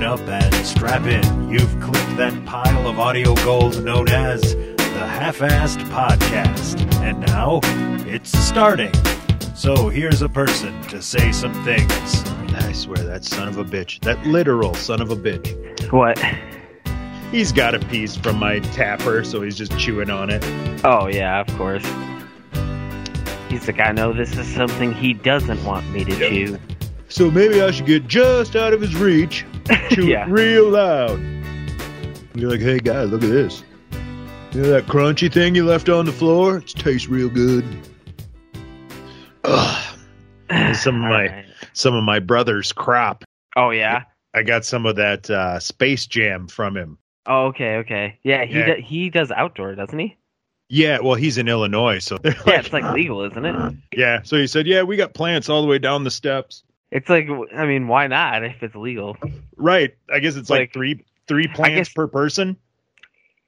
tune 0.00 0.08
up 0.08 0.20
and 0.20 0.54
strap 0.66 1.02
in. 1.04 1.50
You've 1.50 1.78
clicked 1.80 2.16
that 2.16 2.44
pile 2.46 2.88
of 2.88 2.98
audio 2.98 3.34
gold 3.36 3.84
known 3.84 4.08
as 4.08 4.54
the 4.54 5.06
Half-Assed 5.06 5.80
Podcast. 5.90 6.80
And 7.02 7.20
now, 7.20 7.60
it's 8.10 8.30
starting. 8.38 8.92
So 9.54 9.88
here's 9.90 10.22
a 10.22 10.28
person 10.28 10.80
to 10.84 11.02
say 11.02 11.32
some 11.32 11.52
things. 11.64 12.24
I 12.54 12.72
swear 12.72 13.04
that 13.04 13.24
son 13.24 13.48
of 13.48 13.58
a 13.58 13.64
bitch, 13.64 14.00
that 14.00 14.24
literal 14.26 14.74
son 14.74 15.02
of 15.02 15.10
a 15.10 15.16
bitch. 15.16 15.92
What? 15.92 16.18
He's 17.30 17.52
got 17.52 17.74
a 17.74 17.78
piece 17.78 18.16
from 18.16 18.38
my 18.38 18.60
tapper, 18.60 19.22
so 19.22 19.42
he's 19.42 19.56
just 19.56 19.78
chewing 19.78 20.08
on 20.10 20.30
it. 20.30 20.42
Oh 20.82 21.08
yeah, 21.08 21.40
of 21.40 21.46
course. 21.58 21.84
He's 23.50 23.66
like, 23.66 23.80
I 23.80 23.92
know 23.92 24.12
this 24.14 24.36
is 24.38 24.46
something 24.54 24.94
he 24.94 25.12
doesn't 25.12 25.62
want 25.64 25.88
me 25.90 26.04
to 26.04 26.10
Yep. 26.16 26.30
chew. 26.30 26.58
So 27.08 27.30
maybe 27.30 27.60
I 27.60 27.70
should 27.72 27.86
get 27.86 28.06
just 28.06 28.54
out 28.56 28.72
of 28.72 28.80
his 28.80 28.94
reach, 28.96 29.44
chew 29.90 30.06
Yeah. 30.08 30.26
it 30.26 30.28
real 30.30 30.68
loud. 30.70 31.20
You're 32.34 32.50
like, 32.50 32.60
hey 32.60 32.78
guy, 32.78 33.02
look 33.04 33.22
at 33.22 33.30
this. 33.30 33.62
You 34.52 34.62
know 34.62 34.70
that 34.70 34.86
crunchy 34.86 35.32
thing 35.32 35.54
you 35.54 35.64
left 35.64 35.88
on 35.88 36.06
the 36.06 36.12
floor? 36.12 36.58
It 36.58 36.68
tastes 36.68 37.08
real 37.08 37.28
good. 37.28 37.64
Ugh. 39.44 39.96
some 40.74 40.96
of 40.96 41.00
my- 41.10 41.28
Alright. 41.28 41.44
Some 41.72 41.94
of 41.94 42.02
my 42.04 42.18
brother's 42.18 42.72
crop. 42.72 43.24
Oh 43.56 43.70
yeah. 43.70 44.04
I 44.34 44.42
got 44.42 44.64
some 44.64 44.86
of 44.86 44.96
that 44.96 45.28
uh, 45.30 45.58
Space 45.60 46.06
Jam 46.06 46.48
from 46.48 46.76
him. 46.76 46.98
Oh 47.26 47.46
okay, 47.46 47.76
okay. 47.76 48.18
Yeah, 48.22 48.44
he 48.44 48.58
Yeah. 48.58 48.74
Do, 48.76 48.82
he 48.82 49.10
does 49.10 49.30
outdoor, 49.30 49.74
doesn't 49.76 49.98
he? 49.98 50.16
Yeah, 50.68 50.98
well, 51.00 51.14
he's 51.16 51.36
in 51.38 51.48
Illinois, 51.48 51.98
so 51.98 52.18
Yeah, 52.24 52.32
it's 52.46 52.72
like 52.72 52.92
legal, 52.92 53.22
isn't 53.24 53.44
it? 53.44 53.74
yeah. 53.96 54.22
So 54.22 54.36
he 54.36 54.46
said, 54.46 54.66
yeah, 54.68 54.82
we 54.82 54.96
got 54.96 55.14
plants 55.14 55.48
all 55.48 55.62
the 55.62 55.68
way 55.68 55.78
down 55.78 56.04
the 56.04 56.10
steps. 56.12 56.62
It's 56.90 57.08
like, 57.08 57.28
I 57.54 57.66
mean, 57.66 57.86
why 57.88 58.06
not 58.08 58.42
if 58.44 58.62
it's 58.62 58.74
legal? 58.74 59.16
Right. 59.56 59.94
I 60.12 60.18
guess 60.18 60.36
it's 60.36 60.50
like, 60.50 60.60
Like- 60.60 60.72
three 60.72 61.04
three 61.28 61.46
plants 61.46 61.88
guess- 61.90 61.94
per 61.94 62.06
person. 62.08 62.56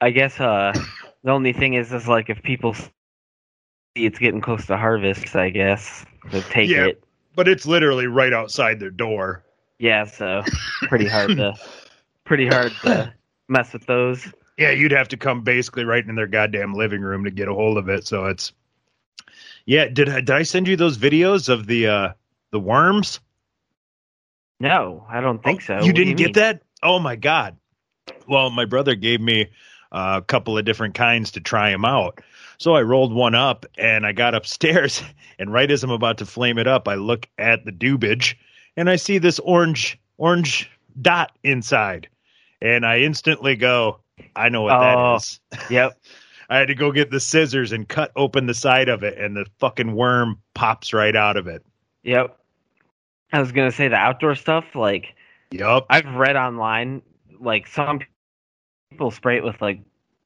I 0.01 0.11
guess 0.11 0.39
uh, 0.41 0.73
the 1.25 1.31
only 1.31 1.53
thing 1.53 1.75
is, 1.75 1.93
is 1.93 2.07
like 2.09 2.29
if 2.31 2.43
people 2.43 2.75
see 2.75 2.91
it's 3.97 4.19
getting 4.19 4.41
close 4.41 4.67
to 4.67 4.77
harvest, 4.77 5.35
I 5.37 5.51
guess 5.51 6.05
they 6.31 6.41
take 6.43 6.69
Yeah. 6.71 6.87
it. 6.87 7.05
But 7.35 7.49
it's 7.49 7.67
literally 7.67 8.07
right 8.07 8.33
outside 8.33 8.79
their 8.81 8.91
door. 8.91 9.43
Yeah, 9.79 10.05
so 10.05 10.43
pretty 10.83 11.07
hard 11.09 11.31
to, 11.37 11.55
pretty 12.25 12.47
hard 12.47 12.73
to 12.83 13.13
mess 13.49 13.73
with 13.73 13.87
those. 13.87 14.27
Yeah, 14.59 14.71
you'd 14.71 14.93
have 14.93 15.09
to 15.09 15.17
come 15.17 15.43
basically 15.43 15.85
right 15.85 16.07
in 16.07 16.15
their 16.15 16.27
goddamn 16.27 16.75
living 16.75 17.01
room 17.01 17.25
to 17.25 17.31
get 17.31 17.49
a 17.49 17.55
hold 17.55 17.79
of 17.79 17.89
it. 17.89 18.07
So 18.07 18.27
it's 18.27 18.53
yeah. 19.67 19.87
Did 19.89 20.09
I, 20.09 20.15
did 20.21 20.31
I 20.31 20.43
send 20.43 20.69
you 20.69 20.77
those 20.77 20.99
videos 20.99 21.49
of 21.49 21.67
the 21.67 21.87
uh 21.87 22.09
the 22.51 22.61
worms? 22.61 23.19
No, 24.63 25.05
I 25.11 25.21
don't 25.21 25.43
think 25.43 25.61
so. 25.61 25.81
You 25.81 25.87
What 25.87 25.95
didn't 25.97 26.17
get 26.17 26.35
that? 26.35 26.63
Oh 26.85 27.01
my 27.01 27.17
god. 27.17 27.57
Well, 28.29 28.49
my 28.51 28.65
brother 28.65 28.95
gave 28.95 29.21
me 29.21 29.49
uh, 29.91 30.21
a 30.23 30.25
couple 30.25 30.57
of 30.57 30.65
different 30.65 30.95
kinds 30.95 31.33
to 31.33 31.41
try 31.41 31.71
them 31.71 31.85
out. 31.85 32.21
So 32.59 32.77
I 32.77 32.83
rolled 32.83 33.13
one 33.13 33.35
up 33.35 33.67
and 33.77 34.07
I 34.07 34.13
got 34.13 34.35
upstairs 34.37 35.03
and 35.41 35.53
right 35.53 35.69
as 35.69 35.83
I'm 35.83 35.91
about 35.91 36.19
to 36.19 36.27
flame 36.27 36.59
it 36.59 36.69
up, 36.69 36.87
I 36.87 36.95
look 36.95 37.29
at 37.39 37.65
the 37.65 37.73
dubage 37.73 38.37
and 38.77 38.89
I 38.89 38.95
see 38.95 39.19
this 39.19 39.41
orange 39.41 39.99
orange 40.17 40.71
dot 41.01 41.33
inside. 41.43 42.09
And 42.61 42.87
I 42.87 43.01
instantly 43.01 43.57
go, 43.57 43.99
I 44.37 44.49
know 44.49 44.63
what 44.63 44.75
Oh. 44.75 45.19
that 45.19 45.23
is. 45.23 45.41
Yep. 45.71 45.99
I 46.49 46.59
had 46.59 46.69
to 46.69 46.77
go 46.77 46.93
get 46.93 47.11
the 47.11 47.19
scissors 47.19 47.73
and 47.73 47.89
cut 47.89 48.13
open 48.15 48.47
the 48.47 48.55
side 48.55 48.89
of 48.89 49.03
it 49.03 49.19
and 49.19 49.37
the 49.37 49.47
fucking 49.59 49.97
worm 49.97 50.41
pops 50.55 50.93
right 50.93 51.17
out 51.17 51.37
of 51.37 51.49
it. 51.49 51.65
Yep. 52.05 52.39
I 53.33 53.41
was 53.41 53.53
gonna 53.53 53.73
say 53.73 53.89
the 53.89 53.97
outdoor 53.97 54.35
stuff. 54.35 54.65
Like 54.75 55.15
Yup. 55.51 55.87
I've 55.91 56.15
read 56.15 56.37
online, 56.37 57.03
like 57.41 57.67
some 57.67 58.01
people 58.91 59.11
spray 59.11 59.37
it 59.37 59.45
with 59.45 59.61
like 59.61 59.81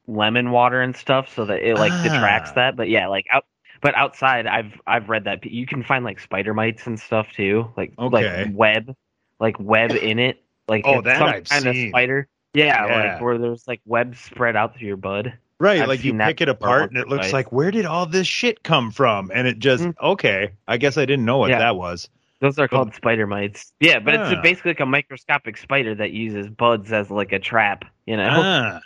lemon 0.06 0.50
water 0.50 0.80
and 0.80 0.96
stuff, 0.96 1.32
so 1.34 1.44
that 1.46 1.62
it 1.62 1.76
like 1.76 1.92
Ah. 1.92 2.02
detracts 2.02 2.52
that. 2.52 2.76
But 2.76 2.88
yeah, 2.88 3.08
like 3.08 3.26
out. 3.32 3.44
But 3.82 3.94
outside, 3.94 4.46
I've 4.46 4.72
I've 4.86 5.08
read 5.08 5.24
that 5.24 5.44
you 5.44 5.66
can 5.66 5.82
find 5.82 6.04
like 6.04 6.18
spider 6.18 6.54
mites 6.54 6.86
and 6.86 6.98
stuff 6.98 7.28
too, 7.32 7.70
like 7.76 7.92
Okay. 7.98 8.44
like 8.44 8.48
web, 8.54 8.96
like 9.38 9.58
web 9.60 9.90
in 9.92 10.18
it, 10.18 10.42
like 10.66 10.82
Oh, 10.86 11.02
that 11.02 11.18
some 11.18 11.28
I've 11.28 11.44
kind 11.44 11.62
seen. 11.62 11.86
of 11.86 11.90
spider. 11.90 12.26
Yeah, 12.54 12.86
Yeah. 12.86 13.10
like 13.12 13.20
where 13.20 13.36
there's 13.38 13.68
like 13.68 13.82
web 13.84 14.16
spread 14.16 14.56
out 14.56 14.74
through 14.76 14.88
your 14.88 14.96
bud. 14.96 15.34
Right, 15.58 15.80
I've 15.82 15.88
like 15.88 16.04
you 16.04 16.14
pick 16.16 16.40
it 16.40 16.48
apart 16.48 16.90
and 16.90 16.98
it 16.98 17.08
looks 17.08 17.32
like 17.32 17.52
where 17.52 17.70
did 17.70 17.84
all 17.86 18.06
this 18.06 18.26
shit 18.26 18.62
come 18.62 18.90
from? 18.90 19.30
And 19.34 19.46
it 19.46 19.58
just 19.58 19.84
Mm. 19.84 19.94
okay. 20.02 20.52
I 20.66 20.78
guess 20.78 20.96
I 20.96 21.04
didn't 21.04 21.24
know 21.26 21.36
what 21.38 21.50
Yeah. 21.50 21.58
that 21.58 21.76
was. 21.76 22.08
Those 22.40 22.58
are 22.58 22.68
called 22.68 22.94
spider 22.94 23.26
mites. 23.26 23.72
Yeah, 23.80 23.98
but 23.98 24.14
Ah. 24.16 24.30
it's 24.32 24.40
basically 24.42 24.70
like 24.72 24.80
a 24.80 24.86
microscopic 24.86 25.56
spider 25.56 25.94
that 25.94 26.12
uses 26.12 26.48
buds 26.50 26.92
as 26.92 27.10
like 27.10 27.32
a 27.32 27.38
trap. 27.38 27.84
You 28.06 28.16
know. 28.18 28.28
Ah. 28.30 28.80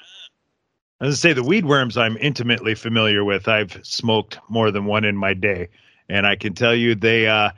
I 1.00 1.06
was 1.06 1.14
gonna 1.14 1.16
say 1.16 1.32
the 1.32 1.42
weed 1.42 1.64
worms 1.66 1.96
I'm 1.96 2.16
intimately 2.18 2.74
familiar 2.74 3.24
with. 3.24 3.48
I've 3.48 3.78
smoked 3.82 4.38
more 4.48 4.70
than 4.70 4.84
one 4.84 5.04
in 5.04 5.16
my 5.16 5.34
day, 5.34 5.68
and 6.08 6.26
I 6.26 6.36
can 6.36 6.54
tell 6.54 6.74
you 6.74 6.94
they 6.94 7.26
uh 7.26 7.50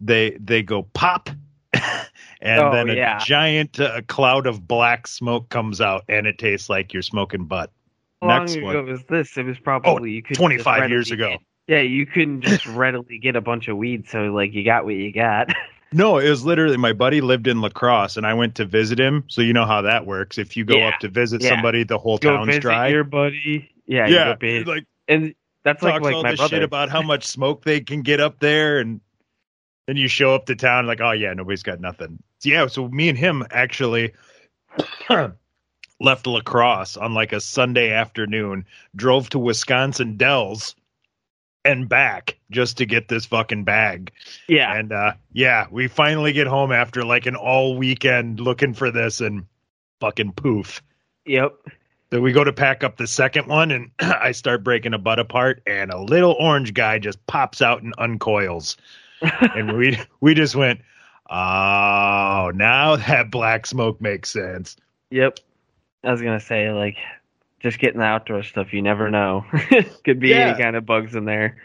they 0.00 0.30
they 0.40 0.62
go 0.62 0.82
pop, 0.82 1.28
and 2.40 2.60
Oh, 2.60 2.72
then 2.72 2.88
a 2.90 2.94
yeah. 2.94 3.18
giant 3.18 3.78
uh, 3.78 4.00
cloud 4.08 4.46
of 4.46 4.66
black 4.66 5.06
smoke 5.06 5.48
comes 5.50 5.80
out, 5.80 6.04
and 6.08 6.26
it 6.26 6.38
tastes 6.38 6.68
like 6.68 6.92
you're 6.92 7.02
smoking 7.02 7.44
butt. 7.44 7.70
How 8.22 8.28
long 8.28 8.50
ago 8.50 8.64
one. 8.64 8.76
Oh, 8.76 8.82
was 8.84 9.04
this? 9.04 9.36
It 9.36 9.44
was 9.46 9.58
probably 9.58 10.10
you 10.10 10.22
could 10.22 10.36
25 10.36 10.88
years 10.88 11.10
ago. 11.10 11.36
Yeah, 11.68 11.80
you 11.80 12.06
couldn't 12.06 12.42
just 12.42 12.64
readily 12.76 13.18
get 13.18 13.34
a 13.36 13.40
bunch 13.40 13.68
of 13.68 13.76
weed, 13.76 14.08
so 14.08 14.24
like 14.32 14.52
you 14.54 14.64
got 14.64 14.84
what 14.84 14.94
you 14.94 15.12
got. 15.12 15.48
No, 15.92 16.18
it 16.18 16.28
was 16.28 16.44
literally 16.44 16.76
my 16.76 16.92
buddy 16.92 17.20
lived 17.20 17.46
in 17.46 17.60
La 17.60 17.68
Crosse, 17.68 18.16
and 18.16 18.26
I 18.26 18.34
went 18.34 18.56
to 18.56 18.64
visit 18.64 18.98
him. 18.98 19.22
So 19.28 19.40
you 19.40 19.52
know 19.52 19.64
how 19.64 19.82
that 19.82 20.04
works. 20.04 20.36
If 20.36 20.56
you 20.56 20.64
go 20.64 20.76
Yeah. 20.78 20.88
up 20.88 20.98
to 21.00 21.08
visit 21.08 21.40
Yeah. 21.40 21.50
somebody, 21.50 21.84
the 21.84 21.96
whole 21.96 22.18
go 22.18 22.36
town's 22.36 22.48
visit 22.48 22.62
dry. 22.62 22.88
your 22.88 23.04
buddy. 23.04 23.70
Yeah, 23.86 24.08
yeah, 24.08 24.34
like 24.66 24.84
and 25.06 25.32
that's 25.62 25.82
like 25.84 25.92
talks 25.94 26.04
like 26.04 26.14
all 26.16 26.22
my 26.24 26.32
this 26.32 26.38
brother. 26.40 26.56
shit 26.56 26.62
about 26.64 26.90
how 26.90 27.02
much 27.02 27.24
smoke 27.24 27.64
they 27.64 27.80
can 27.80 28.02
get 28.02 28.18
up 28.20 28.40
there, 28.40 28.80
and 28.80 29.00
then 29.86 29.96
you 29.96 30.08
show 30.08 30.34
up 30.34 30.46
to 30.46 30.56
town 30.56 30.86
like, 30.88 31.00
oh 31.00 31.12
yeah, 31.12 31.32
nobody's 31.32 31.62
got 31.62 31.80
nothing. 31.80 32.18
So, 32.40 32.48
yeah, 32.50 32.66
so 32.66 32.88
me 32.88 33.08
and 33.08 33.16
him 33.16 33.44
actually 33.52 34.12
left 36.00 36.26
La 36.26 36.40
Crosse 36.40 36.96
on 36.96 37.14
like 37.14 37.32
a 37.32 37.40
Sunday 37.40 37.92
afternoon, 37.92 38.66
drove 38.96 39.30
to 39.30 39.38
Wisconsin 39.38 40.16
Dells 40.16 40.74
and 41.66 41.88
back 41.88 42.38
just 42.50 42.78
to 42.78 42.86
get 42.86 43.08
this 43.08 43.26
fucking 43.26 43.64
bag. 43.64 44.12
yeah, 44.48 44.74
And 44.76 44.92
uh 44.92 45.12
yeah, 45.32 45.66
we 45.70 45.88
finally 45.88 46.32
get 46.32 46.46
home 46.46 46.72
after 46.72 47.04
like 47.04 47.26
an 47.26 47.36
all 47.36 47.76
weekend 47.76 48.40
looking 48.40 48.72
for 48.74 48.90
this 48.90 49.20
and 49.20 49.46
fucking 50.00 50.32
poof. 50.32 50.82
yep. 51.24 51.54
So 52.12 52.20
we 52.20 52.30
go 52.32 52.44
to 52.44 52.52
pack 52.52 52.84
up 52.84 52.96
the 52.96 53.06
second 53.08 53.48
one 53.48 53.72
and 53.72 53.90
I 53.98 54.30
start 54.32 54.62
breaking 54.62 54.94
a 54.94 54.98
butt 54.98 55.18
apart 55.18 55.60
and 55.66 55.90
a 55.90 56.00
little 56.00 56.36
orange 56.38 56.72
guy 56.72 57.00
just 57.00 57.24
pops 57.26 57.60
out 57.60 57.82
and 57.82 57.92
uncoils. 57.98 58.76
And 59.20 59.76
we 59.76 59.98
we 60.20 60.34
just 60.34 60.54
went, 60.54 60.80
Oh, 61.28 62.52
now 62.54 62.96
that 62.96 63.30
black 63.30 63.66
smoke 63.66 64.00
makes 64.00 64.30
sense. 64.30 64.76
Yep. 65.10 65.38
I 66.04 66.12
was 66.12 66.22
gonna 66.22 66.38
say 66.40 66.70
like 66.70 66.96
just 67.66 67.80
getting 67.80 67.98
the 67.98 68.06
outdoor 68.06 68.42
stuff. 68.44 68.72
You 68.72 68.80
never 68.80 69.10
know. 69.10 69.44
Could 70.04 70.20
be 70.20 70.28
Yeah. 70.30 70.50
any 70.50 70.62
kind 70.62 70.76
of 70.76 70.86
bugs 70.86 71.14
in 71.16 71.24
there. 71.24 71.56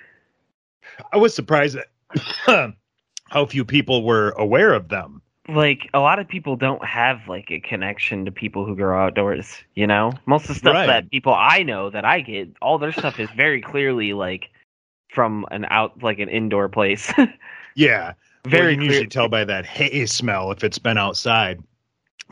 I 1.13 1.17
was 1.17 1.35
surprised 1.35 1.77
at 1.77 2.73
how 3.29 3.45
few 3.45 3.63
people 3.63 4.03
were 4.03 4.31
aware 4.31 4.73
of 4.73 4.89
them. 4.89 5.21
like 5.47 5.89
a 5.93 5.99
lot 5.99 6.17
of 6.19 6.27
people 6.27 6.55
don't 6.55 6.83
have 6.83 7.27
like 7.27 7.51
a 7.51 7.59
connection 7.59 8.25
to 8.25 8.31
people 8.31 8.65
who 8.65 8.75
grow 8.75 8.99
outdoors 9.05 9.63
you 9.75 9.87
know 9.87 10.11
most 10.25 10.43
of 10.43 10.47
the 10.49 10.53
stuff 10.55 10.73
Right. 10.73 10.85
that 10.87 11.09
people 11.11 11.33
i 11.33 11.63
know 11.63 11.89
that 11.89 12.05
i 12.05 12.19
get 12.21 12.49
all 12.61 12.77
their 12.77 12.91
stuff 12.91 13.19
is 13.19 13.29
very 13.35 13.59
clearly 13.61 14.13
like 14.13 14.49
from 15.09 15.45
an 15.51 15.65
out 15.69 16.01
like 16.03 16.19
an 16.19 16.29
indoor 16.29 16.67
place 16.69 17.11
Yeah. 17.75 18.13
very 18.45 18.61
well, 18.61 18.69
you 18.71 18.77
can 18.77 18.85
usually 18.85 19.07
tell 19.07 19.29
by 19.29 19.43
that 19.45 19.65
hay 19.65 20.05
smell 20.05 20.51
if 20.51 20.63
it's 20.63 20.79
been 20.79 20.97
outside. 20.97 21.59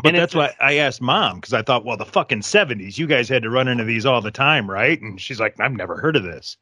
But 0.01 0.09
And 0.09 0.17
that's 0.17 0.33
why 0.35 0.53
I 0.59 0.77
asked 0.77 1.01
mom 1.01 1.35
because 1.37 1.53
I 1.53 1.61
thought, 1.61 1.83
well, 1.85 1.97
the 1.97 2.05
fucking 2.05 2.41
seventies, 2.43 2.97
you 2.97 3.05
guys 3.07 3.27
had 3.29 3.43
to 3.43 3.49
run 3.49 3.67
into 3.67 3.83
these 3.83 4.05
all 4.05 4.21
the 4.21 4.31
time, 4.31 4.69
right? 4.69 4.99
And 5.01 5.19
she's 5.19 5.39
like, 5.39 5.59
I've 5.59 5.73
never 5.73 5.97
heard 5.99 6.15
of 6.15 6.23
this. 6.23 6.57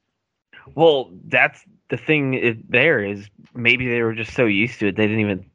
well 0.75 1.12
that's 1.25 1.63
the 1.89 1.98
thing 1.98 2.34
is, 2.34 2.57
there 2.68 3.04
is 3.04 3.30
maybe 3.54 3.88
they 3.88 4.01
were 4.01 4.13
just 4.13 4.34
so 4.34 4.45
used 4.45 4.80
to 4.80 4.88
it 4.88 4.95
they 4.98 5.07
didn't 5.07 5.22
even 5.22 5.45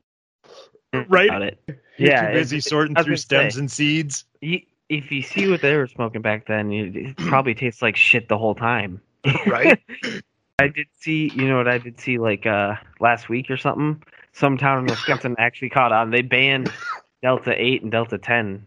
Right. 1.09 1.29
about 1.29 1.43
it 1.43 1.59
You're 1.99 2.11
yeah 2.11 2.27
too 2.29 2.33
busy 2.35 2.57
it- 2.59 2.65
sorting 2.65 2.97
I 2.97 3.01
was 3.01 3.07
through 3.07 3.17
stems 3.17 3.55
say. 3.55 3.61
and 3.61 3.71
seeds. 3.71 4.25
you, 4.41 4.61
if 4.89 5.11
you 5.13 5.23
see 5.23 5.49
what 5.49 5.61
they 5.61 5.75
were 5.77 5.87
smoking 5.87 6.23
back 6.23 6.47
then 6.47 6.71
it 6.73 7.17
probably 7.29 7.55
tastes 7.55 7.83
like 7.83 7.97
shit 7.97 8.29
the 8.29 8.39
whole 8.39 8.55
time 8.55 9.01
Right. 9.47 9.79
I 10.59 10.69
did 10.69 10.87
see, 11.01 11.29
you 11.35 11.49
know 11.49 11.57
what 11.57 11.67
I 11.69 11.79
did 11.79 11.99
see 12.01 12.19
like 12.19 12.47
uh 12.47 12.75
last 13.01 13.29
week 13.29 13.51
or 13.51 13.57
something. 13.57 14.03
Some 14.33 14.57
town 14.57 14.79
in 14.81 14.87
Wisconsin 14.87 15.35
actually 15.39 15.71
caught 15.71 15.93
on. 15.93 16.11
They 16.11 16.23
banned 16.23 16.73
Delta 17.23 17.55
Eight 17.57 17.83
and 17.83 17.91
Delta 17.91 18.19
Ten. 18.19 18.65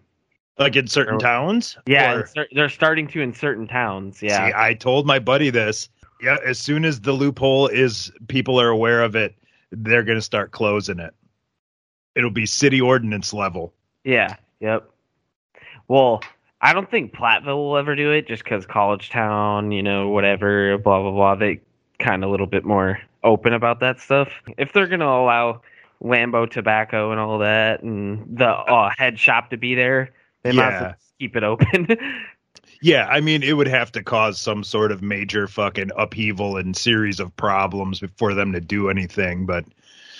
Like 0.58 0.76
in 0.78 0.88
certain 0.88 1.16
Or- 1.16 1.20
towns. 1.20 1.78
Yeah, 1.86 2.24
cer- 2.26 2.48
they're 2.54 2.70
starting 2.70 3.08
to 3.10 3.22
in 3.22 3.34
certain 3.34 3.68
towns. 3.68 4.24
Yeah, 4.24 4.48
See, 4.48 4.54
I 4.56 4.74
told 4.74 5.06
my 5.06 5.20
buddy 5.20 5.50
this. 5.50 5.90
Yeah, 6.22 6.38
as 6.46 6.58
soon 6.58 6.86
as 6.86 7.02
the 7.02 7.12
loophole 7.12 7.68
is 7.68 8.10
people 8.30 8.60
are 8.60 8.70
aware 8.70 9.04
of 9.04 9.16
it, 9.18 9.36
they're 9.72 10.04
going 10.04 10.18
to 10.18 10.22
start 10.22 10.52
closing 10.52 11.00
it. 11.00 11.14
It'll 12.16 12.32
be 12.32 12.46
city 12.46 12.80
ordinance 12.80 13.34
level. 13.34 13.74
yeah. 14.06 14.36
Yep. 14.62 14.90
Well, 15.90 16.22
I 16.62 16.72
don't 16.72 16.90
think 16.90 17.14
Platteville 17.14 17.58
will 17.58 17.78
ever 17.78 17.94
do 17.96 18.12
it 18.12 18.26
just 18.28 18.44
because 18.46 18.66
College 18.66 19.10
Town, 19.10 19.72
you 19.74 19.84
know, 19.84 20.08
whatever, 20.08 20.78
blah, 20.78 21.02
blah, 21.02 21.12
blah. 21.12 21.36
They 21.36 21.60
kind 22.00 22.24
of 22.24 22.30
a 22.30 22.32
little 22.32 22.48
bit 22.48 22.64
more 22.64 23.00
open 23.24 23.52
about 23.54 23.82
that 23.82 24.00
stuff. 24.00 24.30
If 24.58 24.72
they're 24.72 24.88
going 24.88 25.02
to 25.02 25.06
allow 25.06 25.62
Lambo 26.06 26.50
tobacco 26.50 27.12
and 27.12 27.20
all 27.20 27.40
that 27.40 27.82
and 27.84 28.38
the 28.38 28.48
uh, 28.48 28.92
head 28.98 29.18
shop 29.20 29.50
to 29.50 29.58
be 29.58 29.74
there, 29.76 30.12
they 30.44 30.52
might 30.52 30.68
as 30.68 30.74
Yeah. 30.74 30.82
well 30.82 30.96
keep 31.20 31.36
it 31.36 31.44
open. 31.44 31.88
Yeah, 32.82 33.08
I 33.08 33.20
mean, 33.22 33.42
it 33.42 33.54
would 33.54 33.68
have 33.70 33.92
to 33.94 34.04
cause 34.04 34.40
some 34.40 34.64
sort 34.64 34.92
of 34.92 35.02
major 35.02 35.48
fucking 35.48 35.92
upheaval 35.98 36.58
and 36.58 36.76
series 36.76 37.20
of 37.20 37.36
problems 37.36 38.04
for 38.18 38.34
them 38.36 38.52
to 38.52 38.60
do 38.62 38.90
anything. 38.90 39.46
But 39.48 39.66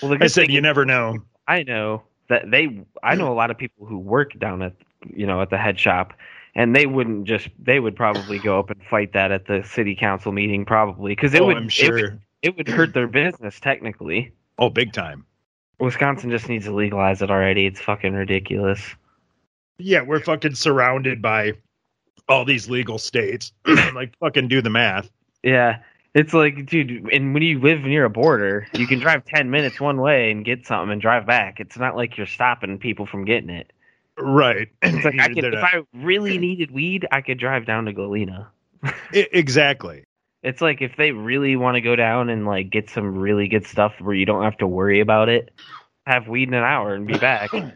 well, 0.02 0.16
I 0.20 0.26
said 0.26 0.50
you 0.50 0.60
never 0.60 0.84
know. 0.84 1.18
I 1.46 1.62
know 1.62 2.02
that 2.28 2.50
they. 2.50 2.84
I 3.04 3.14
know 3.14 3.30
a 3.30 3.34
lot 3.36 3.50
of 3.52 3.58
people 3.58 3.86
who 3.86 3.98
work 3.98 4.36
down 4.38 4.62
at 4.62 4.72
you 5.14 5.26
know 5.26 5.42
at 5.42 5.50
the 5.50 5.58
head 5.58 5.78
shop, 5.78 6.14
and 6.56 6.74
they 6.74 6.86
wouldn't 6.86 7.26
just. 7.26 7.48
They 7.62 7.78
would 7.78 7.94
probably 7.94 8.38
go 8.38 8.58
up 8.58 8.70
and 8.70 8.82
fight 8.90 9.12
that 9.12 9.30
at 9.30 9.46
the 9.46 9.62
city 9.62 9.94
council 9.94 10.32
meeting, 10.32 10.64
probably 10.64 11.12
because 11.14 11.34
it 11.34 11.42
oh, 11.42 11.46
would. 11.46 11.58
I'm 11.58 11.66
it 11.66 11.72
sure. 11.72 11.94
would- 11.94 12.20
It 12.42 12.56
would 12.56 12.68
hurt 12.68 12.94
their 12.94 13.06
business 13.06 13.60
technically. 13.60 14.32
oh, 14.58 14.70
big 14.70 14.92
time. 14.92 15.24
Wisconsin 15.78 16.30
just 16.30 16.48
needs 16.48 16.64
to 16.64 16.74
legalize 16.74 17.22
it 17.22 17.30
already. 17.30 17.66
It's 17.66 17.80
fucking 17.80 18.14
ridiculous. 18.14 18.94
Yeah, 19.78 20.02
we're 20.02 20.20
fucking 20.20 20.54
surrounded 20.54 21.20
by 21.20 21.52
all 22.28 22.44
these 22.44 22.68
legal 22.68 22.98
states. 22.98 23.52
like, 23.94 24.16
fucking 24.18 24.48
do 24.48 24.62
the 24.62 24.70
math. 24.70 25.10
Yeah. 25.42 25.80
It's 26.14 26.32
like, 26.32 26.64
dude, 26.64 27.10
and 27.12 27.34
when 27.34 27.42
you 27.42 27.60
live 27.60 27.82
near 27.82 28.06
a 28.06 28.10
border, 28.10 28.66
you 28.72 28.86
can 28.86 28.98
drive 28.98 29.24
10 29.34 29.50
minutes 29.50 29.78
one 29.78 30.00
way 30.00 30.30
and 30.30 30.44
get 30.44 30.66
something 30.66 30.92
and 30.92 31.00
drive 31.00 31.26
back. 31.26 31.60
It's 31.60 31.76
not 31.76 31.94
like 31.94 32.16
you're 32.16 32.26
stopping 32.26 32.78
people 32.78 33.04
from 33.04 33.26
getting 33.26 33.50
it. 33.50 33.72
Right. 34.18 34.68
It's 34.80 35.04
like, 35.04 35.14
I 35.20 35.28
could, 35.28 35.44
if 35.44 35.62
I 35.62 35.82
really 35.92 36.38
needed 36.38 36.70
weed, 36.70 37.06
I 37.12 37.20
could 37.20 37.38
drive 37.38 37.66
down 37.66 37.84
to 37.84 37.92
Galena. 37.92 38.48
Exactly. 39.12 40.04
It's 40.42 40.60
like 40.60 40.80
if 40.82 40.96
they 40.96 41.12
really 41.12 41.56
want 41.56 41.74
to 41.76 41.80
go 41.80 41.96
down 41.96 42.28
and 42.30 42.46
like 42.46 42.70
get 42.70 42.88
some 42.90 43.16
really 43.18 43.48
good 43.48 43.66
stuff 43.66 43.94
where 44.00 44.14
you 44.14 44.26
don't 44.26 44.44
have 44.44 44.56
to 44.58 44.66
worry 44.66 45.00
about 45.00 45.28
it, 45.28 45.50
have 46.06 46.28
weed 46.28 46.48
in 46.48 46.54
an 46.54 46.62
hour 46.62 46.94
and 46.94 47.06
be 47.06 47.18
back. 47.18 47.52
Yeah, 47.52 47.70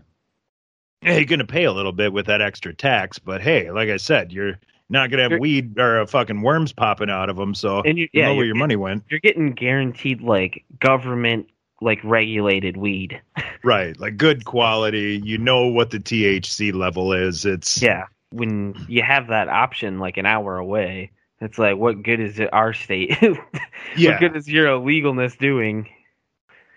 you're 1.03 1.25
going 1.25 1.39
to 1.41 1.47
pay 1.47 1.65
a 1.65 1.73
little 1.73 1.93
bit 1.93 2.13
with 2.13 2.27
that 2.27 2.43
extra 2.43 2.75
tax, 2.75 3.19
but 3.19 3.41
hey, 3.41 3.71
like 3.71 3.89
I 3.89 3.97
said, 3.97 4.33
you're 4.33 4.59
not 4.91 5.09
going 5.11 5.19
to 5.19 5.23
have 5.23 5.31
You're- 5.33 5.41
weed 5.41 5.79
or 5.79 6.01
uh, 6.03 6.07
fucking 6.07 6.43
worms 6.43 6.73
popping 6.73 7.09
out 7.11 7.31
of 7.31 7.37
them, 7.37 7.55
so 7.55 7.81
And 7.83 7.97
you, 7.97 8.09
yeah, 8.13 8.27
know 8.27 8.35
where 8.37 8.45
your 8.45 8.55
money 8.57 8.77
went. 8.77 9.05
you're 9.09 9.21
getting 9.21 9.53
guaranteed 9.53 10.21
like 10.21 10.65
government 10.79 11.47
like 11.81 11.99
regulated 12.05 12.77
weed. 12.77 13.21
Right, 13.63 13.99
like 14.01 14.17
good 14.17 14.47
quality. 14.47 15.21
You 15.23 15.37
know 15.37 15.67
what 15.67 15.91
the 15.91 15.99
THC 15.99 16.73
level 16.73 17.13
is. 17.13 17.45
It's 17.45 17.83
Yeah. 17.83 18.07
When 18.31 18.75
you 18.89 19.03
have 19.03 19.27
that 19.29 19.49
option 19.51 19.99
like 19.99 20.17
an 20.17 20.25
hour 20.25 20.57
away, 20.57 21.11
it's 21.41 21.59
like 21.59 21.77
what 21.77 22.03
good 22.03 22.21
is 22.21 22.39
it 22.41 22.51
our 22.53 22.73
state? 22.73 23.17
yeah, 23.97 24.11
What 24.11 24.19
good 24.19 24.37
is 24.37 24.49
your 24.49 24.67
illegalness 24.69 25.39
doing? 25.39 25.89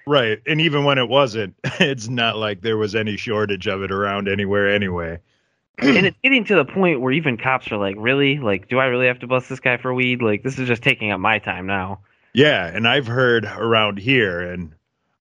right. 0.06 0.42
And 0.46 0.62
even 0.62 0.84
when 0.84 0.98
it 0.98 1.10
wasn't, 1.10 1.56
it's 1.80 2.08
not 2.10 2.38
like 2.38 2.62
there 2.62 2.78
was 2.78 2.96
any 2.96 3.18
shortage 3.18 3.68
of 3.68 3.82
it 3.84 3.92
around 3.92 4.28
anywhere 4.28 4.74
anyway. 4.74 5.20
and 5.82 6.06
it's 6.06 6.18
getting 6.24 6.46
to 6.46 6.56
the 6.56 6.66
point 6.66 7.02
where 7.02 7.12
even 7.14 7.38
cops 7.38 7.72
are 7.72 7.78
like, 7.78 7.96
really? 7.98 8.40
Like, 8.40 8.68
do 8.70 8.80
I 8.80 8.86
really 8.86 9.08
have 9.08 9.20
to 9.20 9.28
bust 9.28 9.50
this 9.50 9.60
guy 9.60 9.78
for 9.78 9.94
weed? 9.94 10.22
Like, 10.22 10.44
this 10.44 10.60
is 10.60 10.68
just 10.68 10.84
taking 10.84 11.12
up 11.12 11.20
my 11.20 11.40
time 11.40 11.66
now. 11.68 12.02
Yeah, 12.34 12.66
and 12.66 12.88
I've 12.88 13.08
heard 13.08 13.46
around 13.46 14.00
here, 14.00 14.40
and 14.42 14.74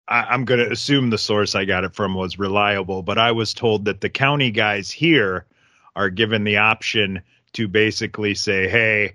I, 0.09 0.23
I'm 0.25 0.45
going 0.45 0.61
to 0.61 0.71
assume 0.71 1.11
the 1.11 1.19
source 1.19 1.55
I 1.55 1.65
got 1.65 1.85
it 1.85 1.95
from 1.95 2.15
was 2.15 2.39
reliable, 2.39 3.03
but 3.03 3.19
I 3.19 3.33
was 3.33 3.55
told 3.55 3.85
that 3.87 4.01
the 4.01 4.09
county 4.11 4.51
guys 4.51 4.91
here 4.91 5.47
are 5.95 6.11
given 6.11 6.45
the 6.45 6.57
option 6.59 7.23
to 7.55 7.69
basically 7.69 8.35
say, 8.35 8.69
hey, 8.69 9.15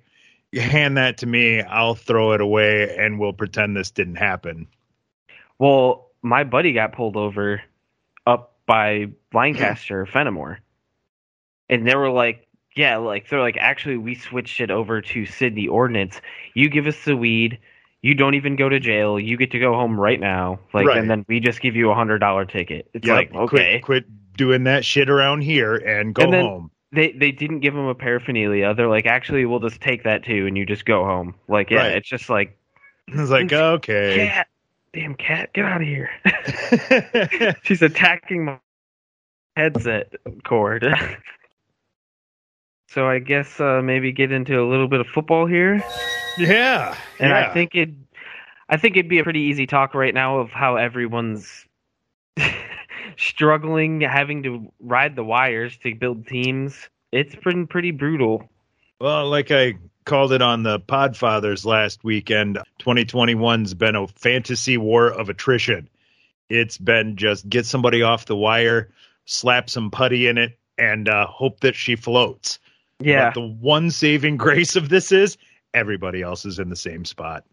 hand 0.62 0.98
that 0.98 1.18
to 1.19 1.25
me, 1.25 1.62
I'll 1.62 1.95
throw 1.95 2.33
it 2.33 2.42
away, 2.42 2.95
and 2.98 3.19
we'll 3.19 3.33
pretend 3.33 3.75
this 3.75 3.92
didn't 3.92 4.15
happen. 4.15 4.68
Well, 5.59 6.12
my 6.21 6.44
buddy 6.44 6.74
got 6.74 6.94
pulled 6.94 7.15
over 7.15 7.62
up 8.25 8.56
by 8.65 9.07
Lancaster, 9.33 10.06
Fennimore. 10.12 10.57
And 11.69 11.88
they 11.88 11.95
were 11.95 12.09
like, 12.09 12.48
yeah, 12.75 12.98
like 12.98 13.30
they're 13.30 13.42
like, 13.42 13.57
actually, 13.59 13.98
we 13.98 14.15
switched 14.15 14.62
it 14.62 14.71
over 14.71 15.01
to 15.01 15.25
Sydney 15.25 15.68
ordinance. 15.68 16.21
You 16.54 16.69
give 16.69 16.86
us 16.88 17.03
the 17.06 17.18
weed, 17.18 17.60
you 18.01 18.13
don't 18.13 18.36
even 18.36 18.56
go 18.56 18.69
to 18.69 18.80
jail. 18.80 19.19
You 19.19 19.36
get 19.38 19.51
to 19.51 19.60
go 19.60 19.74
home 19.74 20.00
right 20.00 20.19
now. 20.19 20.60
Like, 20.74 20.86
Right. 20.88 20.98
and 20.98 21.10
then 21.10 21.25
we 21.27 21.39
just 21.39 21.60
give 21.60 21.75
you 21.75 21.89
a 21.89 21.95
hundred 21.95 22.19
dollar 22.19 22.45
ticket. 22.45 22.89
It's 22.94 23.07
Yeah, 23.07 23.15
like, 23.15 23.33
okay. 23.33 23.80
quit, 23.80 24.06
quit 24.06 24.33
doing 24.38 24.63
that 24.65 24.86
shit 24.86 25.10
around 25.10 25.42
here 25.42 25.75
and 25.75 26.13
go 26.13 26.24
And 26.24 26.33
then- 26.33 26.45
home. 26.45 26.71
They 26.94 27.12
they 27.12 27.31
didn't 27.31 27.60
give 27.60 27.74
him 27.75 27.86
a 27.86 27.95
paraphernalia. 27.95 28.74
They're 28.74 28.88
like, 28.88 29.06
actually, 29.06 29.45
we'll 29.45 29.60
just 29.60 29.81
take 29.81 30.04
that 30.04 30.24
too, 30.24 30.48
and 30.48 30.57
you 30.57 30.66
just 30.66 30.86
go 30.86 31.04
home. 31.04 31.36
Like, 31.48 31.69
yeah, 31.69 31.80
Right. 31.80 31.98
it's 31.98 32.07
just 32.07 32.30
like, 32.30 32.57
It's 33.10 33.30
like, 33.30 33.51
okay. 33.51 34.28
cat, 34.28 34.48
damn 34.94 35.16
cat, 35.16 35.51
get 35.54 35.66
out 35.66 35.81
of 35.81 35.88
here. 35.88 36.10
She's 37.63 37.81
attacking 37.81 38.45
my 38.45 38.60
headset 39.57 40.13
cord. 40.45 40.86
so 42.88 43.07
I 43.07 43.19
guess 43.19 43.60
uh, 43.60 43.81
maybe 43.84 44.12
get 44.12 44.31
into 44.31 44.60
a 44.62 44.66
little 44.68 44.88
bit 44.88 45.01
of 45.01 45.07
football 45.07 45.45
here, 45.45 45.84
yeah. 46.38 46.95
and 47.19 47.30
yeah. 47.30 47.50
I 47.50 47.54
think 47.54 47.75
it, 47.75 47.89
I 48.69 48.78
think 48.78 48.95
it'd 48.95 49.10
be 49.10 49.19
a 49.19 49.24
pretty 49.24 49.42
easy 49.42 49.68
talk 49.68 49.94
right 49.94 50.13
now 50.13 50.39
of 50.39 50.51
how 50.51 50.78
everyone's 50.78 51.66
struggling, 53.18 54.02
having 54.02 54.44
to 54.44 54.72
ride 54.80 55.16
the 55.16 55.24
wires 55.24 55.78
to 55.78 55.94
build 55.94 56.28
teams. 56.28 56.90
It's 57.12 57.36
been 57.36 57.68
pretty 57.68 57.92
brutal. 57.92 58.50
Well, 59.00 59.30
like 59.30 59.52
I 59.52 59.75
called 60.06 60.31
it 60.31 60.42
on 60.42 60.64
the 60.64 60.80
Podfathers 60.80 61.66
last 61.66 62.04
weekend, 62.04 62.60
2021's 62.80 63.74
been 63.74 63.96
a 63.96 64.08
fantasy 64.08 64.78
war 64.78 65.12
of 65.12 65.30
attrition. 65.30 65.90
It's 66.50 66.78
been 66.78 67.18
just 67.18 67.48
get 67.50 67.66
somebody 67.66 68.02
off 68.02 68.25
the 68.25 68.36
wire, 68.36 68.90
slap 69.25 69.70
some 69.70 69.92
putty 69.92 70.28
in 70.28 70.38
it, 70.38 70.58
and 70.78 71.10
uh, 71.10 71.28
hope 71.28 71.60
that 71.60 71.75
she 71.75 71.96
floats. 71.96 72.60
Yeah, 73.00 73.28
But 73.28 73.34
the 73.36 73.48
one 73.48 73.92
saving 73.92 74.38
grace 74.38 74.75
of 74.75 74.90
this 74.90 75.12
is 75.12 75.38
everybody 75.74 76.22
else 76.22 76.46
is 76.46 76.58
in 76.58 76.70
the 76.70 76.75
same 76.75 77.06
spot. 77.06 77.44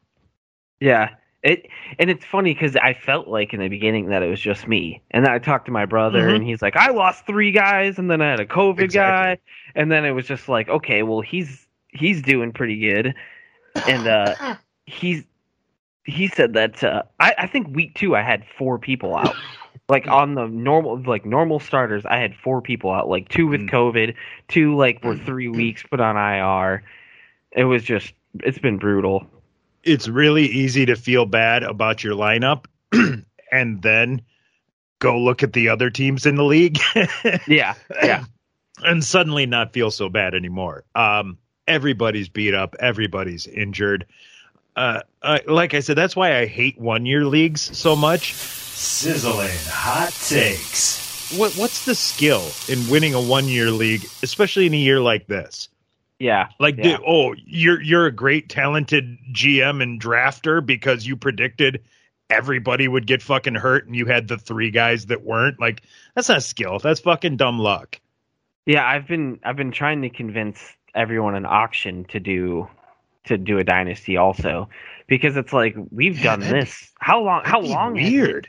Yeah. 0.81 1.11
It 1.45 1.69
and 2.01 2.11
it's 2.11 2.25
funny 2.25 2.55
because 2.55 2.77
I 2.77 2.95
felt 2.95 3.29
like 3.29 3.55
in 3.55 3.61
the 3.61 3.69
beginning 3.69 4.09
that 4.09 4.23
it 4.23 4.31
was 4.31 4.41
just 4.41 4.67
me, 4.69 5.03
and 5.13 5.25
then 5.27 5.33
I 5.33 5.39
talked 5.39 5.67
to 5.67 5.73
my 5.73 5.87
brother, 5.87 6.31
Mhm. 6.31 6.37
and 6.37 6.45
he's 6.45 6.63
like, 6.63 6.77
"I 6.77 6.91
lost 6.91 7.27
three 7.27 7.53
guys, 7.53 7.99
and 7.99 8.11
then 8.11 8.23
I 8.23 8.31
had 8.31 8.41
a 8.41 8.47
COVID 8.47 8.81
Exactly. 8.81 8.95
guy, 8.95 9.39
and 9.77 9.93
then 9.93 10.05
it 10.07 10.13
was 10.13 10.27
just 10.27 10.49
like, 10.49 10.69
okay, 10.71 11.03
well 11.05 11.21
he's 11.21 11.69
he's 11.91 12.23
doing 12.23 12.53
pretty 12.53 12.81
good, 12.81 13.15
and 13.87 14.09
uh, 14.09 14.37
he's 14.87 15.25
he 16.05 16.29
said 16.29 16.55
that 16.55 16.83
uh, 16.85 17.03
I 17.21 17.35
I 17.39 17.47
think 17.47 17.69
week 17.77 17.95
two 17.95 18.17
I 18.17 18.23
had 18.23 18.45
four 18.59 18.79
people 18.79 19.17
out, 19.17 19.39
like 19.89 20.07
on 20.09 20.35
the 20.35 20.47
normal 20.49 21.01
like 21.07 21.27
normal 21.27 21.61
starters 21.61 22.07
I 22.07 22.19
had 22.19 22.35
four 22.35 22.63
people 22.63 22.91
out, 22.91 23.09
like 23.09 23.29
two 23.29 23.47
with 23.47 23.63
Mm. 23.63 23.71
COVID, 23.71 24.15
two 24.49 24.77
like 24.77 25.05
were 25.05 25.17
three 25.17 25.49
weeks 25.49 25.83
put 25.83 26.01
on 26.01 26.17
IR. 26.17 26.83
It 27.53 27.65
was 27.65 27.85
just 27.85 28.15
it's 28.41 28.59
been 28.59 28.79
brutal. 28.79 29.27
It's 29.85 30.09
really 30.09 30.47
easy 30.47 30.87
to 30.87 30.97
feel 30.97 31.27
bad 31.27 31.63
about 31.63 32.03
your 32.03 32.15
lineup 32.15 32.65
and 33.53 33.83
then 33.83 34.23
go 34.99 35.19
look 35.19 35.43
at 35.43 35.53
the 35.53 35.69
other 35.69 35.91
teams 35.91 36.27
in 36.27 36.37
the 36.37 36.45
league. 36.45 36.79
Yeah, 37.47 37.75
yeah. 38.03 38.25
and 38.83 39.05
suddenly 39.05 39.47
not 39.47 39.73
feel 39.73 39.91
so 39.91 40.09
bad 40.09 40.35
anymore. 40.35 40.85
Um, 40.95 41.39
everybody's 41.69 42.29
beat 42.29 42.55
up, 42.55 42.75
everybody's 42.81 43.47
injured. 43.47 44.07
Uh, 44.77 45.01
uh, 45.23 45.39
like 45.47 45.75
I 45.75 45.81
said, 45.81 45.97
that's 45.97 46.17
why 46.17 46.39
I 46.39 46.47
hate 46.47 46.79
one 46.81 47.07
year 47.07 47.25
leagues 47.25 47.77
so 47.77 47.95
much. 47.95 48.35
Sizzling 48.35 49.51
hot 49.67 50.13
takes. 50.27 51.37
What 51.39 51.53
what's 51.55 51.85
the 51.85 51.95
skill 51.95 52.43
in 52.69 52.89
winning 52.91 53.15
a 53.15 53.21
one 53.21 53.47
year 53.47 53.71
league, 53.71 54.05
especially 54.23 54.67
in 54.67 54.75
a 54.75 54.79
year 54.79 55.01
like 55.01 55.27
this? 55.27 55.69
Yeah. 56.19 56.49
Like, 56.61 56.77
yeah. 56.77 56.83
dude, 56.83 57.01
oh, 57.07 57.35
you're 57.45 57.81
you're 57.81 58.07
a 58.07 58.13
great 58.13 58.49
talented 58.49 59.19
GM 59.33 59.83
and 59.83 60.01
drafter 60.01 60.65
because 60.65 61.07
you 61.07 61.17
predicted 61.17 61.83
everybody 62.31 62.89
would 62.89 63.07
get 63.07 63.23
fucking 63.23 63.55
hurt 63.55 63.87
and 63.87 63.95
you 63.95 64.07
had 64.07 64.29
the 64.29 64.39
three 64.39 64.71
guys 64.71 65.07
that 65.07 65.23
weren't. 65.23 65.61
Like, 65.61 65.83
that's 66.15 66.29
not 66.29 66.43
skill. 66.43 66.79
That's 66.79 67.01
fucking 67.01 67.37
dumb 67.37 67.59
luck. 67.59 68.01
Yeah, 68.67 68.87
I've 68.87 69.07
been 69.07 69.41
I've 69.45 69.57
been 69.57 69.73
trying 69.73 70.03
to 70.03 70.09
convince 70.09 70.59
everyone 70.95 71.35
in 71.35 71.45
auction 71.45 72.05
to 72.07 72.21
do 72.21 72.69
to 73.25 73.37
do 73.37 73.59
a 73.59 73.65
dynasty 73.65 74.17
also 74.17 74.69
because 75.07 75.37
it's 75.37 75.53
like 75.53 75.75
we've 75.91 76.23
done 76.23 76.41
this. 76.41 76.93
How 76.99 77.23
long 77.23 77.43
how 77.45 77.61
long 77.61 77.95
Weird. 77.95 78.49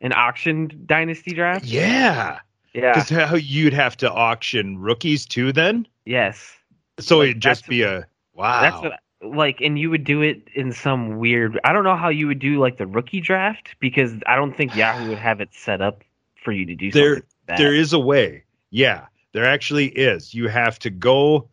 an 0.00 0.12
auction 0.12 0.84
dynasty 0.86 1.34
draft? 1.34 1.64
Yeah. 1.64 2.40
Yeah. 2.74 2.94
Because 2.94 3.10
how 3.10 3.34
you'd 3.36 3.74
have 3.74 3.96
to 3.98 4.10
auction 4.10 4.78
rookies 4.78 5.26
too 5.26 5.52
then? 5.52 5.86
Yes. 6.04 6.56
So 7.00 7.18
Like, 7.18 7.30
it'd 7.30 7.42
just 7.42 7.66
be 7.66 7.82
a 7.82 8.06
wow. 8.34 8.60
That's 8.60 8.82
what 8.82 8.92
like 9.22 9.60
and 9.60 9.78
you 9.78 9.88
would 9.90 10.04
do 10.04 10.20
it 10.20 10.48
in 10.54 10.72
some 10.72 11.18
weird 11.18 11.58
I 11.64 11.72
don't 11.72 11.84
know 11.84 11.96
how 11.96 12.08
you 12.08 12.26
would 12.26 12.40
do 12.40 12.58
like 12.58 12.78
the 12.78 12.86
rookie 12.86 13.20
draft 13.20 13.76
because 13.78 14.12
I 14.26 14.36
don't 14.36 14.56
think 14.56 14.74
Yahoo 14.74 15.08
would 15.08 15.18
have 15.18 15.40
it 15.40 15.50
set 15.52 15.80
up 15.80 16.02
for 16.42 16.52
you 16.52 16.66
to 16.66 16.74
do 16.74 16.90
there 16.90 17.14
something. 17.14 17.28
that. 17.46 17.58
There 17.58 17.74
is 17.74 17.92
a 17.92 17.98
way. 17.98 18.44
Yeah, 18.70 19.06
there 19.32 19.44
actually 19.44 19.86
is. 19.88 20.34
You 20.34 20.48
have 20.48 20.78
to 20.80 20.90
go 20.90 21.48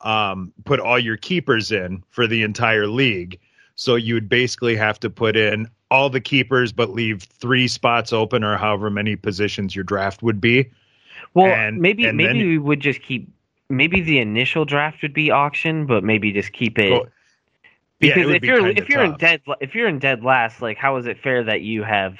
um, 0.00 0.52
put 0.64 0.80
all 0.80 0.98
your 0.98 1.16
keepers 1.16 1.72
in 1.72 2.02
for 2.10 2.26
the 2.26 2.42
entire 2.42 2.86
league. 2.86 3.40
So 3.74 3.94
you 3.94 4.14
would 4.14 4.28
basically 4.28 4.76
have 4.76 5.00
to 5.00 5.10
put 5.10 5.36
in 5.36 5.68
all 5.90 6.10
the 6.10 6.20
keepers, 6.20 6.72
but 6.72 6.90
leave 6.90 7.22
three 7.22 7.68
spots 7.68 8.12
open, 8.12 8.44
or 8.44 8.56
however 8.56 8.90
many 8.90 9.16
positions 9.16 9.74
your 9.74 9.84
draft 9.84 10.22
would 10.22 10.40
be. 10.40 10.70
well, 11.34 11.46
and- 11.46 11.80
maybe 11.80 12.04
and 12.04 12.16
maybe 12.16 12.40
then- 12.40 12.48
we 12.48 12.58
would 12.58 12.80
just 12.80 13.02
keep. 13.02 13.28
Maybe 13.70 14.00
the 14.00 14.18
initial 14.18 14.64
draft 14.64 15.02
would 15.02 15.12
be 15.12 15.30
auction, 15.30 15.86
but 15.86 16.02
maybe 16.02 16.32
just 16.32 16.52
keep 16.52 16.78
it. 16.78 16.90
Well, 16.90 17.06
yeah, 18.00 18.12
it 18.12 18.14
because 18.14 18.26
would 18.26 18.34
if 18.36 18.42
be 18.42 18.48
you're 18.48 18.66
if 18.68 18.88
you're 18.88 19.04
in 19.04 19.16
dead 19.16 19.42
if 19.60 19.74
you're 19.74 19.88
in 19.88 19.98
dead 19.98 20.22
last, 20.22 20.62
like 20.62 20.78
how 20.78 20.96
is 20.96 21.06
it 21.06 21.18
fair 21.20 21.44
that 21.44 21.60
you 21.62 21.82
have? 21.82 22.16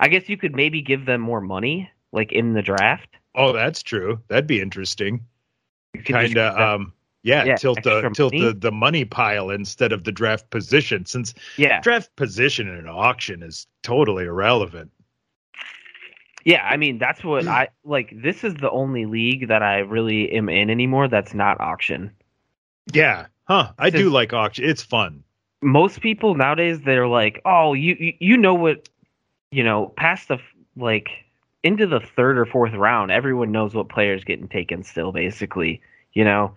I 0.00 0.08
guess 0.08 0.28
you 0.28 0.36
could 0.36 0.56
maybe 0.56 0.80
give 0.82 1.06
them 1.06 1.20
more 1.20 1.40
money, 1.40 1.90
like 2.12 2.32
in 2.32 2.54
the 2.54 2.62
draft. 2.62 3.08
Oh, 3.34 3.52
that's 3.52 3.82
true. 3.82 4.20
That'd 4.28 4.46
be 4.46 4.60
interesting. 4.60 5.20
You 5.94 6.02
could 6.02 6.16
just 6.16 6.34
Kind 6.34 6.38
of, 6.38 6.58
um, 6.58 6.92
yeah, 7.22 7.44
Yeah, 7.44 7.56
tilt 7.56 7.82
the 7.82 8.10
tilt 8.14 8.32
money. 8.32 8.46
the, 8.46 8.52
the 8.54 8.72
money 8.72 9.04
pile 9.04 9.50
instead 9.50 9.92
of 9.92 10.04
the 10.04 10.12
draft 10.12 10.50
position, 10.50 11.06
since 11.06 11.34
yeah, 11.56 11.80
draft 11.80 12.14
position 12.16 12.68
in 12.68 12.74
an 12.76 12.88
auction 12.88 13.42
is 13.42 13.66
totally 13.82 14.24
irrelevant. 14.24 14.90
Yeah. 16.44 16.66
I 16.68 16.76
mean, 16.76 16.98
that's 16.98 17.22
what 17.24 17.44
mm. 17.44 17.48
I 17.48 17.68
like. 17.84 18.12
This 18.22 18.44
is 18.44 18.54
the 18.54 18.70
only 18.70 19.06
league 19.06 19.48
that 19.48 19.62
I 19.62 19.78
really 19.78 20.30
am 20.32 20.48
in 20.48 20.70
anymore. 20.70 21.08
That's 21.08 21.34
not 21.34 21.60
auction. 21.60 22.10
Yeah, 22.92 23.26
huh? 23.44 23.72
I 23.78 23.90
do 23.90 24.10
like 24.10 24.32
auction. 24.32 24.64
It's 24.64 24.82
fun. 24.82 25.22
most 25.62 26.00
people 26.00 26.34
nowadays 26.34 26.80
they're 26.80 27.08
like, 27.08 27.40
oh, 27.44 27.72
you 27.72 27.96
you, 27.98 28.12
you 28.18 28.36
know 28.36 28.54
what, 28.54 28.88
you 29.50 29.62
know, 29.62 29.92
past 29.96 30.28
the 30.28 30.38
like 30.76 31.08
into 31.62 31.86
the 31.86 32.00
third 32.00 32.36
or 32.36 32.44
fourth 32.44 32.74
round, 32.74 33.10
everyone 33.10 33.52
knows 33.52 33.74
what 33.74 33.88
players 33.88 34.24
getting 34.24 34.48
taken. 34.48 34.82
Still, 34.82 35.12
basically, 35.12 35.80
you 36.12 36.24
know, 36.24 36.54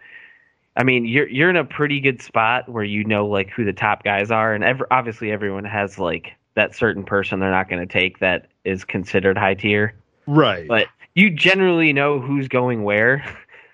I 0.76 0.84
mean, 0.84 1.06
you're 1.06 1.28
you're 1.28 1.50
in 1.50 1.56
a 1.56 1.64
pretty 1.64 2.00
good 2.00 2.22
spot 2.22 2.68
where 2.68 2.84
you 2.84 3.04
know 3.04 3.28
like 3.28 3.50
who 3.52 3.64
the 3.64 3.74
top 3.74 4.04
guys 4.04 4.32
are, 4.32 4.54
and 4.54 4.64
ev- 4.64 4.84
obviously 4.92 5.32
everyone 5.32 5.66
has 5.66 6.00
like 6.00 6.34
that 6.56 6.76
certain 6.76 7.04
person 7.04 7.40
they're 7.40 7.52
not 7.52 7.70
going 7.70 7.86
to 7.86 7.92
take 7.92 8.20
that 8.20 8.48
is 8.66 8.84
considered 8.84 9.38
high 9.38 9.54
tier, 9.54 9.94
Right. 10.28 10.68
but 10.68 10.88
you 11.14 11.30
generally 11.30 11.94
know 11.94 12.20
who's 12.20 12.48
going 12.48 12.84
where. 12.84 13.24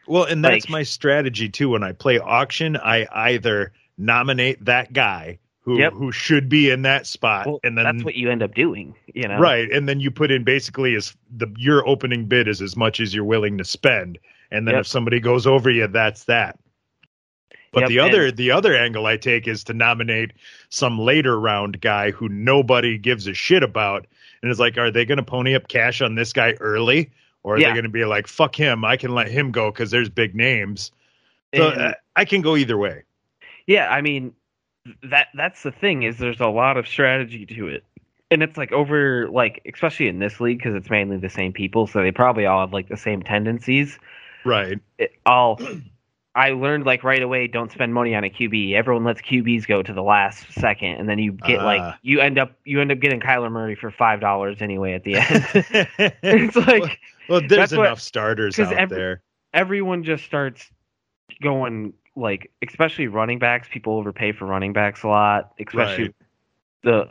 Well, 0.08 0.24
and 0.26 0.44
that's 0.44 0.66
Like- 0.66 0.70
my 0.70 0.84
strategy 0.84 1.48
too. 1.48 1.70
When 1.70 1.84
I 1.84 1.92
play 1.94 2.20
auction, 2.20 2.76
I 2.78 3.08
either 3.14 3.72
nominate 3.98 4.64
that 4.66 4.94
guy 4.94 5.38
who 5.62 5.78
Yep. 5.78 5.94
who 5.94 6.12
should 6.12 6.50
be 6.50 6.70
in 6.72 6.82
that 6.82 7.06
spot, 7.06 7.46
Well, 7.46 7.60
and 7.64 7.78
then 7.78 7.86
that's 7.86 8.04
what 8.04 8.16
you 8.16 8.30
end 8.32 8.42
up 8.42 8.56
doing, 8.56 8.96
you 9.14 9.28
know. 9.28 9.38
right, 9.38 9.72
and 9.72 9.88
then 9.88 10.00
you 10.00 10.10
put 10.10 10.32
in 10.32 10.44
basically 10.44 10.96
as 10.96 11.16
the 11.38 11.48
your 11.58 11.88
opening 11.88 12.26
bid 12.26 12.48
is 12.48 12.62
as 12.62 12.76
much 12.76 13.00
as 13.00 13.14
you're 13.14 13.24
willing 13.24 13.58
to 13.60 13.64
spend, 13.64 14.18
and 14.52 14.68
then 14.68 14.74
Yep. 14.74 14.82
if 14.82 14.88
somebody 14.88 15.20
goes 15.20 15.46
over 15.46 15.70
you, 15.70 15.86
that's 15.88 16.24
that. 16.26 16.58
But 17.72 17.82
Yep, 17.82 17.90
the 17.90 18.00
other 18.00 18.32
the 18.32 18.52
other 18.52 18.76
angle 18.76 19.06
I 19.06 19.18
take 19.18 19.48
is 19.48 19.64
to 19.66 19.74
nominate 19.74 20.32
some 20.70 21.00
later 21.00 21.40
round 21.40 21.80
guy 21.80 22.12
who 22.12 22.28
nobody 22.28 22.98
gives 22.98 23.28
a 23.28 23.34
shit 23.34 23.64
about, 23.64 24.06
and 24.42 24.52
it's 24.52 24.60
like, 24.60 24.78
are 24.78 24.92
they 24.92 25.06
going 25.06 25.18
to 25.18 25.24
pony 25.24 25.56
up 25.56 25.68
cash 25.70 26.02
on 26.02 26.16
this 26.16 26.34
guy 26.34 26.54
early, 26.60 27.10
or 27.44 27.56
are 27.56 27.60
Yeah. 27.60 27.70
they 27.70 27.74
going 27.74 27.84
to 27.84 27.90
be 27.90 28.04
like, 28.06 28.28
fuck 28.28 28.56
him, 28.56 28.84
I 28.84 28.98
can 28.98 29.14
let 29.16 29.30
him 29.30 29.52
go 29.52 29.72
because 29.72 29.90
there's 29.90 30.10
big 30.10 30.36
names. 30.36 30.92
So 31.56 31.70
And- 31.70 31.82
uh, 31.82 31.94
I 32.16 32.26
can 32.26 32.42
go 32.42 32.58
either 32.58 32.78
way. 32.78 33.04
Yeah, 33.68 33.88
I 33.90 34.02
mean 34.02 34.34
that 35.04 35.28
that's 35.36 35.64
the 35.64 35.72
thing 35.72 36.04
is 36.04 36.18
there's 36.18 36.40
a 36.42 36.48
lot 36.48 36.76
of 36.76 36.88
strategy 36.88 37.46
to 37.46 37.68
it. 37.68 37.84
And 38.32 38.42
it's 38.44 38.58
like 38.58 38.72
over 38.74 39.30
like 39.30 39.62
especially 39.72 40.08
in 40.10 40.20
this 40.20 40.42
league 40.42 40.58
because 40.58 40.76
it's 40.76 40.90
mainly 40.90 41.18
the 41.18 41.30
same 41.30 41.54
people, 41.54 41.88
so 41.88 42.02
they 42.02 42.12
probably 42.12 42.46
all 42.46 42.60
have 42.62 42.74
like 42.74 42.90
the 42.90 42.98
same 42.98 43.22
tendencies. 43.22 43.98
Right. 44.44 44.80
It, 44.98 45.14
I'll 45.26 45.58
I 46.34 46.52
learned 46.52 46.86
like 46.86 47.04
right 47.04 47.22
away 47.22 47.48
don't 47.48 47.72
spend 47.72 47.94
money 47.94 48.16
on 48.16 48.24
a 48.24 48.30
QB. 48.30 48.74
Everyone 48.74 49.04
lets 49.04 49.20
QBs 49.22 49.68
go 49.68 49.84
to 49.84 49.92
the 49.94 50.02
last 50.04 50.50
second 50.54 50.92
and 50.96 51.10
then 51.10 51.20
you 51.20 51.34
get 51.34 51.60
Ah. 51.60 51.66
like 51.66 51.96
you 52.04 52.22
end 52.22 52.40
up 52.40 52.54
you 52.64 52.80
end 52.80 52.92
up 52.92 53.00
getting 53.00 53.20
Kyler 53.20 53.52
Murray 53.52 53.76
for 53.76 53.92
five 53.92 54.22
dollars 54.22 54.62
anyway 54.62 54.94
at 54.94 55.04
the 55.04 55.16
end. 55.18 55.46
it's 56.24 56.56
like 56.56 57.00
well, 57.28 57.42
there's 57.42 57.50
that's 57.50 57.72
what- 57.76 57.86
enough 57.88 58.00
starters 58.00 58.58
out 58.60 58.72
every- 58.74 58.98
there. 58.98 59.22
everyone 59.54 60.04
just 60.04 60.24
starts 60.24 60.70
going 61.42 61.94
like 62.16 62.50
especially 62.68 63.08
running 63.08 63.40
backs 63.40 63.68
people 63.72 63.98
overpay 63.98 64.32
for 64.32 64.46
running 64.46 64.74
backs 64.74 65.04
a 65.04 65.08
lot 65.08 65.54
especially 65.60 66.04
Right. 66.06 66.16
the 66.84 67.10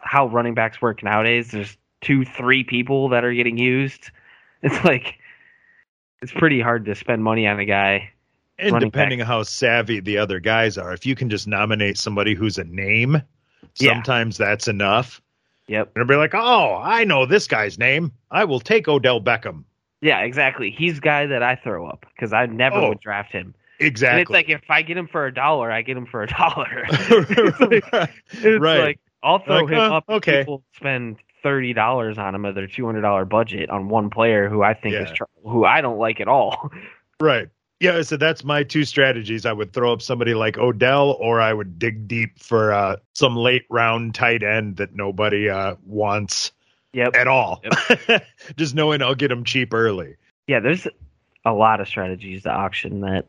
how 0.00 0.26
running 0.26 0.54
backs 0.54 0.80
work 0.82 1.02
nowadays 1.02 1.50
there's 1.50 1.76
two 2.00 2.24
three 2.24 2.64
people 2.64 3.08
that 3.10 3.24
are 3.24 3.32
getting 3.32 3.56
used 3.58 4.10
it's 4.62 4.84
like 4.84 5.14
it's 6.22 6.32
pretty 6.32 6.60
hard 6.60 6.84
to 6.86 6.94
spend 6.94 7.22
money 7.24 7.46
on 7.46 7.58
a 7.60 7.64
guy 7.64 8.10
And 8.58 8.80
depending 8.80 9.20
on 9.20 9.26
how 9.26 9.42
savvy 9.44 10.00
the 10.00 10.18
other 10.18 10.40
guys 10.40 10.76
are, 10.78 10.92
if 10.92 11.06
you 11.06 11.14
can 11.14 11.30
just 11.30 11.46
nominate 11.46 11.96
somebody 11.98 12.34
who's 12.34 12.58
a 12.58 12.64
name, 12.64 13.22
Yeah. 13.76 13.94
sometimes 13.94 14.36
that's 14.36 14.66
enough. 14.68 15.20
yep 15.68 15.90
And 15.96 16.08
be 16.08 16.16
like, 16.16 16.34
oh, 16.34 16.80
I 16.82 17.04
know 17.04 17.26
this 17.26 17.46
guy's 17.46 17.78
name. 17.78 18.12
I 18.30 18.44
will 18.44 18.60
take 18.60 18.88
Odell 18.88 19.20
Beckham. 19.20 19.64
yeah 20.00 20.20
exactly 20.20 20.70
he's 20.70 20.94
the 20.96 21.00
guy 21.00 21.26
that 21.26 21.42
i 21.42 21.56
throw 21.56 21.84
up 21.88 22.06
because 22.14 22.32
i 22.32 22.46
never 22.46 22.76
Oh, 22.76 22.88
would 22.90 23.00
draft 23.00 23.32
him 23.32 23.52
Exactly. 23.80 24.12
and 24.20 24.20
it's 24.22 24.30
like 24.30 24.48
if 24.48 24.70
i 24.70 24.80
get 24.82 24.96
him 24.96 25.08
for 25.08 25.26
a 25.26 25.34
dollar 25.34 25.72
i 25.72 25.82
get 25.82 25.96
him 25.96 26.06
for 26.06 26.22
a 26.22 26.26
dollar 26.28 26.84
it's 26.88 27.60
like, 27.60 27.92
right. 27.92 28.10
It's 28.32 28.60
Right. 28.60 28.80
like 28.80 29.00
I'll 29.24 29.40
throw 29.40 29.62
Like, 29.64 29.72
him 29.72 29.78
uh, 29.80 29.96
up. 29.96 30.04
okay. 30.08 30.38
People 30.40 30.62
spend 30.76 31.16
thirty 31.42 31.72
dollars 31.72 32.16
on 32.18 32.32
him 32.34 32.44
of 32.44 32.54
their 32.54 32.68
two 32.68 32.86
hundred 32.86 33.00
dollar 33.02 33.24
budget 33.24 33.70
on 33.70 33.88
one 33.88 34.10
player 34.10 34.48
who 34.48 34.62
I 34.62 34.74
think 34.74 34.94
is 34.94 35.10
tr- 35.10 35.24
who 35.44 35.64
I 35.64 35.80
don't 35.80 35.98
like 35.98 36.20
at 36.20 36.28
all. 36.28 36.70
Right. 37.20 37.48
Yeah, 37.80 38.02
so 38.02 38.16
that's 38.16 38.42
my 38.42 38.64
two 38.64 38.84
strategies. 38.84 39.46
I 39.46 39.52
would 39.52 39.72
throw 39.72 39.92
up 39.92 40.02
somebody 40.02 40.34
like 40.34 40.58
Odell, 40.58 41.12
or 41.20 41.40
I 41.40 41.52
would 41.52 41.78
dig 41.78 42.08
deep 42.08 42.38
for 42.40 42.72
uh, 42.72 42.96
some 43.14 43.36
late 43.36 43.66
round 43.70 44.16
tight 44.16 44.42
end 44.42 44.76
that 44.78 44.94
nobody 44.94 45.48
uh, 45.48 45.76
wants 45.86 46.50
Yep. 46.92 47.14
at 47.14 47.28
all. 47.28 47.62
Just 48.56 48.74
knowing 48.74 49.02
I'll 49.02 49.14
get 49.14 49.28
them 49.28 49.44
cheap 49.44 49.72
early. 49.74 50.16
Yeah, 50.46 50.60
there's 50.60 50.88
a 51.44 51.52
lot 51.52 51.80
of 51.80 51.86
strategies 51.86 52.42
to 52.44 52.50
auction 52.50 53.02
that 53.02 53.26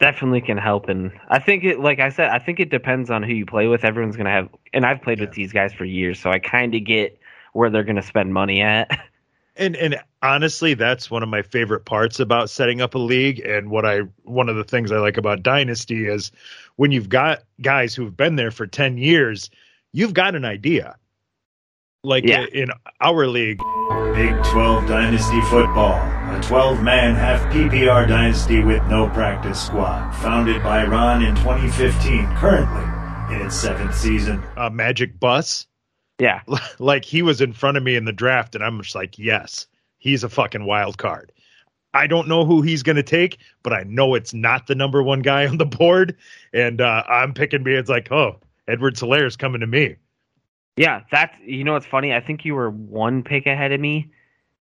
definitely 0.00 0.40
can 0.40 0.58
help 0.58 0.88
and 0.88 1.12
I 1.28 1.38
think 1.38 1.62
it 1.62 1.78
like 1.78 2.00
I 2.00 2.08
said, 2.08 2.30
I 2.30 2.38
think 2.38 2.58
it 2.60 2.68
depends 2.70 3.10
on 3.10 3.22
who 3.22 3.32
you 3.32 3.46
play 3.46 3.68
with. 3.68 3.84
Everyone's 3.84 4.16
gonna 4.16 4.30
have 4.30 4.48
and 4.72 4.84
I've 4.84 5.02
played 5.02 5.20
with 5.20 5.32
these 5.32 5.52
guys 5.52 5.72
for 5.72 5.84
years, 5.84 6.18
so 6.18 6.30
I 6.30 6.38
kinda 6.40 6.80
get 6.80 7.18
where 7.52 7.70
they're 7.70 7.84
gonna 7.84 8.02
spend 8.02 8.34
money 8.34 8.60
at. 8.60 8.90
And 9.56 9.76
and 9.76 9.96
honestly, 10.22 10.74
that's 10.74 11.10
one 11.10 11.22
of 11.22 11.28
my 11.28 11.42
favorite 11.42 11.84
parts 11.84 12.18
about 12.18 12.50
setting 12.50 12.80
up 12.80 12.94
a 12.94 12.98
league. 12.98 13.38
And 13.40 13.70
what 13.70 13.84
I 13.86 14.00
one 14.24 14.48
of 14.48 14.56
the 14.56 14.64
things 14.64 14.90
I 14.90 14.96
like 14.98 15.16
about 15.16 15.42
Dynasty 15.42 16.06
is 16.06 16.32
when 16.76 16.90
you've 16.90 17.08
got 17.08 17.44
guys 17.60 17.94
who've 17.94 18.16
been 18.16 18.34
there 18.36 18.50
for 18.50 18.66
ten 18.66 18.98
years, 18.98 19.50
you've 19.92 20.14
got 20.14 20.34
an 20.34 20.44
idea. 20.44 20.96
Like 22.02 22.24
Yeah. 22.26 22.44
in 22.52 22.68
our 23.00 23.26
league, 23.28 23.58
Big 24.14 24.34
12 24.44 24.86
Dynasty 24.86 25.40
Football, 25.42 25.94
a 26.36 26.40
12 26.42 26.82
man 26.82 27.14
half 27.14 27.40
PPR 27.52 28.06
dynasty 28.06 28.62
with 28.62 28.82
no 28.88 29.08
practice 29.08 29.64
squad. 29.64 30.12
Founded 30.16 30.62
by 30.62 30.84
Ron 30.84 31.24
in 31.24 31.34
2015, 31.36 32.26
currently 32.36 33.34
in 33.34 33.40
its 33.46 33.56
seventh 33.56 33.94
season. 33.96 34.42
a 34.58 34.68
Magic 34.70 35.18
Bus, 35.18 35.66
yeah. 36.18 36.42
like 36.78 37.04
he 37.04 37.22
was 37.22 37.40
in 37.40 37.52
front 37.52 37.76
of 37.76 37.82
me 37.82 37.96
in 37.96 38.04
the 38.04 38.12
draft, 38.12 38.54
and 38.54 38.64
I'm 38.64 38.80
just 38.82 38.94
like, 38.94 39.18
yes, 39.18 39.66
he's 39.98 40.24
a 40.24 40.28
fucking 40.28 40.64
wild 40.64 40.98
card. 40.98 41.32
I 41.94 42.08
don't 42.08 42.26
know 42.26 42.44
who 42.44 42.60
he's 42.60 42.82
going 42.82 42.96
to 42.96 43.04
take, 43.04 43.38
but 43.62 43.72
I 43.72 43.84
know 43.84 44.14
it's 44.14 44.34
not 44.34 44.66
the 44.66 44.74
number 44.74 45.02
one 45.02 45.22
guy 45.22 45.46
on 45.46 45.58
the 45.58 45.66
board, 45.66 46.16
and 46.52 46.80
uh, 46.80 47.04
I'm 47.08 47.32
picking 47.32 47.62
me. 47.62 47.74
It's 47.74 47.88
like, 47.88 48.10
oh, 48.10 48.40
Edwards-Helaire's 48.66 49.36
coming 49.36 49.60
to 49.60 49.66
me. 49.66 49.96
Yeah, 50.76 51.02
that's 51.12 51.36
you 51.44 51.62
know 51.62 51.74
what's 51.74 51.86
funny? 51.86 52.12
I 52.12 52.20
think 52.20 52.44
you 52.44 52.56
were 52.56 52.70
one 52.70 53.22
pick 53.22 53.46
ahead 53.46 53.70
of 53.70 53.80
me 53.80 54.10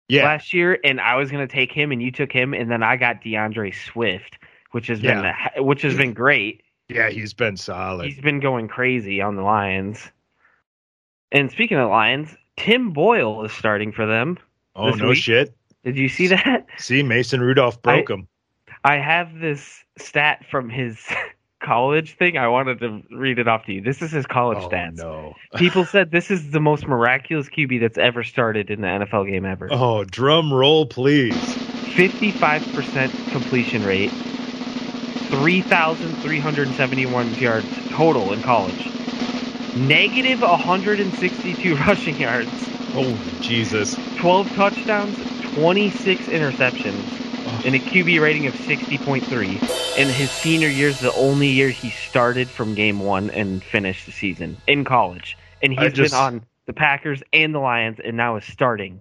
Yeah, 0.09 0.25
last 0.25 0.54
year, 0.54 0.78
and 0.82 0.99
I 0.99 1.16
was 1.16 1.30
going 1.30 1.47
to 1.47 1.52
take 1.52 1.73
him, 1.73 1.92
and 1.92 2.02
you 2.02 2.11
took 2.11 2.32
him, 2.32 2.54
and 2.54 2.70
then 2.70 2.82
I 2.82 2.97
got 2.97 3.23
D'Andre 3.23 3.70
Swift, 3.70 4.38
which 4.70 4.87
has 4.87 5.00
been 5.00 5.30
which 5.59 5.82
has 5.82 5.94
been 5.94 6.14
great. 6.14 6.62
yeah, 6.88 7.11
he's 7.11 7.35
been 7.35 7.59
solid. 7.59 8.06
He's 8.06 8.20
been 8.20 8.40
going 8.40 8.66
crazy 8.66 9.20
on 9.20 9.37
the 9.37 9.42
Lions. 9.42 10.11
And 11.33 11.51
speaking 11.51 11.79
of 11.79 11.91
Lions, 11.91 12.35
Tim 12.57 12.93
Boyle 12.93 13.45
is 13.45 13.53
starting 13.53 13.93
for 13.93 14.07
them. 14.07 14.39
oh 14.77 14.91
no 14.91 15.09
week. 15.09 15.19
shit. 15.19 15.55
Did 15.85 15.97
you 15.97 16.09
see 16.09 16.27
that? 16.29 16.67
See, 16.79 17.03
Mason 17.03 17.41
Rudolph 17.41 17.81
broke 17.83 18.11
him. 18.11 18.29
I 18.85 18.97
have 18.97 19.39
this 19.41 19.83
stat 19.99 20.45
from 20.51 20.69
his 20.69 20.99
college 21.63 22.17
thing. 22.17 22.37
I 22.37 22.49
wanted 22.49 22.81
to 22.81 23.03
read 23.11 23.39
it 23.39 23.49
off 23.49 23.65
to 23.67 23.73
you. 23.73 23.81
This 23.81 24.03
is 24.03 24.11
his 24.11 24.27
college 24.27 24.59
Oh 24.61 24.69
stats. 24.69 24.97
no. 24.97 25.35
People 25.57 25.85
said 25.85 26.11
this 26.11 26.31
is 26.31 26.51
the 26.51 26.61
most 26.61 26.87
miraculous 26.87 27.49
QB 27.49 27.81
that's 27.81 27.99
ever 27.99 28.23
started 28.25 28.71
in 28.71 28.81
the 28.83 28.89
NFL 28.89 29.31
game 29.31 29.45
ever. 29.47 29.69
Oh, 29.71 30.05
drum 30.05 30.53
roll, 30.53 30.85
please. 30.87 31.59
55% 31.97 33.13
completion 33.31 33.83
rate, 33.83 34.13
3,371 35.31 37.39
yards 37.39 37.73
total 37.89 38.33
in 38.33 38.43
college, 38.43 38.95
negative 39.75 40.41
162 40.41 41.77
rushing 41.87 42.19
yards, 42.19 42.71
Oh 42.93 43.21
Jesus. 43.41 43.99
12 44.17 44.53
touchdowns, 44.53 45.23
26 45.43 46.27
interceptions 46.27 47.07
and 47.65 47.75
a 47.75 47.79
QB 47.81 48.21
rating 48.21 48.47
of 48.47 48.55
60.3. 48.55 49.61
And 49.99 50.11
his 50.11 50.31
senior 50.31 50.69
year 50.69 50.89
is 50.89 51.00
the 51.00 51.12
only 51.15 51.49
year 51.49 51.71
he 51.71 51.91
started 51.91 52.49
from 52.49 52.75
game 52.75 53.00
one 53.00 53.31
and 53.31 53.62
finished 53.62 54.07
the 54.07 54.12
season 54.12 54.57
in 54.67 54.85
college. 54.85 55.37
And 55.62 55.73
he's 55.73 55.93
just- 55.93 56.12
been 56.12 56.21
on 56.21 56.43
the 56.67 56.73
Packers 56.73 57.23
and 57.33 57.55
the 57.55 57.59
Lions 57.61 57.99
and 58.05 58.17
now 58.17 58.37
is 58.37 58.45
starting. 58.45 59.00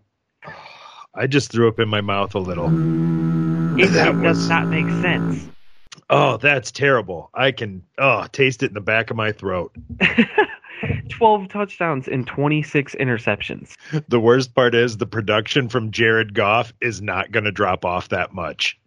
I 1.15 1.27
just 1.27 1.51
threw 1.51 1.67
up 1.67 1.79
in 1.79 1.89
my 1.89 2.01
mouth 2.01 2.33
a 2.35 2.39
little. 2.39 2.67
It, 3.79 3.87
That 3.87 4.07
it 4.09 4.15
was- 4.15 4.37
does 4.37 4.49
not 4.49 4.67
make 4.67 4.87
sense. 5.01 5.47
Oh, 6.11 6.37
that's 6.37 6.71
terrible. 6.71 7.29
I 7.33 7.51
can 7.51 7.83
oh 7.97 8.25
taste 8.31 8.63
it 8.63 8.67
in 8.67 8.73
the 8.73 8.81
back 8.81 9.11
of 9.11 9.17
my 9.17 9.31
throat. 9.31 9.75
12 11.09 11.49
touchdowns 11.49 12.07
and 12.07 12.25
26 12.27 12.95
interceptions. 12.95 13.75
The 14.07 14.19
worst 14.19 14.53
part 14.55 14.75
is 14.75 14.97
the 14.97 15.05
production 15.05 15.69
from 15.69 15.91
Jared 15.91 16.33
Goff 16.33 16.73
is 16.81 17.01
not 17.01 17.31
going 17.31 17.43
to 17.45 17.51
drop 17.51 17.85
off 17.85 18.09
that 18.09 18.33
much. 18.33 18.79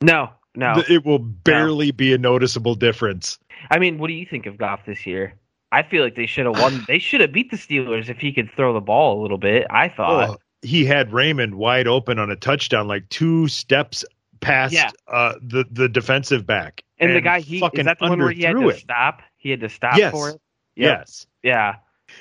No, 0.00 0.30
no. 0.54 0.82
It 0.88 1.04
will 1.04 1.18
barely 1.18 1.90
be 1.90 2.12
a 2.12 2.18
noticeable 2.18 2.74
difference. 2.74 3.38
I 3.70 3.78
mean, 3.78 3.98
what 3.98 4.06
do 4.08 4.12
you 4.14 4.26
think 4.26 4.46
of 4.46 4.56
Goff 4.56 4.86
this 4.86 5.06
year? 5.06 5.34
I 5.72 5.82
feel 5.82 6.02
like 6.02 6.14
they 6.14 6.26
should 6.26 6.46
have 6.46 6.58
won. 6.58 6.84
They 6.88 6.98
should 6.98 7.20
have 7.20 7.32
beat 7.32 7.50
the 7.50 7.56
Steelers 7.56 8.08
if 8.08 8.18
he 8.18 8.32
could 8.32 8.50
throw 8.52 8.72
the 8.72 8.80
ball 8.80 9.20
a 9.20 9.22
little 9.22 9.36
bit. 9.38 9.66
I 9.70 9.88
thought. 9.88 10.30
Oh, 10.30 10.36
he 10.62 10.84
had 10.86 11.12
Raymond 11.12 11.54
wide 11.56 11.86
open 11.86 12.18
on 12.18 12.30
a 12.30 12.36
touchdown, 12.36 12.88
like 12.88 13.08
two 13.10 13.48
steps 13.48 14.04
past 14.40 14.72
Yeah. 14.72 14.90
uh, 15.08 15.34
the 15.42 15.64
the 15.70 15.88
defensive 15.88 16.46
back, 16.46 16.82
and, 16.98 17.14
the 17.14 17.20
guy 17.20 17.40
he 17.40 17.60
fucking 17.60 17.80
is 17.80 17.86
that 17.86 17.98
the 17.98 18.08
one 18.08 18.18
where 18.18 18.30
he 18.30 18.42
had 18.44 18.52
to 18.54 18.68
it. 18.70 18.78
stop. 18.78 19.20
He 19.36 19.50
had 19.50 19.60
to 19.60 19.68
stop 19.68 19.96
Yes. 19.98 20.12
for 20.12 20.30
it. 20.30 20.40
Yep. 20.78 20.98
Yes. 21.00 21.26
Yeah. 21.42 21.74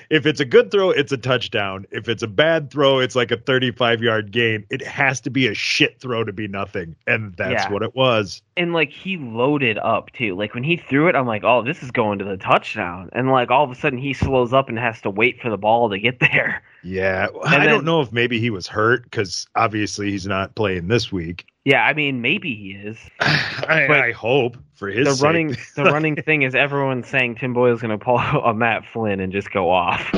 If 0.10 0.26
it's 0.26 0.42
a 0.42 0.46
good 0.46 0.70
throw, 0.70 0.90
it's 0.90 1.14
a 1.14 1.18
touchdown. 1.18 1.86
If 1.92 2.10
it's 2.10 2.22
a 2.22 2.28
bad 2.28 2.70
throw, 2.70 3.00
it's 3.00 3.16
like 3.16 3.32
a 3.32 3.38
35 3.38 4.02
yard 4.02 4.32
gain. 4.32 4.66
It 4.70 4.82
has 4.86 5.22
to 5.22 5.30
be 5.30 5.48
a 5.48 5.54
shit 5.54 6.02
throw 6.02 6.26
to 6.26 6.34
be 6.34 6.46
nothing. 6.50 6.98
And 7.08 7.34
that's 7.38 7.64
Yeah. 7.64 7.72
what 7.72 7.84
it 7.84 7.96
was. 7.96 8.42
And 8.58 8.74
like 8.74 8.90
he 8.92 9.16
loaded 9.16 9.78
up 9.78 10.12
too. 10.12 10.36
Like 10.36 10.54
when 10.54 10.64
he 10.66 10.76
threw 10.76 11.08
it, 11.08 11.16
I'm 11.16 11.26
like, 11.26 11.46
oh, 11.46 11.64
this 11.64 11.84
is 11.84 11.92
going 11.92 12.20
to 12.20 12.26
the 12.26 12.36
touchdown. 12.36 13.10
And 13.14 13.32
like 13.32 13.50
all 13.50 13.64
of 13.64 13.72
a 13.72 13.76
sudden 13.76 13.98
he 13.98 14.12
slows 14.12 14.52
up 14.52 14.68
and 14.68 14.78
has 14.78 15.00
to 15.04 15.10
wait 15.10 15.42
for 15.42 15.50
the 15.50 15.58
ball 15.58 15.90
to 15.90 15.98
get 15.98 16.20
there. 16.20 16.62
Yeah. 16.84 17.28
I 17.46 17.60
then- 17.60 17.68
don't 17.70 17.86
know 17.86 18.02
if 18.02 18.12
maybe 18.12 18.42
he 18.42 18.50
was 18.50 18.68
hurt 18.68 19.04
because 19.04 19.48
obviously 19.56 20.12
he's 20.12 20.28
not 20.28 20.54
playing 20.56 20.90
this 20.90 21.14
week. 21.14 21.46
Yeah, 21.67 21.83
I 21.83 21.93
mean 21.93 22.21
maybe 22.21 22.55
he 22.55 22.71
is. 22.71 22.97
I, 23.19 23.86
But 23.89 24.00
I 24.00 24.12
hope 24.13 24.55
for 24.75 24.88
his 24.88 25.05
the 25.05 25.15
sake. 25.15 25.24
running 25.25 25.57
the 25.75 25.83
running 25.91 26.15
thing 26.15 26.43
is 26.43 26.55
everyone's 26.55 27.09
saying 27.09 27.36
Tim 27.36 27.53
Boyle's 27.53 27.81
going 27.81 27.97
to 27.97 28.03
pull 28.03 28.17
a 28.19 28.53
Matt 28.53 28.83
Flynn 28.93 29.19
and 29.19 29.33
just 29.33 29.51
go 29.51 29.69
off. 29.69 30.09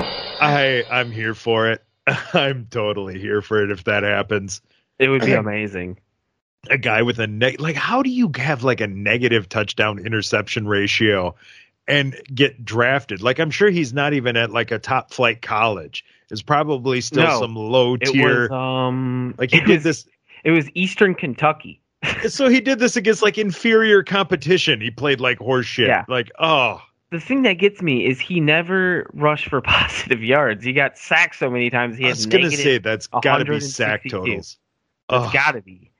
I 0.00 0.82
I'm 0.90 1.12
here 1.12 1.34
for 1.34 1.70
it. 1.70 1.84
I'm 2.34 2.66
totally 2.68 3.20
here 3.20 3.42
for 3.42 3.62
it 3.62 3.70
if 3.70 3.84
that 3.84 4.02
happens. 4.02 4.60
It 4.98 5.08
would 5.08 5.24
be 5.24 5.32
amazing. 5.34 5.98
A 6.68 6.78
guy 6.78 7.02
with 7.02 7.20
a 7.20 7.28
neg 7.28 7.60
like 7.60 7.76
how 7.76 8.02
do 8.02 8.10
you 8.10 8.32
have 8.36 8.64
like 8.64 8.80
a 8.80 8.88
negative 8.88 9.48
touchdown 9.48 10.00
interception 10.00 10.66
ratio 10.66 11.36
and 11.86 12.20
get 12.34 12.64
drafted? 12.64 13.22
Like 13.22 13.38
I'm 13.38 13.52
sure 13.52 13.70
he's 13.70 13.92
not 13.94 14.14
even 14.14 14.36
at 14.36 14.50
like 14.50 14.72
a 14.72 14.80
top 14.80 15.12
flight 15.12 15.42
college. 15.42 16.04
It's 16.28 16.42
probably 16.42 17.00
still 17.02 17.22
No. 17.22 17.40
some 17.40 17.54
low 17.54 17.94
It 17.94 18.00
tier 18.06 18.48
was 18.48 18.50
um 18.50 19.34
like 19.38 19.52
he 19.52 19.60
did 19.60 19.68
was, 19.76 19.84
this 19.84 20.08
It 20.48 20.52
was 20.52 20.70
Eastern 20.72 21.14
Kentucky. 21.14 21.78
so 22.28 22.48
he 22.48 22.62
did 22.62 22.78
this 22.78 22.96
against 22.96 23.22
like 23.22 23.36
inferior 23.36 24.02
competition. 24.02 24.80
He 24.80 24.90
played 24.90 25.20
like 25.20 25.38
horseshit. 25.40 25.88
Yeah. 25.88 26.06
Like, 26.08 26.30
oh 26.38 26.80
The 27.10 27.20
thing 27.20 27.42
that 27.42 27.54
gets 27.54 27.82
me 27.82 28.06
is 28.06 28.18
he 28.18 28.40
never 28.40 29.10
rushed 29.12 29.50
for 29.50 29.60
positive 29.76 30.24
yards. 30.24 30.64
He 30.64 30.72
got 30.72 30.96
sacked 30.96 31.36
so 31.36 31.50
many 31.50 31.68
times. 31.68 31.98
He 31.98 32.06
I 32.06 32.08
was 32.08 32.24
going 32.24 32.44
to 32.44 32.50
say 32.50 32.78
that's 32.78 33.08
gotta 33.08 33.44
be 33.44 33.60
sack 33.60 34.04
totals. 34.08 34.56
It's 35.10 35.32
got 35.34 35.52
to 35.52 35.60
be. 35.60 35.92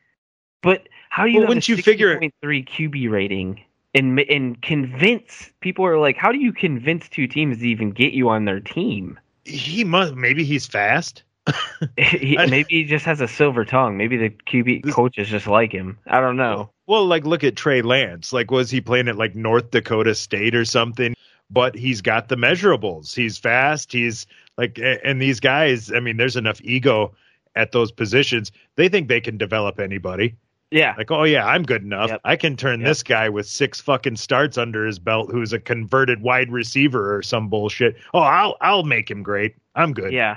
But 0.62 0.88
how 1.10 1.24
do 1.24 1.30
you 1.30 1.40
Well, 1.40 1.48
wouldn't 1.48 1.68
a 1.68 1.72
you 1.72 1.82
figure- 1.82 2.18
three 2.40 2.64
QB 2.64 3.10
rating 3.10 3.60
and 3.94 4.18
and 4.18 4.62
convince 4.62 5.50
people 5.60 5.84
are 5.84 5.98
like, 5.98 6.16
how 6.16 6.32
do 6.32 6.38
you 6.38 6.54
convince 6.54 7.06
two 7.10 7.26
teams 7.26 7.58
to 7.58 7.68
even 7.68 7.90
get 7.90 8.14
you 8.14 8.30
on 8.30 8.46
their 8.46 8.60
team? 8.60 9.20
he 9.44 9.84
must 9.84 10.14
maybe 10.14 10.42
he's 10.44 10.66
fast. 10.66 11.22
He- 11.96 12.36
maybe 12.48 12.66
he 12.68 12.84
just 12.84 13.04
has 13.04 13.20
a 13.20 13.28
silver 13.28 13.64
tongue. 13.64 13.96
Maybe 13.96 14.16
the 14.16 14.30
QB 14.30 14.92
coaches 14.92 15.28
just 15.28 15.46
like 15.46 15.72
him. 15.72 15.98
I 16.06 16.20
don't 16.20 16.36
know. 16.36 16.70
Oh, 16.70 16.70
well, 16.86 17.06
like 17.06 17.24
look 17.24 17.44
at 17.44 17.56
Trey 17.56 17.82
Lance. 17.82 18.32
Like 18.32 18.50
was 18.50 18.70
he 18.70 18.80
playing 18.80 19.08
at 19.08 19.16
like 19.16 19.34
North 19.34 19.70
Dakota 19.70 20.14
State 20.14 20.54
or 20.54 20.64
something? 20.64 21.14
But 21.50 21.74
he's 21.74 22.00
got 22.02 22.28
the 22.28 22.36
measurables. 22.36 23.14
He's 23.14 23.38
fast. 23.38 23.92
He's 23.92 24.26
like 24.56 24.78
and 25.04 25.20
these 25.22 25.40
guys, 25.40 25.92
I 25.92 26.00
mean, 26.00 26.16
there's 26.16 26.36
enough 26.36 26.60
ego 26.62 27.14
at 27.56 27.72
those 27.72 27.90
positions. 27.90 28.52
They 28.76 28.88
think 28.88 29.08
they 29.08 29.20
can 29.20 29.36
develop 29.38 29.80
anybody. 29.80 30.36
Yeah, 30.70 30.94
Like, 30.98 31.10
oh 31.10 31.24
yeah, 31.24 31.46
I'm 31.46 31.62
good 31.62 31.82
enough. 31.82 32.10
Yep. 32.10 32.20
I 32.24 32.36
can 32.36 32.54
turn 32.54 32.80
Yep. 32.80 32.88
this 32.88 33.02
guy 33.02 33.30
with 33.30 33.46
six 33.46 33.80
fucking 33.80 34.16
starts 34.16 34.58
under 34.58 34.84
his 34.84 34.98
belt 34.98 35.30
who's 35.32 35.54
a 35.54 35.58
converted 35.58 36.20
wide 36.20 36.52
receiver 36.52 37.16
or 37.16 37.22
some 37.22 37.48
bullshit. 37.48 37.96
Oh, 38.12 38.18
I'll 38.18 38.56
I'll 38.60 38.82
make 38.82 39.10
him 39.10 39.22
great. 39.22 39.54
I'm 39.74 39.94
good. 39.94 40.12
yeah, 40.12 40.36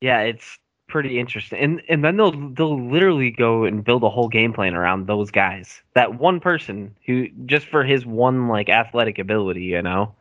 yeah. 0.00 0.20
It's 0.20 0.58
pretty 0.90 1.18
interesting. 1.18 1.58
And 1.58 1.82
and 1.88 2.04
then 2.04 2.16
they'll 2.16 2.50
they'll 2.50 2.90
literally 2.90 3.30
go 3.30 3.64
and 3.64 3.82
build 3.82 4.02
a 4.02 4.10
whole 4.10 4.28
game 4.28 4.52
plan 4.52 4.74
around 4.74 5.06
those 5.06 5.30
guys. 5.30 5.80
That 5.94 6.18
one 6.18 6.40
person 6.40 6.94
who 7.06 7.28
just 7.46 7.66
for 7.66 7.84
his 7.84 8.04
one 8.04 8.48
like 8.48 8.68
athletic 8.68 9.18
ability, 9.18 9.62
you 9.62 9.80
know. 9.80 10.14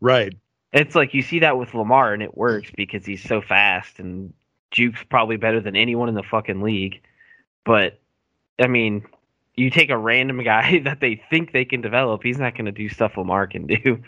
Right. 0.00 0.34
It's 0.72 0.96
like 0.96 1.14
you 1.14 1.22
see 1.22 1.38
that 1.40 1.56
with 1.56 1.74
Lamar 1.74 2.12
and 2.12 2.22
it 2.22 2.36
works 2.36 2.70
because 2.74 3.06
he's 3.06 3.22
so 3.22 3.40
fast 3.40 4.00
and 4.00 4.32
Juke's 4.72 5.04
probably 5.08 5.36
better 5.36 5.60
than 5.60 5.76
anyone 5.76 6.08
in 6.08 6.16
the 6.16 6.24
fucking 6.24 6.62
league. 6.62 7.00
But 7.64 8.00
I 8.60 8.66
mean, 8.66 9.04
you 9.54 9.70
take 9.70 9.90
a 9.90 9.98
random 9.98 10.42
guy 10.44 10.80
that 10.80 11.00
they 11.00 11.22
think 11.30 11.52
they 11.52 11.64
can 11.64 11.80
develop, 11.80 12.22
he's 12.22 12.38
not 12.38 12.54
going 12.54 12.66
to 12.66 12.72
do 12.72 12.88
stuff 12.88 13.16
Lamar 13.16 13.46
can 13.46 13.66
do. 13.66 14.02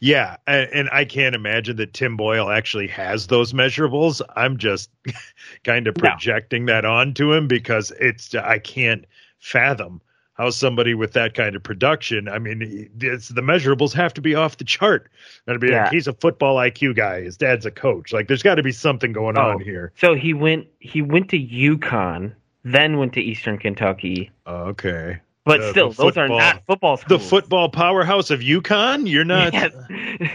Yeah, 0.00 0.36
and, 0.46 0.68
and 0.72 0.88
I 0.92 1.04
can't 1.04 1.34
imagine 1.34 1.76
that 1.76 1.92
Tim 1.92 2.16
Boyle 2.16 2.48
actually 2.50 2.86
has 2.88 3.26
those 3.26 3.52
measurables. 3.52 4.22
I'm 4.34 4.56
just 4.56 4.90
kind 5.64 5.86
of 5.86 5.96
No. 5.98 6.08
projecting 6.08 6.66
that 6.66 6.84
onto 6.86 7.32
him 7.32 7.46
because 7.46 7.90
it's 8.00 8.34
I 8.34 8.58
can't 8.58 9.04
fathom 9.38 10.00
how 10.34 10.48
somebody 10.48 10.94
with 10.94 11.12
that 11.12 11.34
kind 11.34 11.54
of 11.54 11.62
production. 11.62 12.26
I 12.26 12.38
mean, 12.38 12.88
it's, 12.98 13.28
the 13.28 13.42
measurables 13.42 13.92
have 13.92 14.14
to 14.14 14.22
be 14.22 14.34
off 14.34 14.56
the 14.56 14.64
chart. 14.64 15.10
That'd 15.44 15.60
be 15.60 15.68
Yeah. 15.68 15.82
like 15.82 15.92
he's 15.92 16.08
a 16.08 16.14
football 16.14 16.56
IQ 16.56 16.96
guy. 16.96 17.20
His 17.20 17.36
dad's 17.36 17.66
a 17.66 17.70
coach. 17.70 18.10
Like, 18.10 18.26
there's 18.26 18.42
got 18.42 18.54
to 18.54 18.62
be 18.62 18.72
something 18.72 19.12
going 19.12 19.36
Oh. 19.36 19.50
on 19.50 19.60
here. 19.60 19.92
So 19.96 20.14
he 20.14 20.32
went 20.32 20.66
he 20.78 21.02
went 21.02 21.28
to 21.30 21.38
UConn, 21.38 22.32
then 22.64 22.96
went 22.96 23.12
to 23.14 23.20
Eastern 23.20 23.58
Kentucky. 23.58 24.30
Okay, 24.46 25.18
But 25.44 25.60
The- 25.60 25.70
still, 25.70 25.90
the 25.90 26.02
those 26.04 26.16
are 26.16 26.28
not 26.28 26.64
football 26.66 26.96
schools. 26.96 27.22
the 27.22 27.28
football 27.28 27.68
powerhouse 27.70 28.30
of 28.30 28.40
UConn. 28.40 29.08
You're 29.08 29.24
not. 29.24 29.52
Yes. 29.54 29.72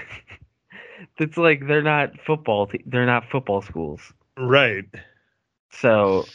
it's 1.20 1.38
like 1.38 1.66
they're 1.68 1.82
not 1.84 2.20
football. 2.26 2.68
Te- 2.68 2.84
they're 2.86 3.06
not 3.06 3.30
football 3.30 3.62
schools. 3.62 4.02
right. 4.38 4.86
So 5.72 6.26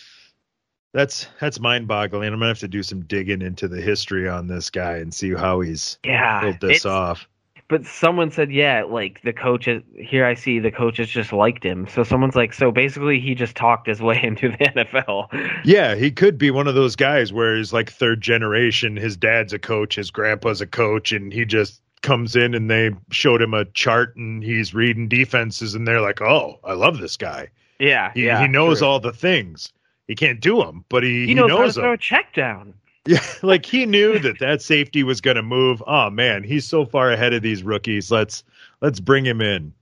That's 0.92 1.26
that's 1.40 1.58
mind 1.60 1.88
boggling. 1.88 2.28
I'm 2.32 2.34
gonna 2.38 2.48
have 2.48 2.58
to 2.60 2.68
do 2.68 2.82
some 2.82 3.02
digging 3.04 3.42
into 3.42 3.68
the 3.68 3.80
history 3.80 4.28
on 4.28 4.46
this 4.48 4.70
guy 4.70 4.96
and 4.98 5.12
see 5.14 5.32
how 5.34 5.60
he's 5.60 5.98
yeah, 6.04 6.40
pulled 6.40 6.60
this 6.60 6.84
off. 6.84 7.26
But 7.70 7.86
someone 7.86 8.32
said, 8.32 8.50
yeah, 8.50 8.82
like 8.82 9.22
the 9.22 9.32
coaches 9.32 9.84
here. 9.96 10.26
I 10.26 10.34
see 10.34 10.58
the 10.58 10.72
coaches 10.72 11.08
just 11.08 11.32
liked 11.32 11.64
him. 11.64 11.86
So 11.86 12.02
someone's 12.02 12.34
like, 12.34 12.52
so 12.52 12.72
basically, 12.72 13.20
he 13.20 13.36
just 13.36 13.54
talked 13.56 13.86
his 13.86 14.02
way 14.02 14.20
into 14.22 14.48
the 14.48 14.56
NFL. 14.58 15.62
Yeah, 15.64 15.94
he 15.94 16.10
could 16.10 16.36
be 16.36 16.50
one 16.50 16.66
of 16.66 16.74
those 16.74 16.96
guys 16.96 17.32
where 17.32 17.56
he's 17.56 17.72
like 17.72 17.90
third 17.90 18.20
generation. 18.20 18.96
His 18.96 19.16
dad's 19.16 19.52
a 19.52 19.58
coach, 19.60 19.94
his 19.94 20.10
grandpa's 20.10 20.60
a 20.60 20.66
coach, 20.66 21.12
and 21.12 21.32
he 21.32 21.44
just 21.44 21.80
comes 22.02 22.34
in 22.34 22.54
and 22.54 22.68
they 22.68 22.90
showed 23.12 23.40
him 23.40 23.54
a 23.54 23.66
chart 23.66 24.16
and 24.16 24.42
he's 24.42 24.74
reading 24.74 25.06
defenses 25.08 25.74
and 25.74 25.86
they're 25.86 26.00
like, 26.00 26.20
"Oh, 26.20 26.58
I 26.64 26.72
love 26.72 26.98
this 26.98 27.16
guy. 27.16 27.48
Yeah, 27.78 28.10
He, 28.12 28.26
yeah, 28.26 28.40
he 28.42 28.48
knows 28.48 28.78
true. 28.78 28.88
all 28.88 29.00
the 29.00 29.12
things. 29.12 29.72
He 30.08 30.14
can't 30.16 30.40
do 30.40 30.58
them, 30.58 30.84
but 30.88 31.02
he, 31.04 31.20
He 31.20 31.26
he 31.28 31.34
knows, 31.34 31.48
knows, 31.48 31.58
how 31.58 31.66
to 31.66 31.72
throw 31.72 31.92
a 31.92 31.98
check 31.98 32.34
down. 32.34 32.74
Yeah, 33.06 33.22
like 33.42 33.66
he 33.66 33.86
knew 33.86 34.18
that 34.18 34.38
that 34.40 34.62
safety 34.62 35.02
was 35.02 35.20
going 35.20 35.36
to 35.36 35.42
move. 35.42 35.82
Oh 35.86 36.10
man, 36.10 36.42
he's 36.42 36.66
so 36.66 36.84
far 36.84 37.10
ahead 37.10 37.32
of 37.32 37.42
these 37.42 37.62
rookies. 37.62 38.10
Let's 38.10 38.44
let's 38.80 39.00
bring 39.00 39.24
him 39.24 39.40
in. 39.40 39.72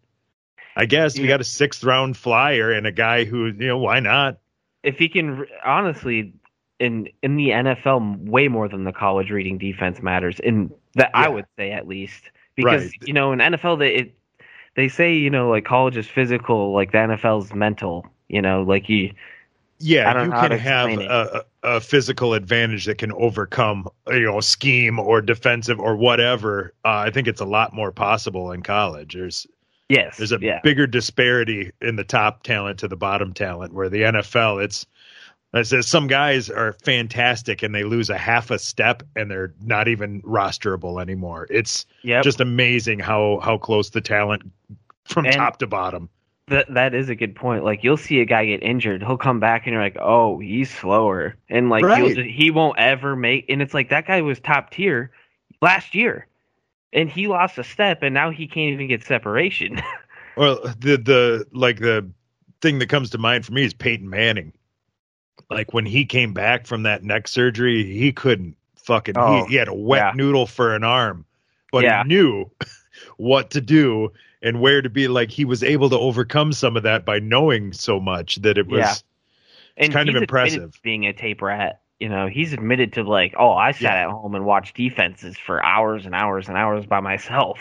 I 0.76 0.86
guess 0.86 1.18
we 1.18 1.26
got 1.26 1.40
a 1.40 1.44
sixth 1.44 1.82
round 1.82 2.16
flyer 2.16 2.70
and 2.70 2.86
a 2.86 2.92
guy 2.92 3.24
who 3.24 3.46
you 3.46 3.66
know 3.66 3.78
why 3.78 4.00
not? 4.00 4.38
If 4.84 4.98
he 4.98 5.08
can, 5.08 5.46
honestly, 5.64 6.32
in 6.78 7.08
in 7.22 7.36
the 7.36 7.50
NFL, 7.50 8.18
way 8.28 8.48
more 8.48 8.68
than 8.68 8.84
the 8.84 8.92
college 8.92 9.30
reading 9.30 9.58
defense 9.58 10.00
matters. 10.02 10.38
In 10.40 10.72
that, 10.94 11.10
I 11.14 11.28
would 11.28 11.46
say 11.56 11.72
at 11.72 11.88
least 11.88 12.30
because 12.54 12.84
Right. 12.84 12.92
you 13.00 13.12
know 13.12 13.32
in 13.32 13.40
NFL 13.40 13.78
they 13.80 13.94
it 13.94 14.14
they 14.76 14.88
say 14.88 15.14
you 15.14 15.30
know 15.30 15.48
like 15.50 15.64
college 15.64 15.96
is 15.96 16.06
physical, 16.06 16.72
like 16.72 16.92
the 16.92 16.98
NFL's 16.98 17.52
mental. 17.54 18.06
You 18.28 18.42
know, 18.42 18.62
like 18.62 18.88
you 18.88 19.12
Yeah, 19.78 20.10
I 20.10 20.12
don't 20.14 20.26
you 20.26 20.32
can 20.32 20.52
have 20.52 20.90
a, 20.90 21.44
a 21.62 21.80
physical 21.80 22.34
advantage 22.34 22.84
that 22.86 22.98
can 22.98 23.12
overcome 23.12 23.88
you 24.08 24.20
know 24.24 24.40
scheme 24.40 24.98
or 24.98 25.20
defensive 25.20 25.80
or 25.80 25.96
whatever. 25.96 26.72
Uh, 26.84 27.04
I 27.06 27.10
think 27.10 27.26
it's 27.28 27.40
a 27.40 27.44
lot 27.46 27.72
more 27.74 27.90
possible 27.92 28.52
in 28.52 28.62
college. 28.62 29.14
There's 29.14 29.46
Yes. 29.88 30.18
There's 30.18 30.32
a 30.32 30.38
yeah. 30.40 30.60
bigger 30.62 30.86
disparity 30.86 31.72
in 31.80 31.96
the 31.96 32.04
top 32.04 32.42
talent 32.42 32.78
to 32.80 32.88
the 32.88 32.96
bottom 32.96 33.32
talent. 33.32 33.72
Where 33.72 33.88
the 33.88 34.02
NFL, 34.02 34.62
it's 34.62 34.84
I 35.54 35.62
said 35.62 35.86
some 35.86 36.08
guys 36.08 36.50
are 36.50 36.74
fantastic 36.84 37.62
and 37.62 37.74
they 37.74 37.84
lose 37.84 38.10
a 38.10 38.18
half 38.18 38.50
a 38.50 38.58
step 38.58 39.02
and 39.16 39.30
they're 39.30 39.54
not 39.62 39.88
even 39.88 40.20
rosterable 40.22 41.00
anymore. 41.00 41.46
It's 41.50 41.86
Yep. 42.02 42.22
just 42.22 42.40
amazing 42.40 42.98
how 42.98 43.40
how 43.42 43.56
close 43.56 43.88
the 43.90 44.02
talent 44.02 44.42
from 45.04 45.24
And- 45.24 45.34
top 45.34 45.58
to 45.60 45.66
bottom. 45.66 46.10
That 46.48 46.72
that 46.74 46.94
is 46.94 47.08
a 47.08 47.14
good 47.14 47.34
point. 47.36 47.64
Like 47.64 47.84
you'll 47.84 47.96
see 47.96 48.20
a 48.20 48.24
guy 48.24 48.46
get 48.46 48.62
injured, 48.62 49.02
he'll 49.02 49.18
come 49.18 49.40
back 49.40 49.66
and 49.66 49.72
you're 49.74 49.82
like, 49.82 49.96
oh, 50.00 50.38
he's 50.38 50.70
slower, 50.74 51.36
and 51.48 51.68
like 51.70 51.84
Right. 51.84 51.92
he'll, 51.92 52.24
he 52.24 52.50
won't 52.50 52.78
ever 52.78 53.16
make. 53.16 53.46
And 53.48 53.60
it's 53.62 53.74
like 53.74 53.90
that 53.90 54.06
guy 54.06 54.22
was 54.22 54.40
top 54.40 54.70
tier 54.70 55.10
last 55.60 55.94
year, 55.94 56.26
and 56.92 57.10
he 57.10 57.28
lost 57.28 57.58
a 57.58 57.64
step, 57.64 58.02
and 58.02 58.14
now 58.14 58.30
he 58.30 58.46
can't 58.46 58.72
even 58.72 58.88
get 58.88 59.04
separation. 59.04 59.80
Well, 60.36 60.60
the 60.78 60.96
the 60.96 61.46
like 61.52 61.80
the 61.80 62.08
thing 62.60 62.78
that 62.78 62.88
comes 62.88 63.10
to 63.10 63.18
mind 63.18 63.44
for 63.44 63.52
me 63.52 63.64
is 63.64 63.74
Peyton 63.74 64.08
Manning. 64.08 64.52
Like 65.50 65.72
when 65.74 65.86
he 65.86 66.04
came 66.04 66.32
back 66.32 66.66
from 66.66 66.82
that 66.84 67.02
neck 67.02 67.28
surgery, 67.28 67.84
he 67.84 68.12
couldn't 68.12 68.56
fucking 68.76 69.14
Oh, 69.16 69.44
he, 69.44 69.44
he 69.44 69.54
had 69.56 69.68
a 69.68 69.74
wet 69.74 69.98
yeah. 69.98 70.12
noodle 70.14 70.46
for 70.46 70.74
an 70.74 70.84
arm, 70.84 71.24
but 71.72 71.84
Yeah. 71.84 72.02
he 72.02 72.08
knew 72.08 72.50
what 73.16 73.50
to 73.50 73.60
do 73.60 74.12
and 74.42 74.60
where 74.60 74.82
to 74.82 74.88
be. 74.90 75.08
Like 75.08 75.30
he 75.30 75.44
was 75.44 75.62
able 75.62 75.90
to 75.90 75.98
overcome 75.98 76.52
some 76.52 76.76
of 76.76 76.82
that 76.84 77.04
by 77.04 77.18
knowing 77.18 77.72
so 77.72 78.00
much 78.00 78.36
that 78.36 78.58
it 78.58 78.66
was 78.66 78.78
Yeah. 78.78 78.94
and 79.76 79.92
kind 79.92 80.08
of 80.08 80.16
impressive. 80.16 80.78
being 80.82 81.06
a 81.06 81.12
tape 81.12 81.42
rat. 81.42 81.80
You 82.00 82.08
know, 82.08 82.28
he's 82.28 82.52
admitted 82.52 82.92
to 82.92 83.02
like, 83.02 83.34
oh, 83.38 83.52
I 83.52 83.72
sat 83.72 83.82
Yeah. 83.82 84.04
at 84.04 84.10
home 84.10 84.34
and 84.36 84.44
watched 84.44 84.76
defenses 84.76 85.36
for 85.36 85.64
hours 85.64 86.06
and 86.06 86.14
hours 86.14 86.48
and 86.48 86.56
hours 86.56 86.86
by 86.86 87.00
myself. 87.00 87.58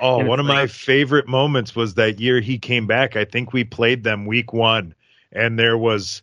Oh, 0.00 0.20
And 0.20 0.28
one 0.28 0.40
of 0.40 0.46
my 0.46 0.66
favorite 0.66 1.28
moments 1.28 1.76
was 1.76 1.94
that 1.94 2.18
year 2.18 2.40
he 2.40 2.58
came 2.58 2.86
back. 2.86 3.14
I 3.14 3.24
think 3.24 3.52
we 3.52 3.62
played 3.62 4.02
them 4.02 4.26
week 4.26 4.52
one, 4.52 4.94
and 5.32 5.58
there 5.58 5.78
was 5.78 6.22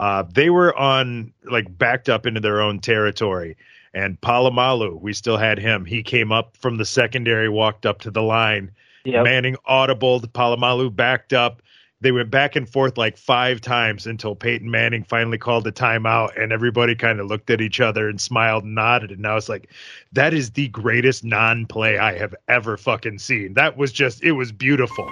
uh, 0.00 0.24
they 0.32 0.50
were 0.50 0.76
on 0.76 1.32
like 1.44 1.78
backed 1.78 2.08
up 2.08 2.26
into 2.26 2.40
their 2.40 2.60
own 2.60 2.80
territory. 2.80 3.56
And 3.94 4.20
Polamalu, 4.22 5.00
we 5.00 5.12
still 5.12 5.36
had 5.36 5.58
him. 5.58 5.84
He 5.84 6.02
came 6.02 6.32
up 6.32 6.56
from 6.56 6.78
the 6.78 6.84
secondary, 6.84 7.48
walked 7.48 7.84
up 7.86 8.00
to 8.00 8.10
the 8.10 8.22
line. 8.22 8.70
Yep. 9.04 9.24
Manning 9.24 9.56
audible. 9.64 10.20
Polamalu 10.20 10.94
backed 10.94 11.32
up. 11.32 11.62
They 12.00 12.10
went 12.10 12.30
back 12.32 12.56
and 12.56 12.68
forth 12.68 12.98
like 12.98 13.16
five 13.16 13.60
times 13.60 14.08
until 14.08 14.34
Peyton 14.34 14.68
Manning 14.68 15.04
finally 15.04 15.38
called 15.38 15.66
a 15.68 15.72
timeout, 15.72 16.30
and 16.36 16.52
everybody 16.52 16.96
kind 16.96 17.20
of 17.20 17.28
looked 17.28 17.48
at 17.48 17.60
each 17.60 17.80
other 17.80 18.08
and 18.08 18.20
smiled 18.20 18.64
and 18.64 18.74
nodded. 18.74 19.12
And 19.12 19.24
I 19.24 19.34
was 19.34 19.48
like, 19.48 19.70
"That 20.12 20.34
is 20.34 20.50
the 20.50 20.66
greatest 20.68 21.22
non-play 21.22 21.98
I 21.98 22.18
have 22.18 22.34
ever 22.48 22.76
fucking 22.76 23.18
seen. 23.18 23.54
That 23.54 23.76
was 23.76 23.92
just, 23.92 24.24
it 24.24 24.32
was 24.32 24.50
beautiful." 24.50 25.08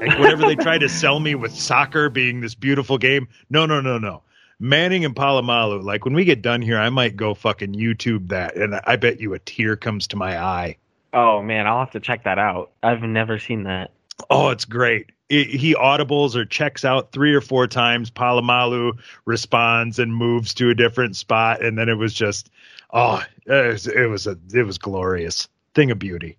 Like 0.00 0.16
whatever 0.16 0.42
they 0.42 0.54
try 0.54 0.78
to 0.78 0.88
sell 0.88 1.18
me 1.18 1.34
with 1.34 1.52
soccer 1.52 2.08
being 2.08 2.40
this 2.40 2.54
beautiful 2.54 2.98
game, 2.98 3.26
no, 3.50 3.66
no, 3.66 3.80
no, 3.80 3.98
no. 3.98 4.22
Manning 4.60 5.04
and 5.04 5.14
Polamalu, 5.14 5.82
like 5.82 6.04
when 6.04 6.14
we 6.14 6.24
get 6.24 6.40
done 6.40 6.62
here, 6.62 6.78
I 6.78 6.88
might 6.88 7.16
go 7.16 7.34
fucking 7.34 7.74
YouTube 7.74 8.28
that, 8.28 8.54
and 8.54 8.80
I 8.84 8.94
bet 8.94 9.20
you 9.20 9.34
a 9.34 9.40
tear 9.40 9.76
comes 9.76 10.06
to 10.08 10.16
my 10.16 10.40
eye. 10.40 10.76
Oh 11.12 11.42
man, 11.42 11.66
I'll 11.66 11.80
have 11.80 11.90
to 11.92 12.00
check 12.00 12.24
that 12.24 12.38
out. 12.38 12.70
I've 12.82 13.02
never 13.02 13.38
seen 13.38 13.64
that. 13.64 13.92
Oh, 14.30 14.50
it's 14.50 14.64
great. 14.64 15.10
It, 15.28 15.48
he 15.48 15.74
audibles 15.74 16.34
or 16.34 16.44
checks 16.44 16.84
out 16.84 17.12
three 17.12 17.34
or 17.34 17.40
four 17.40 17.66
times. 17.66 18.10
Polamalu 18.10 18.98
responds 19.26 19.98
and 19.98 20.14
moves 20.14 20.54
to 20.54 20.70
a 20.70 20.74
different 20.74 21.16
spot, 21.16 21.62
and 21.62 21.78
then 21.78 21.88
it 21.88 21.94
was 21.94 22.14
just, 22.14 22.50
oh, 22.92 23.22
it 23.46 23.72
was, 23.72 23.86
it 23.86 24.06
was 24.06 24.26
a, 24.26 24.36
it 24.54 24.62
was 24.64 24.78
glorious 24.78 25.48
thing 25.74 25.90
of 25.90 25.98
beauty. 25.98 26.36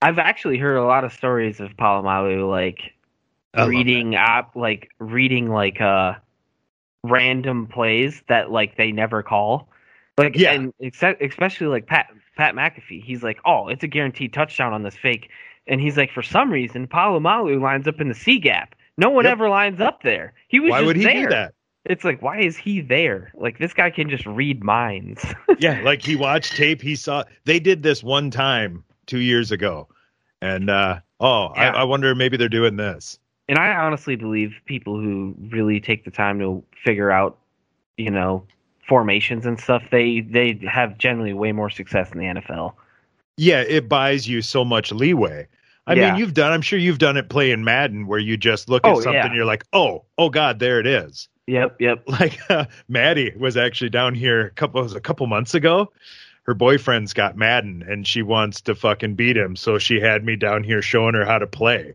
I've 0.00 0.18
actually 0.18 0.58
heard 0.58 0.76
a 0.76 0.84
lot 0.84 1.04
of 1.04 1.12
stories 1.12 1.60
of 1.60 1.76
Polamalu 1.76 2.48
like 2.48 2.94
I 3.54 3.66
reading 3.66 4.14
op 4.14 4.54
like 4.54 4.90
reading 4.98 5.48
like 5.50 5.80
uh 5.80 6.14
random 7.02 7.66
plays 7.66 8.22
that 8.28 8.50
like 8.50 8.76
they 8.76 8.92
never 8.92 9.22
call. 9.22 9.68
Like 10.16 10.36
Yeah. 10.36 10.52
and 10.52 10.72
except 10.78 11.22
especially 11.22 11.66
like 11.66 11.86
Pat 11.86 12.08
Pat 12.38 12.54
McAfee, 12.54 13.02
he's 13.04 13.22
like, 13.22 13.38
"Oh, 13.44 13.68
it's 13.68 13.82
a 13.84 13.88
guaranteed 13.88 14.32
touchdown 14.32 14.72
on 14.72 14.82
this 14.84 14.96
fake." 14.96 15.28
And 15.66 15.80
he's 15.80 15.96
like, 15.98 16.10
"For 16.10 16.22
some 16.22 16.50
reason, 16.50 16.86
Polamalu 16.86 17.60
lines 17.60 17.86
up 17.86 18.00
in 18.00 18.08
the 18.08 18.14
C 18.14 18.38
gap. 18.38 18.74
No 18.96 19.10
one 19.10 19.24
Yep. 19.26 19.32
ever 19.32 19.48
lines 19.50 19.80
up 19.80 20.02
there. 20.02 20.32
He 20.48 20.58
was 20.60 20.70
Why 20.70 20.80
would 20.80 20.96
he 20.96 21.04
there. 21.04 21.24
do 21.24 21.28
that? 21.30 21.54
It's 21.84 22.04
like, 22.04 22.20
why 22.22 22.40
is 22.40 22.56
he 22.56 22.80
there? 22.80 23.30
Like 23.34 23.58
this 23.58 23.72
guy 23.74 23.90
can 23.90 24.08
just 24.08 24.24
read 24.26 24.62
minds. 24.64 25.24
yeah, 25.58 25.80
like 25.82 26.02
he 26.02 26.16
watched 26.16 26.56
tape. 26.56 26.80
He 26.82 26.94
saw 26.96 27.24
they 27.44 27.58
did 27.60 27.82
this 27.82 28.02
one 28.02 28.30
time 28.30 28.84
two 29.06 29.20
years 29.20 29.50
ago, 29.52 29.88
and 30.40 30.70
uh, 30.70 31.00
oh, 31.20 31.52
Yeah. 31.56 31.72
I, 31.72 31.80
I 31.80 31.84
wonder 31.84 32.14
maybe 32.14 32.36
they're 32.36 32.48
doing 32.48 32.76
this. 32.76 33.18
and 33.48 33.58
I 33.58 33.74
honestly 33.74 34.16
believe 34.16 34.54
people 34.66 35.00
who 35.00 35.34
really 35.50 35.80
take 35.80 36.04
the 36.04 36.10
time 36.10 36.38
to 36.40 36.62
figure 36.84 37.10
out, 37.10 37.38
you 37.96 38.10
know, 38.10 38.44
formations 38.88 39.46
and 39.46 39.60
stuff, 39.60 39.82
they 39.90 40.20
they 40.20 40.58
have 40.70 40.98
generally 40.98 41.32
way 41.32 41.52
more 41.52 41.70
success 41.70 42.10
in 42.12 42.18
the 42.18 42.24
NFL. 42.24 42.74
Yeah, 43.36 43.60
it 43.60 43.88
buys 43.88 44.26
you 44.28 44.42
so 44.42 44.64
much 44.64 44.90
leeway. 44.92 45.46
I 45.86 45.94
Yeah. 45.94 46.10
mean, 46.10 46.20
you've 46.20 46.34
done. 46.34 46.52
I'm 46.52 46.62
sure 46.62 46.78
you've 46.78 46.98
done 46.98 47.16
it 47.16 47.28
playing 47.28 47.64
Madden, 47.64 48.06
where 48.06 48.18
you 48.18 48.36
just 48.36 48.68
look 48.68 48.84
at 48.86 48.90
Oh, 48.92 49.00
something, 49.00 49.14
yeah. 49.14 49.26
and 49.26 49.34
you're 49.34 49.44
like, 49.44 49.64
oh, 49.72 50.04
oh 50.18 50.28
God, 50.28 50.58
there 50.58 50.80
it 50.80 50.86
is. 50.86 51.28
Yep, 51.46 51.76
yep. 51.80 52.02
like 52.08 52.38
uh, 52.50 52.66
Maddie 52.88 53.32
was 53.38 53.56
actually 53.56 53.90
down 53.90 54.14
here 54.14 54.46
a 54.46 54.50
couple 54.50 54.82
was 54.82 54.94
a 54.94 55.00
couple 55.00 55.26
months 55.26 55.54
ago. 55.54 55.92
Her 56.42 56.54
boyfriend's 56.54 57.12
got 57.12 57.36
Madden 57.36 57.84
and 57.88 58.06
she 58.06 58.22
wants 58.22 58.60
to 58.62 58.74
fucking 58.74 59.14
beat 59.14 59.36
him, 59.36 59.54
so 59.56 59.78
she 59.78 60.00
had 60.00 60.24
me 60.24 60.34
down 60.36 60.62
here 60.64 60.82
showing 60.82 61.14
her 61.14 61.24
how 61.24 61.38
to 61.38 61.46
play. 61.46 61.94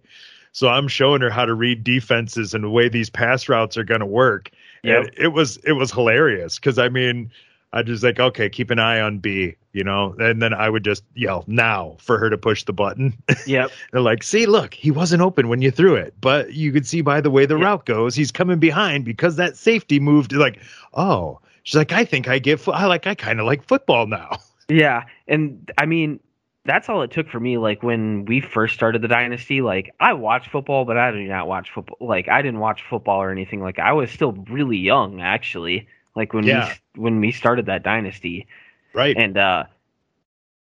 So 0.53 0.69
I'm 0.69 0.87
showing 0.87 1.21
her 1.21 1.31
how 1.31 1.45
to 1.45 1.53
read 1.55 1.83
defenses 1.83 2.53
and 2.53 2.63
the 2.63 2.69
way 2.69 2.87
these 2.87 3.09
pass 3.09 3.49
routes 3.49 3.75
are 3.77 3.83
going 3.83 3.99
to 4.01 4.05
work. 4.05 4.51
Yep. 4.83 4.97
And 5.05 5.11
it 5.17 5.27
was 5.29 5.57
it 5.57 5.73
was 5.73 5.91
hilarious 5.91 6.59
because 6.59 6.77
I 6.77 6.89
mean 6.89 7.31
I 7.71 7.81
just 7.83 8.03
like 8.03 8.19
okay, 8.19 8.49
keep 8.49 8.69
an 8.69 8.79
eye 8.79 8.99
on 9.01 9.17
B, 9.19 9.55
you 9.71 9.83
know, 9.83 10.13
and 10.19 10.41
then 10.41 10.53
I 10.53 10.69
would 10.69 10.83
just 10.83 11.03
yell 11.15 11.43
now 11.47 11.95
for 11.99 12.19
her 12.19 12.29
to 12.29 12.37
push 12.37 12.63
the 12.63 12.73
button. 12.73 13.13
Yep. 13.47 13.71
They're 13.91 14.01
like, 14.01 14.23
see, 14.23 14.45
look, 14.45 14.73
he 14.73 14.91
wasn't 14.91 15.21
open 15.21 15.47
when 15.49 15.61
you 15.61 15.71
threw 15.71 15.95
it, 15.95 16.13
but 16.21 16.53
you 16.53 16.71
could 16.71 16.85
see 16.85 17.01
by 17.01 17.19
the 17.21 17.31
way 17.31 17.45
the 17.45 17.57
Yeah. 17.57 17.65
route 17.65 17.85
goes, 17.85 18.13
he's 18.15 18.31
coming 18.31 18.59
behind 18.59 19.05
because 19.05 19.35
that 19.37 19.57
safety 19.57 19.99
moved. 19.99 20.31
Like, 20.33 20.59
oh, 20.93 21.39
she's 21.63 21.75
like, 21.75 21.91
I 21.91 22.05
think 22.05 22.27
I 22.27 22.39
get, 22.39 22.59
fo- 22.59 22.71
I 22.73 22.85
like, 22.85 23.07
I 23.07 23.15
kind 23.15 23.39
of 23.39 23.45
like 23.45 23.63
football 23.63 24.05
now. 24.07 24.37
Yeah, 24.69 25.03
and 25.27 25.69
I 25.77 25.85
mean 25.85 26.19
that's 26.65 26.87
all 26.89 27.01
it 27.01 27.11
took 27.11 27.27
for 27.29 27.39
me. 27.39 27.57
Like 27.57 27.83
when 27.83 28.25
we 28.25 28.39
first 28.41 28.73
started 28.73 29.01
the 29.01 29.07
dynasty, 29.07 29.61
like 29.61 29.93
I 29.99 30.13
watched 30.13 30.49
football, 30.49 30.85
but 30.85 30.97
I 30.97 31.11
do 31.11 31.23
not 31.23 31.47
watch 31.47 31.69
football. 31.71 31.97
Like 31.99 32.29
I 32.29 32.41
didn't 32.41 32.59
watch 32.59 32.83
football 32.89 33.21
or 33.21 33.31
anything. 33.31 33.61
Like 33.61 33.79
I 33.79 33.91
was 33.93 34.09
still 34.11 34.31
really 34.49 34.77
young, 34.77 35.19
actually. 35.21 35.87
Like 36.15 36.33
when 36.33 36.45
Yeah. 36.45 36.73
we 36.95 37.01
when 37.01 37.19
we 37.19 37.31
started 37.31 37.65
that 37.65 37.83
dynasty, 37.83 38.47
Right? 38.93 39.17
and 39.17 39.37
uh 39.37 39.63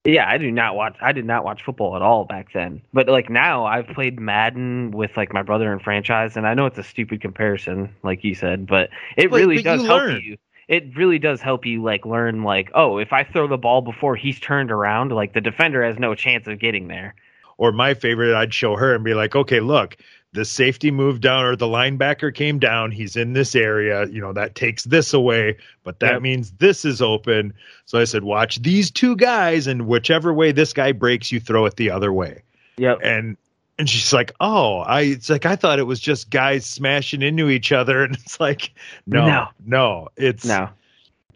yeah 0.05 0.27
i 0.27 0.39
do 0.39 0.51
not 0.51 0.75
watch 0.77 0.97
i 1.03 1.13
did 1.13 1.27
not 1.27 1.45
watch 1.45 1.63
football 1.63 1.95
at 1.95 2.01
all 2.01 2.25
back 2.25 2.53
then 2.55 2.81
but 2.95 3.07
like 3.07 3.29
now 3.29 3.67
i've 3.67 3.87
played 3.89 4.19
madden 4.19 4.91
with 4.93 5.15
like 5.15 5.31
my 5.35 5.43
brother 5.43 5.71
in 5.75 5.79
franchise 5.79 6.39
and 6.39 6.47
i 6.47 6.55
know 6.55 6.65
it's 6.65 6.79
a 6.79 6.83
stupid 6.83 7.21
comparison 7.21 7.95
like 8.03 8.25
you 8.25 8.35
said 8.35 8.67
but 8.67 8.89
it 9.19 9.29
But- 9.31 9.37
really 9.37 9.57
but 9.57 9.65
does 9.65 9.83
you 9.83 9.87
help 9.89 10.01
learn. 10.01 10.23
you 10.23 10.37
it 10.71 10.97
really 10.97 11.19
does 11.19 11.43
help 11.43 11.67
you 11.67 11.83
like 11.83 12.07
learn 12.07 12.43
like 12.45 12.71
oh 12.75 12.97
if 12.99 13.13
i 13.13 13.23
throw 13.25 13.47
the 13.47 13.59
ball 13.59 13.83
before 13.83 14.17
he's 14.17 14.41
turned 14.41 14.71
around 14.71 15.13
like 15.13 15.35
the 15.35 15.41
defender 15.43 15.83
has 15.85 15.99
no 15.99 16.15
chance 16.15 16.47
of 16.47 16.59
getting 16.59 16.89
there 16.89 17.15
or 17.61 17.73
my 17.73 17.93
favorite, 17.93 18.35
I'd 18.35 18.55
show 18.55 18.75
her 18.77 18.95
and 18.95 19.05
be 19.05 19.13
like, 19.13 19.37
okay, 19.37 19.61
look, 19.61 19.99
the 20.33 20.47
safety 20.47 20.91
moved 20.91 21.21
down 21.21 21.45
or 21.45 21.57
the 21.57 21.67
linebacker 21.67 22.35
came 22.35 22.59
down. 22.59 22.91
He's 22.91 23.17
in 23.17 23.35
this 23.35 23.55
area. 23.55 24.07
You 24.07 24.23
know, 24.23 24.33
that 24.33 24.55
takes 24.55 24.85
this 24.85 25.13
away, 25.13 25.59
but 25.85 26.01
that 26.01 26.15
Yep. 26.15 26.23
means 26.23 26.53
this 26.53 26.87
is 26.87 27.03
open. 27.03 27.53
So 27.85 27.99
I 27.99 28.05
said, 28.05 28.25
watch 28.25 28.63
these 28.63 28.91
two 28.91 29.15
guys, 29.15 29.67
and 29.67 29.87
whichever 29.87 30.33
way 30.33 30.53
this 30.53 30.73
guy 30.73 30.93
breaks, 30.93 31.31
you 31.31 31.39
throw 31.39 31.67
it 31.67 31.77
the 31.77 31.91
other 31.91 32.15
way. 32.15 32.43
yep 32.79 32.99
and 33.05 33.37
and 33.81 33.89
she's 33.91 34.13
like, 34.13 34.33
"Oh, 34.41 34.79
I." 34.81 35.01
It's 35.03 35.29
like 35.29 35.47
I 35.47 35.57
thought 35.57 35.79
it 35.81 35.85
was 35.85 35.99
just 35.99 36.31
guys 36.31 36.65
smashing 36.67 37.23
into 37.23 37.49
each 37.49 37.73
other, 37.73 38.05
and 38.05 38.15
it's 38.15 38.39
like, 38.39 38.73
no, 39.07 39.27
No. 39.27 39.47
no, 39.67 40.09
it's 40.17 40.45
no 40.45 40.69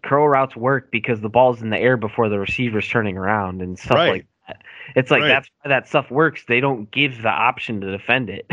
curl 0.03 0.29
routes 0.29 0.55
work 0.55 0.91
because 0.91 1.23
the 1.23 1.31
ball's 1.31 1.63
in 1.63 1.71
the 1.71 1.79
air 1.79 1.97
before 1.97 2.29
the 2.29 2.39
receiver's 2.39 2.87
turning 2.87 3.17
around 3.17 3.63
and 3.63 3.79
stuff 3.79 3.97
Right. 3.97 4.11
like 4.11 4.27
that 4.47 4.61
it's 4.95 5.11
like 5.11 5.23
Right. 5.23 5.29
that's 5.29 5.49
why 5.63 5.71
that 5.71 5.89
stuff 5.89 6.11
works 6.11 6.45
they 6.47 6.61
don't 6.61 6.91
give 6.91 7.23
the 7.23 7.31
option 7.31 7.81
to 7.81 7.91
defend 7.91 8.29
it 8.29 8.47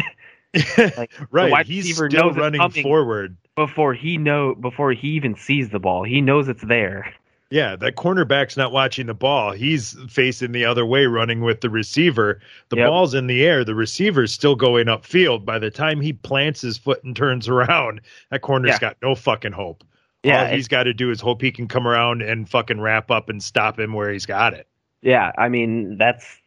Like, 0.97 1.11
right. 1.29 1.65
He's 1.65 1.93
still 1.97 2.31
running 2.31 2.69
forward. 2.71 3.35
before 3.55 3.93
he 3.93 4.17
know 4.17 4.55
before 4.55 4.93
he 4.93 5.09
even 5.09 5.35
sees 5.35 5.69
the 5.71 5.79
ball. 5.79 6.03
He 6.03 6.21
knows 6.21 6.47
it's 6.47 6.63
there. 6.63 7.13
Yeah, 7.51 7.75
that 7.75 7.97
cornerback's 7.97 8.55
not 8.55 8.71
watching 8.71 9.07
the 9.07 9.13
ball. 9.13 9.51
He's 9.51 9.95
facing 10.09 10.53
the 10.53 10.63
other 10.65 10.85
way, 10.85 11.05
running 11.05 11.41
with 11.41 11.59
the 11.61 11.69
receiver. 11.69 12.39
The 12.69 12.77
Yep. 12.77 12.87
ball's 12.87 13.13
in 13.13 13.27
the 13.27 13.45
air. 13.45 13.65
The 13.65 13.75
receiver's 13.75 14.31
still 14.33 14.55
going 14.55 14.87
upfield. 14.87 15.43
By 15.43 15.59
the 15.59 15.69
time 15.69 15.99
he 15.99 16.13
plants 16.13 16.61
his 16.61 16.77
foot 16.77 17.03
and 17.03 17.13
turns 17.15 17.47
around, 17.49 18.01
that 18.31 18.41
corner's 18.41 18.71
Yeah. 18.71 18.79
got 18.79 18.97
no 19.03 19.15
fucking 19.15 19.51
hope. 19.51 19.83
Yeah, 20.23 20.43
All 20.47 20.53
he's 20.55 20.67
got 20.67 20.83
to 20.83 20.93
do 20.93 21.09
is 21.11 21.19
hope 21.19 21.41
he 21.41 21.51
can 21.51 21.67
come 21.67 21.87
around 21.87 22.21
and 22.21 22.47
fucking 22.47 22.79
wrap 22.79 23.11
up 23.11 23.27
and 23.27 23.41
stop 23.43 23.79
him 23.79 23.93
where 23.93 24.11
he's 24.11 24.25
got 24.25 24.53
it. 24.53 24.67
Yeah, 25.01 25.31
I 25.37 25.49
mean 25.49 25.97
that's 25.97 26.37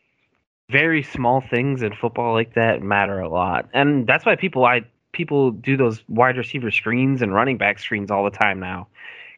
very 0.71 1.03
small 1.03 1.41
things 1.43 1.83
in 1.83 1.93
football 1.93 2.33
like 2.33 2.55
that 2.55 2.83
matter 2.83 3.19
a 3.21 3.29
lot, 3.29 3.69
and 3.75 4.07
that's 4.07 4.25
why 4.25 4.37
people 4.37 4.65
I 4.65 4.85
people 5.13 5.51
do 5.51 5.77
those 5.77 6.03
wide 6.09 6.37
receiver 6.37 6.71
screens 6.71 7.21
and 7.21 7.35
running 7.35 7.59
back 7.59 7.79
screens 7.81 8.11
all 8.13 8.25
the 8.25 8.31
time 8.31 8.61
now, 8.61 8.87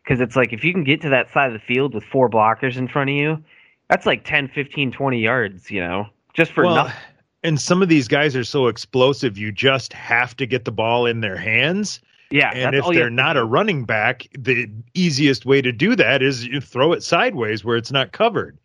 because 0.06 0.20
it's 0.20 0.36
like 0.36 0.52
if 0.52 0.62
you 0.62 0.72
can 0.72 0.84
get 0.84 1.00
to 1.02 1.08
that 1.08 1.32
side 1.32 1.48
of 1.48 1.52
the 1.52 1.58
field 1.58 1.92
with 1.92 2.04
four 2.04 2.30
blockers 2.30 2.76
in 2.76 2.86
front 2.86 3.10
of 3.10 3.16
you, 3.16 3.42
that's 3.90 4.06
like 4.06 4.24
10, 4.24 4.48
15, 4.48 4.92
20 4.92 5.18
yards, 5.18 5.70
you 5.70 5.80
know, 5.80 6.06
just 6.32 6.52
for 6.52 6.64
well, 6.64 6.76
nothing. 6.76 6.94
and 7.42 7.60
some 7.60 7.82
of 7.82 7.88
these 7.88 8.06
guys 8.06 8.36
are 8.36 8.44
so 8.44 8.68
explosive, 8.68 9.36
you 9.36 9.50
just 9.50 9.92
have 9.92 10.36
to 10.36 10.46
get 10.46 10.64
the 10.64 10.72
ball 10.72 11.06
in 11.06 11.20
their 11.20 11.36
hands. 11.36 12.00
Yeah, 12.30 12.50
And 12.54 12.74
if 12.74 12.84
they're 12.86 13.08
not 13.08 13.36
a 13.36 13.44
running 13.44 13.84
back, 13.84 14.26
the 14.36 14.68
easiest 14.94 15.46
way 15.46 15.62
to 15.62 15.70
do 15.70 15.94
that 15.94 16.22
is 16.22 16.44
you 16.44 16.60
throw 16.60 16.92
it 16.92 17.04
sideways 17.04 17.64
where 17.64 17.76
it's 17.76 17.92
not 17.92 18.10
covered. 18.10 18.58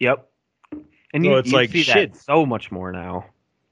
Yep. 0.00 0.28
And 1.14 1.24
So 1.24 1.30
you, 1.30 1.36
it's 1.38 1.50
you 1.50 1.56
like, 1.56 1.70
see 1.70 1.82
shit. 1.82 2.12
that 2.12 2.20
so 2.20 2.44
much 2.44 2.70
more 2.70 2.92
now. 2.92 3.24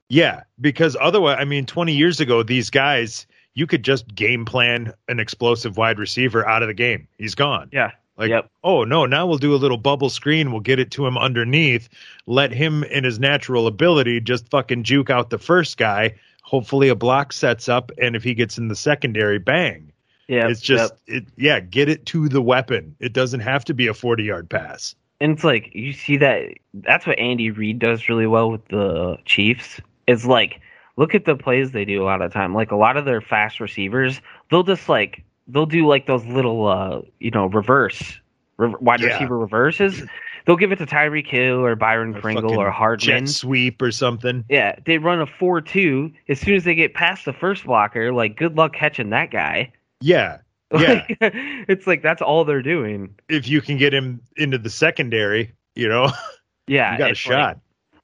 Yeah, 0.09 0.41
because 0.59 0.97
otherwise, 0.99 1.37
I 1.39 1.45
mean, 1.45 1.65
20 1.67 1.93
years 1.93 2.19
ago, 2.19 2.41
these 2.41 2.71
guys, 2.71 3.27
you 3.53 3.67
could 3.67 3.83
just 3.83 4.13
game 4.15 4.45
plan 4.45 4.93
an 5.07 5.19
explosive 5.19 5.77
wide 5.77 5.99
receiver 5.99 6.47
out 6.47 6.61
of 6.61 6.67
the 6.67 6.73
game. 6.73 7.07
He's 7.17 7.35
gone. 7.35 7.69
Yeah. 7.71 7.91
Like, 8.17 8.29
Yep. 8.29 8.49
oh 8.63 8.83
no, 8.83 9.05
now 9.05 9.25
we'll 9.25 9.37
do 9.39 9.55
a 9.55 9.57
little 9.57 9.77
bubble 9.77 10.09
screen. 10.09 10.51
We'll 10.51 10.59
get 10.61 10.79
it 10.79 10.91
to 10.91 11.07
him 11.07 11.17
underneath. 11.17 11.89
Let 12.27 12.51
him 12.51 12.83
in 12.83 13.03
his 13.03 13.19
natural 13.19 13.67
ability 13.67 14.21
just 14.21 14.49
fucking 14.49 14.83
juke 14.83 15.09
out 15.09 15.29
the 15.29 15.39
first 15.39 15.77
guy. 15.77 16.15
Hopefully 16.43 16.89
a 16.89 16.95
block 16.95 17.33
sets 17.33 17.69
up, 17.69 17.91
and 18.01 18.15
if 18.15 18.23
he 18.23 18.33
gets 18.33 18.57
in 18.57 18.67
the 18.67 18.75
secondary, 18.75 19.39
bang. 19.39 19.91
Yeah. 20.27 20.47
it's 20.49 20.61
just 20.61 20.93
it 21.07 21.25
yeah, 21.35 21.59
get 21.59 21.89
it 21.89 22.05
to 22.07 22.29
the 22.29 22.41
weapon. 22.41 22.95
It 22.99 23.11
doesn't 23.13 23.39
have 23.41 23.65
to 23.65 23.73
be 23.73 23.87
a 23.87 23.93
40 23.93 24.23
yard 24.23 24.49
pass. 24.49 24.95
and 25.19 25.31
it's 25.33 25.43
like 25.43 25.73
you 25.73 25.91
see 25.93 26.17
that 26.17 26.49
that's 26.73 27.05
what 27.07 27.17
Andy 27.19 27.49
Reid 27.51 27.79
does 27.79 28.07
really 28.07 28.27
well 28.27 28.51
with 28.51 28.65
the 28.67 29.17
Chiefs. 29.25 29.81
Is 30.07 30.25
like 30.25 30.59
look 31.01 31.15
at 31.15 31.25
the 31.25 31.35
plays 31.35 31.71
they 31.71 31.83
do 31.85 32.03
a 32.03 32.05
lot 32.05 32.21
of 32.21 32.31
time. 32.31 32.53
Like 32.53 32.71
a 32.71 32.75
lot 32.75 32.95
of 32.95 33.05
their 33.05 33.21
fast 33.21 33.59
receivers, 33.59 34.21
they'll 34.51 34.63
just 34.63 34.87
like 34.87 35.23
they'll 35.47 35.65
do 35.65 35.87
like 35.87 36.05
those 36.05 36.23
little 36.25 36.67
uh 36.67 37.01
you 37.19 37.31
know 37.31 37.47
reverse 37.47 38.19
re- 38.57 38.75
wide 38.79 39.01
Yeah. 39.01 39.07
receiver 39.13 39.37
reverses. 39.37 40.03
They'll 40.45 40.55
give 40.57 40.71
it 40.71 40.77
to 40.77 40.85
Tyreek 40.87 41.27
Hill 41.27 41.63
or 41.63 41.75
Byron 41.75 42.15
A 42.15 42.19
Pringle 42.21 42.59
or 42.59 42.71
Hardman. 42.71 43.25
jet 43.25 43.29
sweep 43.29 43.81
or 43.81 43.91
something. 43.91 44.43
Yeah, 44.49 44.75
they 44.85 44.97
run 44.97 45.21
a 45.21 45.27
four-two. 45.27 46.11
As 46.29 46.39
soon 46.39 46.55
as 46.55 46.63
they 46.63 46.73
get 46.75 46.93
past 46.95 47.25
the 47.25 47.33
first 47.33 47.65
blocker, 47.65 48.11
like 48.11 48.37
good 48.37 48.55
luck 48.57 48.73
catching 48.73 49.09
that 49.11 49.31
guy. 49.31 49.73
Yeah. 50.01 50.37
Yeah. 50.73 51.05
Like, 51.19 51.19
it's 51.67 51.85
like 51.85 52.01
that's 52.01 52.21
all 52.21 52.45
they're 52.45 52.61
doing. 52.61 53.13
if 53.27 53.47
you 53.49 53.59
can 53.61 53.77
get 53.77 53.93
him 53.93 54.21
into 54.37 54.57
the 54.57 54.69
secondary, 54.69 55.53
you 55.75 55.89
know, 55.89 56.09
Yeah, 56.67 56.93
you 56.93 56.97
got 56.97 57.07
a 57.09 57.11
it's 57.11 57.27
like- 57.27 57.33
shot. 57.37 57.59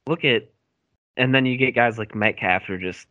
look 0.06 0.22
at 0.24 0.50
and 1.18 1.34
then 1.34 1.44
you 1.44 1.58
get 1.58 1.74
guys 1.74 1.98
like 1.98 2.14
Metcalf 2.14 2.64
who 2.64 2.74
are 2.74 2.78
just 2.78 3.06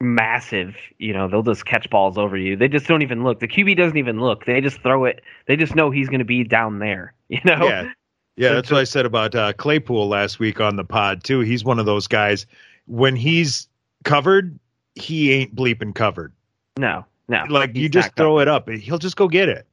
massive, 0.00 0.74
you 0.98 1.12
know, 1.12 1.28
they'll 1.28 1.42
just 1.42 1.64
catch 1.64 1.88
balls 1.88 2.18
over 2.18 2.36
you. 2.36 2.56
They 2.56 2.68
just 2.68 2.86
don't 2.86 3.02
even 3.02 3.22
look. 3.22 3.40
The 3.40 3.48
QB 3.48 3.76
doesn't 3.76 3.96
even 3.96 4.20
look. 4.20 4.44
They 4.44 4.60
just 4.60 4.82
throw 4.82 5.04
it. 5.04 5.22
They 5.46 5.56
just 5.56 5.74
know 5.74 5.90
he's 5.90 6.08
going 6.08 6.18
to 6.18 6.24
be 6.24 6.44
down 6.44 6.80
there, 6.80 7.14
you 7.28 7.40
know? 7.44 7.66
Yeah. 7.66 7.90
Yeah, 8.34 8.48
So 8.48 8.54
that's 8.54 8.70
what 8.70 8.80
I 8.80 8.84
said 8.84 9.04
about 9.04 9.34
uh, 9.34 9.52
Claypool 9.52 10.08
last 10.08 10.38
week 10.38 10.58
on 10.58 10.76
the 10.76 10.84
pod 10.84 11.22
too. 11.22 11.40
He's 11.40 11.64
one 11.64 11.78
of 11.78 11.84
those 11.84 12.06
guys 12.06 12.46
when 12.86 13.14
he's 13.14 13.68
covered, 14.04 14.58
he 14.94 15.32
ain't 15.32 15.54
bleeping 15.54 15.94
covered. 15.94 16.32
No. 16.78 17.04
No. 17.28 17.44
Like 17.48 17.76
you 17.76 17.90
just 17.90 18.16
throw 18.16 18.36
covered. 18.36 18.42
it 18.42 18.48
up, 18.48 18.68
he'll 18.70 18.98
just 18.98 19.16
go 19.16 19.28
get 19.28 19.50
it. 19.50 19.66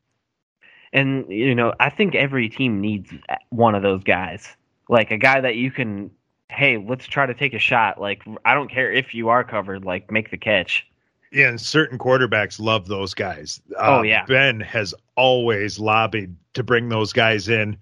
And 0.92 1.26
you 1.30 1.56
know, 1.56 1.74
I 1.80 1.90
think 1.90 2.16
every 2.16 2.50
team 2.50 2.82
needs 2.82 3.12
one 3.50 3.76
of 3.76 3.82
those 3.82 4.04
guys. 4.04 4.48
Like 4.90 5.12
a 5.12 5.18
guy 5.18 5.40
that 5.40 5.56
you 5.56 5.72
can 5.72 6.12
hey, 6.50 6.78
let's 6.78 7.08
try 7.08 7.26
to 7.26 7.34
take 7.34 7.54
a 7.54 7.60
shot. 7.60 8.00
Like 8.00 8.24
I 8.46 8.54
don't 8.54 8.70
care 8.70 8.92
if 8.92 9.14
you 9.14 9.30
are 9.30 9.44
covered, 9.44 9.86
like 9.86 10.12
make 10.12 10.32
the 10.32 10.38
catch. 10.38 10.86
Yeah, 11.32 11.50
and 11.50 11.62
certain 11.62 12.00
quarterbacks 12.00 12.60
love 12.60 12.88
those 12.88 13.14
guys. 13.14 13.62
Oh, 13.78 14.00
Uh, 14.00 14.02
yeah. 14.02 14.26
Ben 14.26 14.60
has 14.62 14.96
always 15.16 15.78
lobbied 15.78 16.36
to 16.56 16.64
bring 16.64 16.90
those 16.90 17.14
guys 17.14 17.48
in. 17.48 17.78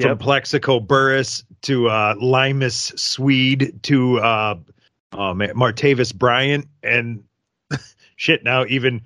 From 0.00 0.10
Yep. 0.10 0.20
Plaxico 0.20 0.80
Burress 0.80 1.44
to 1.62 1.88
uh, 1.88 2.14
Limas 2.20 2.98
Sweed 2.98 3.78
to 3.82 4.20
uh, 4.20 4.54
oh 5.12 5.34
man, 5.34 5.54
Martavis 5.54 6.14
Bryant 6.14 6.66
and 6.82 7.24
shit. 8.16 8.42
Now 8.44 8.64
even 8.66 9.02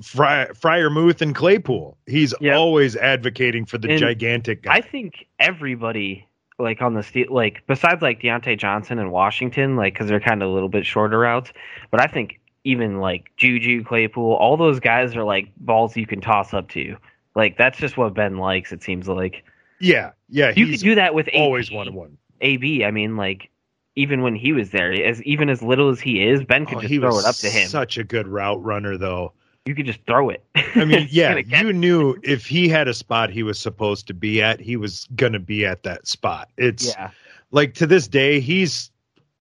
Fry, 0.00 0.46
Freiermuth 0.52 1.20
and 1.20 1.34
Claypool. 1.34 1.98
He's 2.06 2.32
Yep. 2.40 2.56
always 2.56 2.96
advocating 2.96 3.66
for 3.66 3.76
the 3.78 3.90
And 3.90 3.98
gigantic 3.98 4.62
guy. 4.62 4.74
I 4.76 4.80
think 4.80 5.26
everybody, 5.38 6.26
like 6.60 6.82
on 6.82 6.94
the 6.94 7.02
steel, 7.02 7.26
like 7.30 7.62
besides 7.66 8.02
like 8.02 8.20
Diontae 8.20 8.58
Johnson 8.58 8.98
and 8.98 9.10
Washington, 9.12 9.76
like 9.76 9.94
because 9.94 10.08
they're 10.08 10.20
kind 10.20 10.42
of 10.42 10.48
a 10.50 10.52
little 10.52 10.68
bit 10.68 10.84
shorter 10.86 11.18
routes. 11.18 11.52
But 11.90 12.00
I 12.00 12.06
think 12.06 12.40
even 12.64 12.98
like 12.98 13.30
Juju, 13.36 13.84
Claypool, 13.84 14.34
all 14.34 14.56
those 14.56 14.80
guys 14.80 15.16
are 15.16 15.24
like 15.24 15.50
balls 15.56 15.96
you 15.96 16.06
can 16.06 16.20
toss 16.20 16.52
up 16.54 16.68
to. 16.70 16.96
Like 17.34 17.56
that's 17.56 17.78
just 17.78 17.96
what 17.96 18.14
Ben 18.14 18.36
likes. 18.38 18.72
It 18.72 18.82
seems 18.82 19.08
like 19.08 19.44
yeah, 19.80 20.10
yeah. 20.28 20.52
you 20.54 20.66
could 20.66 20.80
do 20.80 20.94
that 20.96 21.14
with 21.14 21.28
AB. 21.28 21.38
always 21.38 21.70
one 21.70 21.88
on 21.88 21.94
one. 21.94 22.18
AB. 22.42 22.84
I 22.84 22.90
mean, 22.90 23.16
like 23.16 23.48
even 23.96 24.22
when 24.22 24.34
he 24.34 24.52
was 24.52 24.70
there, 24.70 24.92
as 24.92 25.22
even 25.24 25.48
as 25.48 25.62
little 25.62 25.88
as 25.88 26.00
he 26.00 26.22
is, 26.22 26.44
Ben 26.44 26.66
could 26.66 26.78
Oh, 26.78 26.80
just 26.82 26.94
throw 26.94 27.18
it 27.18 27.24
up 27.24 27.36
to 27.36 27.48
him. 27.48 27.68
such 27.68 27.98
a 27.98 28.04
good 28.04 28.28
route 28.28 28.62
runner, 28.62 28.96
though. 28.96 29.32
You 29.66 29.74
could 29.74 29.86
just 29.86 30.04
throw 30.06 30.30
it. 30.30 30.44
I 30.74 30.84
mean, 30.84 31.06
yeah, 31.10 31.36
you 31.36 31.72
knew 31.72 32.16
if 32.22 32.46
he 32.46 32.68
had 32.68 32.88
a 32.88 32.94
spot 32.94 33.30
he 33.30 33.42
was 33.42 33.58
supposed 33.58 34.06
to 34.06 34.14
be 34.14 34.42
at, 34.42 34.60
he 34.60 34.76
was 34.76 35.06
going 35.14 35.32
to 35.32 35.40
be 35.40 35.66
at 35.66 35.82
that 35.82 36.06
spot. 36.06 36.48
It's 36.56 36.88
yeah, 36.88 37.10
like 37.50 37.74
to 37.74 37.86
this 37.86 38.08
day, 38.08 38.40
he's. 38.40 38.90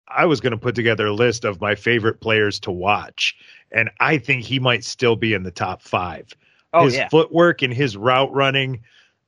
I 0.07 0.25
was 0.25 0.39
going 0.41 0.51
to 0.51 0.57
put 0.57 0.75
together 0.75 1.07
a 1.07 1.13
list 1.13 1.43
of 1.43 1.59
my 1.59 1.73
favorite 1.73 2.19
players 2.19 2.59
to 2.61 2.71
watch, 2.71 3.35
and 3.71 3.89
I 3.99 4.19
think 4.19 4.43
he 4.43 4.59
might 4.59 4.83
still 4.83 5.15
be 5.15 5.33
in 5.33 5.41
the 5.41 5.51
top 5.51 5.81
five. 5.81 6.27
oh 6.73 6.85
his 6.85 6.95
yeah, 6.95 7.09
footwork 7.09 7.63
and 7.63 7.73
his 7.73 7.97
route 7.97 8.31
running. 8.31 8.81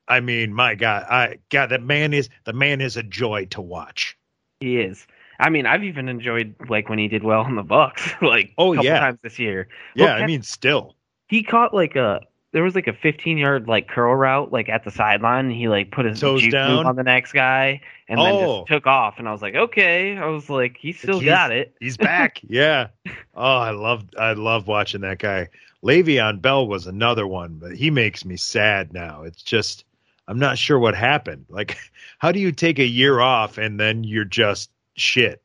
I 0.08 0.20
mean, 0.20 0.54
my 0.54 0.76
God, 0.76 1.04
I 1.10 1.40
God, 1.50 1.70
that 1.70 1.82
man 1.82 2.14
is 2.14 2.30
the 2.44 2.54
man 2.54 2.82
is 2.82 2.98
a 2.98 3.04
joy 3.04 3.46
to 3.46 3.62
watch. 3.62 4.16
he 4.60 4.80
is. 4.80 5.08
I 5.40 5.50
mean, 5.50 5.66
I've 5.66 5.84
even 5.84 6.08
enjoyed 6.10 6.56
like 6.70 6.90
when 6.90 7.00
he 7.00 7.08
did 7.08 7.24
well 7.24 7.42
on 7.42 7.56
the 7.56 7.64
Bucs, 7.64 8.20
like 8.28 8.54
Oh, 8.58 8.74
a 8.74 8.76
couple 8.78 8.86
yeah. 8.86 9.00
times 9.00 9.20
this 9.22 9.40
year. 9.40 9.68
Yeah, 9.96 10.14
I 10.16 10.26
mean, 10.26 10.42
still, 10.44 10.96
he 11.28 11.44
caught 11.44 11.74
like 11.74 11.96
a 11.96 12.22
there 12.52 12.64
was 12.64 12.74
like 12.74 12.88
a 12.88 12.94
15 12.94 13.38
yard 13.38 13.68
like 13.68 13.90
curl 13.90 14.16
route 14.16 14.52
like 14.54 14.70
at 14.70 14.86
the 14.86 14.92
sideline 14.92 15.48
and 15.48 15.54
he 15.56 15.68
like 15.68 15.92
put 15.92 16.06
his 16.06 16.22
Toes 16.22 16.48
down? 16.48 16.86
on 16.86 16.96
the 16.96 17.04
next 17.04 17.34
guy 17.34 17.82
and 18.08 18.18
then 18.18 18.34
Oh. 18.34 18.60
just 18.60 18.68
took 18.70 18.88
off 18.88 19.16
and 19.18 19.28
I 19.28 19.34
was 19.34 19.42
like 19.42 19.56
okay 19.56 20.16
I 20.16 20.28
was 20.28 20.50
like 20.50 20.78
he 20.80 20.94
still 20.94 21.20
He's- 21.20 21.30
got 21.30 21.52
it 21.52 21.76
he's 21.82 21.98
back. 21.98 22.40
yeah. 22.48 22.88
Oh, 23.36 23.58
I 23.58 23.72
love 23.72 24.06
I 24.18 24.32
love 24.34 24.68
watching 24.68 25.02
that 25.02 25.20
guy. 25.20 25.50
Le'Veon 25.84 26.42
Bell 26.42 26.66
was 26.66 26.88
another 26.88 27.28
one, 27.28 27.56
but 27.60 27.74
he 27.76 27.92
makes 27.92 28.24
me 28.24 28.38
sad 28.38 28.94
now. 28.94 29.24
It's 29.24 29.44
just 29.44 29.84
I'm 30.28 30.40
not 30.40 30.58
sure 30.58 30.80
what 30.80 30.96
happened. 30.96 31.46
Like, 31.50 31.78
how 32.20 32.32
do 32.32 32.40
you 32.40 32.52
take 32.54 32.80
a 32.80 32.86
year 32.88 33.20
off 33.20 33.58
and 33.58 33.78
then 33.80 34.04
you're 34.06 34.24
just 34.24 34.72
shit? 34.96 35.42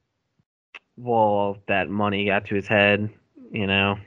well 0.96 1.56
that 1.66 1.88
money 1.88 2.26
got 2.26 2.44
to 2.46 2.54
his 2.54 2.66
head 2.66 3.08
you 3.50 3.66
know 3.66 3.98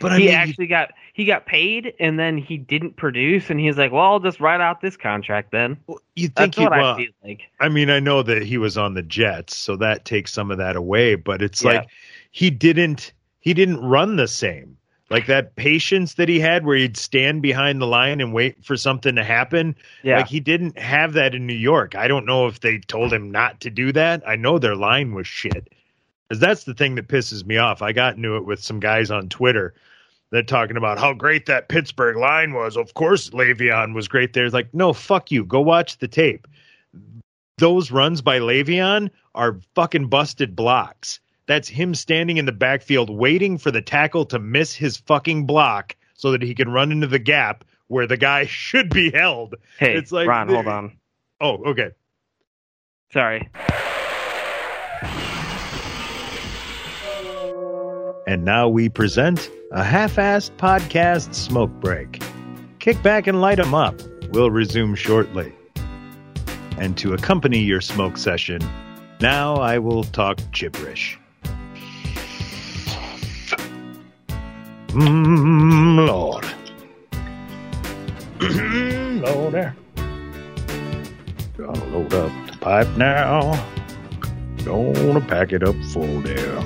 But 0.00 0.12
I 0.12 0.18
he 0.18 0.26
mean, 0.26 0.34
actually 0.34 0.66
got 0.66 0.92
he 1.12 1.24
got 1.24 1.46
paid 1.46 1.94
and 2.00 2.18
then 2.18 2.36
he 2.38 2.58
didn't 2.58 2.96
produce 2.96 3.50
and 3.50 3.60
he's 3.60 3.78
like 3.78 3.92
well 3.92 4.04
I'll 4.04 4.20
just 4.20 4.40
write 4.40 4.60
out 4.60 4.80
this 4.80 4.96
contract 4.96 5.52
then 5.52 5.78
you 6.16 6.28
think 6.28 6.54
that's 6.54 6.56
he, 6.56 6.64
what 6.64 6.72
well, 6.72 6.94
I 6.94 6.96
feel 6.96 7.12
like 7.22 7.40
I 7.60 7.68
mean, 7.68 7.90
I 7.90 8.00
know 8.00 8.22
that 8.22 8.42
he 8.42 8.58
was 8.58 8.76
on 8.76 8.94
the 8.94 9.02
Jets, 9.02 9.56
so 9.56 9.76
that 9.76 10.04
takes 10.04 10.32
some 10.32 10.50
of 10.50 10.58
that 10.58 10.76
away, 10.76 11.14
but 11.14 11.42
it's 11.42 11.62
Yeah. 11.62 11.82
like 11.82 11.88
he 12.30 12.50
didn't 12.50 13.12
he 13.40 13.54
didn't 13.54 13.80
run 13.80 14.16
the 14.16 14.28
same. 14.28 14.76
Like 15.10 15.26
that 15.26 15.54
patience 15.56 16.14
that 16.14 16.28
he 16.28 16.40
had 16.40 16.64
where 16.64 16.76
he'd 16.76 16.96
stand 16.96 17.42
behind 17.42 17.80
the 17.80 17.86
line 17.86 18.20
and 18.20 18.32
wait 18.32 18.64
for 18.64 18.76
something 18.76 19.14
to 19.16 19.24
happen. 19.24 19.76
yeah 20.02 20.18
Like 20.18 20.28
he 20.28 20.40
didn't 20.40 20.78
have 20.78 21.12
that 21.12 21.34
in 21.34 21.46
New 21.46 21.54
York. 21.54 21.94
I 21.94 22.08
don't 22.08 22.26
know 22.26 22.46
if 22.46 22.60
they 22.60 22.78
told 22.78 23.12
him 23.12 23.30
not 23.30 23.60
to 23.60 23.70
do 23.70 23.92
that. 23.92 24.26
I 24.26 24.36
know 24.36 24.58
their 24.58 24.76
line 24.76 25.14
was 25.14 25.26
shit. 25.26 25.68
Cuz 26.30 26.40
that's 26.40 26.64
the 26.64 26.74
thing 26.74 26.94
that 26.94 27.08
pisses 27.08 27.44
me 27.44 27.58
off. 27.58 27.82
I 27.82 27.92
got 27.92 28.16
into 28.16 28.36
it 28.36 28.46
with 28.46 28.62
some 28.62 28.80
guys 28.80 29.10
on 29.10 29.28
Twitter 29.28 29.74
that 30.30 30.48
talking 30.48 30.76
about 30.76 30.98
how 30.98 31.12
great 31.12 31.46
that 31.46 31.68
Pittsburgh 31.68 32.16
line 32.16 32.54
was. 32.54 32.76
Of 32.76 32.94
course 32.94 33.30
Le'Veon 33.30 33.94
was 33.94 34.08
great 34.08 34.32
there. 34.32 34.46
It's 34.46 34.54
like, 34.54 34.72
"No, 34.72 34.92
fuck 34.92 35.30
you. 35.30 35.44
Go 35.44 35.60
watch 35.60 35.98
the 35.98 36.08
tape." 36.08 36.46
those 37.58 37.90
runs 37.90 38.20
by 38.20 38.38
Le'Veon 38.38 39.10
are 39.34 39.60
fucking 39.74 40.08
busted 40.08 40.56
blocks. 40.56 41.20
That's 41.46 41.68
him 41.68 41.94
standing 41.94 42.38
in 42.38 42.46
the 42.46 42.52
backfield 42.52 43.10
waiting 43.10 43.58
for 43.58 43.70
the 43.70 43.82
tackle 43.82 44.24
to 44.26 44.38
miss 44.38 44.74
his 44.74 44.96
fucking 44.96 45.46
block 45.46 45.94
so 46.14 46.32
that 46.32 46.42
he 46.42 46.54
can 46.54 46.70
run 46.70 46.90
into 46.90 47.06
the 47.06 47.18
gap 47.18 47.64
where 47.88 48.06
the 48.06 48.16
guy 48.16 48.46
should 48.48 48.88
be 48.90 49.10
held. 49.10 49.54
hey 49.78 49.94
it's 49.96 50.10
like- 50.12 50.26
Ron 50.28 50.48
hold 50.48 50.66
on 50.66 50.96
Oh, 51.40 51.56
okay. 51.64 51.90
sorry 53.12 53.48
And 58.26 58.42
now 58.44 58.68
we 58.70 58.88
present 58.88 59.50
a 59.70 59.84
half 59.84 60.16
assed 60.16 60.56
podcast 60.56 61.34
smoke 61.34 61.70
break. 61.80 62.22
Kick 62.78 63.02
back 63.02 63.26
and 63.26 63.42
light 63.42 63.58
'em 63.60 63.74
up. 63.74 63.94
We'll 64.30 64.50
resume 64.50 64.94
shortly. 64.94 65.52
And 66.78 66.96
to 66.98 67.12
accompany 67.12 67.58
your 67.58 67.82
smoke 67.82 68.16
session, 68.16 68.60
Now 69.20 69.56
I 69.56 69.78
will 69.78 70.04
talk 70.04 70.38
gibberish. 70.52 71.18
Mm, 74.94 76.06
Lord. 76.06 76.46
Lord. 79.26 79.74
Gonna 81.56 81.84
load 81.86 82.14
up 82.14 82.30
the 82.46 82.58
pipe 82.60 82.88
now. 82.96 83.66
Gonna 84.64 85.20
pack 85.20 85.52
it 85.52 85.64
up 85.64 85.74
full 85.86 86.20
there. 86.20 86.62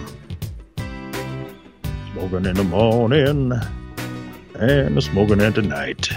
Smoking 2.13 2.45
in 2.45 2.53
the 2.53 2.65
morning 2.65 3.53
and 4.57 5.03
smoking 5.03 5.41
at 5.41 5.55
the 5.55 5.63
night. 5.63 6.11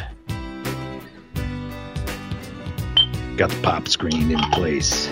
Got 3.37 3.51
the 3.51 3.59
pop 3.63 3.87
screen 3.87 4.31
in 4.31 4.39
place. 4.51 5.09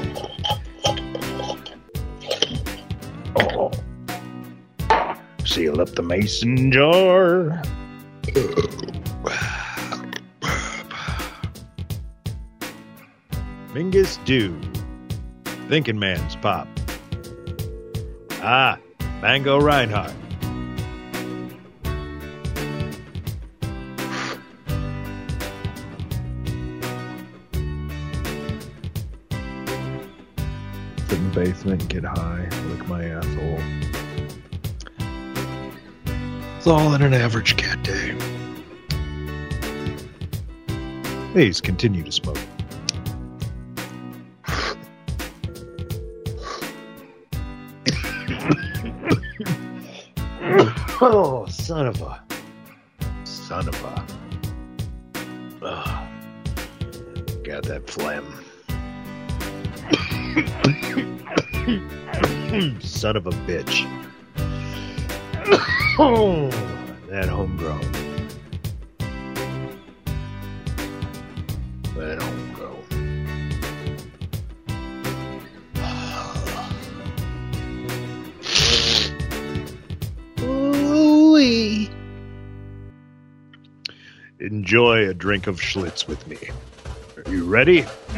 Oh. 3.37 3.71
Seal 5.49 5.81
up 5.81 5.89
the 5.95 6.03
mason 6.03 6.71
jar. 6.71 7.59
Mingus 13.73 14.23
Dew. 14.25 14.55
Thinking 15.67 15.97
Man's 15.97 16.35
Pop. 16.35 16.67
Ah, 18.43 18.77
Mango 19.23 19.59
Reinhardt. 19.59 20.13
Sit 31.07 31.17
in 31.17 31.31
basement, 31.31 31.87
get 31.89 32.03
high, 32.03 32.47
lick 32.67 32.87
my 32.87 33.03
asshole. 33.03 33.98
It's 36.59 36.67
all 36.67 36.93
in 36.93 37.01
an 37.01 37.13
average 37.13 37.55
cat 37.55 37.81
day. 37.83 38.13
Please 41.31 41.61
continue 41.61 42.03
to 42.03 42.11
smoke. 42.11 42.37
oh, 50.99 51.45
son 51.49 51.87
of 51.87 52.01
a. 52.01 52.21
Son 53.23 53.65
of 53.65 53.81
a. 53.85 54.05
Ugh. 55.65 56.07
Got 57.45 57.63
that 57.63 57.89
phlegm. 57.89 58.25
son 62.81 63.15
of 63.15 63.27
a 63.27 63.31
bitch. 63.47 63.98
Oh, 65.99 66.49
that 67.09 67.27
homegrown. 67.27 67.81
That 71.95 72.21
homegrown. 72.21 72.39
Enjoy 84.39 85.07
a 85.07 85.13
drink 85.13 85.47
of 85.47 85.59
Schlitz 85.59 86.07
with 86.07 86.25
me. 86.27 86.37
Are 87.17 87.31
you 87.31 87.43
ready? 87.43 87.81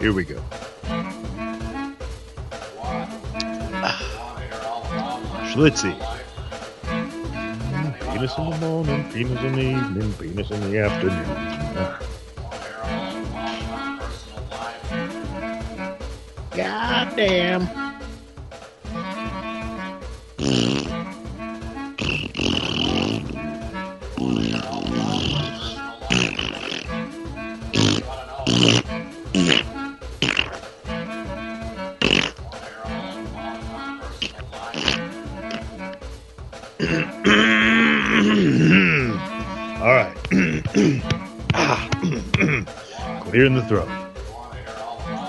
Here 0.00 0.12
we 0.12 0.24
go. 0.24 0.42
Schlitzy. 5.54 6.13
Penis 8.24 8.38
in 8.38 8.48
the 8.48 8.56
morning, 8.66 9.12
penis 9.12 9.42
in 9.42 9.52
the 9.52 9.60
evening, 9.60 10.12
penis 10.14 10.50
in 10.50 10.70
the 10.70 10.78
afternoon. 10.78 11.26
God 16.56 17.16
damn. 17.16 17.68
Clearing 43.44 43.60
the 43.60 43.68
throat. 43.68 43.88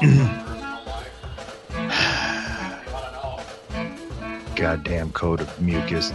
Goddamn 4.55 5.11
coat 5.11 5.41
of 5.41 5.61
mucus 5.61 6.11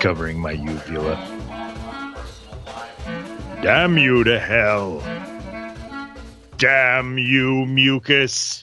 covering 0.00 0.40
my 0.40 0.52
uvula. 0.52 1.16
Damn 3.60 3.98
you 3.98 4.24
to 4.24 4.40
hell. 4.40 5.02
Damn 6.56 7.18
you, 7.18 7.66
mucus. 7.66 8.62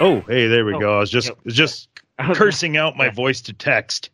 Oh, 0.00 0.22
hey, 0.26 0.46
there 0.46 0.64
we 0.64 0.72
Oh, 0.72 0.80
go. 0.80 0.96
I 0.96 1.00
was 1.00 1.10
just 1.10 1.28
yep. 1.28 1.36
just 1.48 1.90
cursing 2.32 2.78
out 2.78 2.96
my 2.96 3.10
voice 3.10 3.42
to 3.42 3.52
text. 3.52 4.08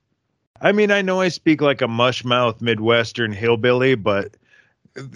I 0.61 0.73
mean, 0.73 0.90
I 0.90 1.03
know 1.03 1.21
I 1.21 1.29
speak 1.29 1.61
like 1.61 1.83
a 1.83 1.87
mushmouth 1.87 2.61
Midwestern 2.61 3.33
hillbilly, 3.33 3.95
but 3.95 4.37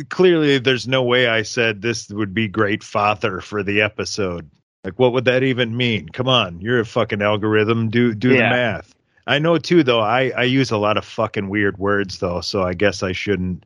clearly 0.09 0.59
there's 0.59 0.89
no 0.89 1.03
way 1.03 1.27
I 1.29 1.43
said 1.43 1.83
this 1.83 2.09
would 2.11 2.35
be 2.35 2.49
great 2.49 2.83
father 2.83 3.41
for 3.41 3.63
the 3.63 3.83
episode. 3.83 4.51
Like, 4.85 4.99
what 4.99 5.13
would 5.13 5.27
that 5.27 5.43
even 5.43 5.77
mean? 5.77 6.09
Come 6.09 6.29
on, 6.29 6.61
you're 6.61 6.81
a 6.81 6.87
fucking 6.87 7.23
algorithm. 7.23 7.91
Do 7.91 8.15
do 8.15 8.31
the 8.31 8.39
math. 8.39 8.95
I 9.27 9.39
know 9.39 9.59
too, 9.59 9.83
though. 9.83 10.01
I 10.01 10.31
I 10.31 10.45
use 10.45 10.71
a 10.71 10.79
lot 10.79 10.97
of 10.97 11.05
fucking 11.05 11.49
weird 11.49 11.79
words, 11.79 12.19
though, 12.19 12.41
so 12.41 12.63
I 12.63 12.75
guess 12.75 13.03
I 13.03 13.13
shouldn't. 13.13 13.65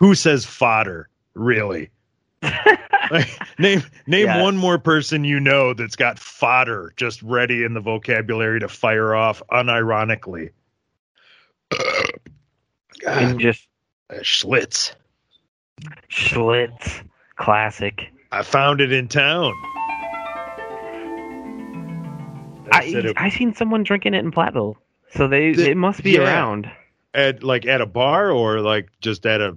Who 0.00 0.14
says 0.14 0.44
fodder? 0.44 1.08
Really? 1.34 1.90
Like, 3.10 3.28
name 3.58 3.82
name 4.06 4.26
Yeah. 4.26 4.42
one 4.42 4.56
more 4.56 4.78
person 4.78 5.24
you 5.24 5.38
know 5.38 5.74
that's 5.74 5.94
got 5.94 6.18
fodder 6.18 6.94
just 6.96 7.22
ready 7.22 7.62
in 7.62 7.74
the 7.74 7.80
vocabulary 7.80 8.60
to 8.60 8.68
fire 8.68 9.14
off 9.14 9.42
unironically. 9.52 10.52
and 13.06 13.38
just 13.38 13.68
uh, 14.10 14.16
Schlitz. 14.20 14.94
Schlitz, 16.10 17.02
classic. 17.36 18.12
I 18.32 18.42
found 18.42 18.80
it 18.80 18.92
in 18.92 19.08
town. 19.08 19.52
I 22.72 22.80
I 22.80 22.82
it 22.84 23.12
I 23.16 23.28
seen 23.30 23.54
someone 23.54 23.82
drinking 23.82 24.14
it 24.14 24.24
in 24.24 24.30
Platteville, 24.32 24.76
so 25.10 25.28
they 25.28 25.52
The- 25.52 25.70
it 25.70 25.76
must 25.76 26.02
be 26.02 26.12
yeah. 26.12 26.20
around. 26.20 26.70
at 27.12 27.42
like 27.44 27.64
at 27.66 27.80
a 27.80 27.86
bar 27.86 28.30
or 28.32 28.60
like 28.60 28.88
just 29.00 29.24
at 29.26 29.40
a 29.40 29.56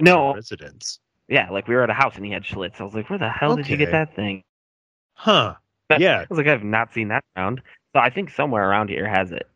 No, 0.00 0.34
residence. 0.34 0.98
yeah, 1.28 1.48
like 1.50 1.68
we 1.68 1.74
were 1.74 1.82
at 1.84 1.90
a 1.90 1.94
house 1.94 2.16
and 2.16 2.24
he 2.24 2.32
had 2.32 2.42
Schlitz. 2.42 2.80
I 2.80 2.84
was 2.84 2.94
like, 2.94 3.08
where 3.10 3.18
the 3.18 3.28
hell 3.28 3.54
did 3.56 3.68
you 3.68 3.76
get 3.76 3.92
that 3.92 4.16
thing? 4.16 4.42
Huh. 5.14 5.54
Yeah. 5.98 6.20
I 6.22 6.26
was 6.28 6.38
like, 6.38 6.48
I've 6.48 6.64
not 6.64 6.92
seen 6.92 7.08
that 7.08 7.22
around. 7.36 7.62
So 7.92 8.00
I 8.00 8.10
think 8.10 8.30
somewhere 8.30 8.68
around 8.68 8.88
here 8.88 9.06
has 9.08 9.30
it. 9.30 9.48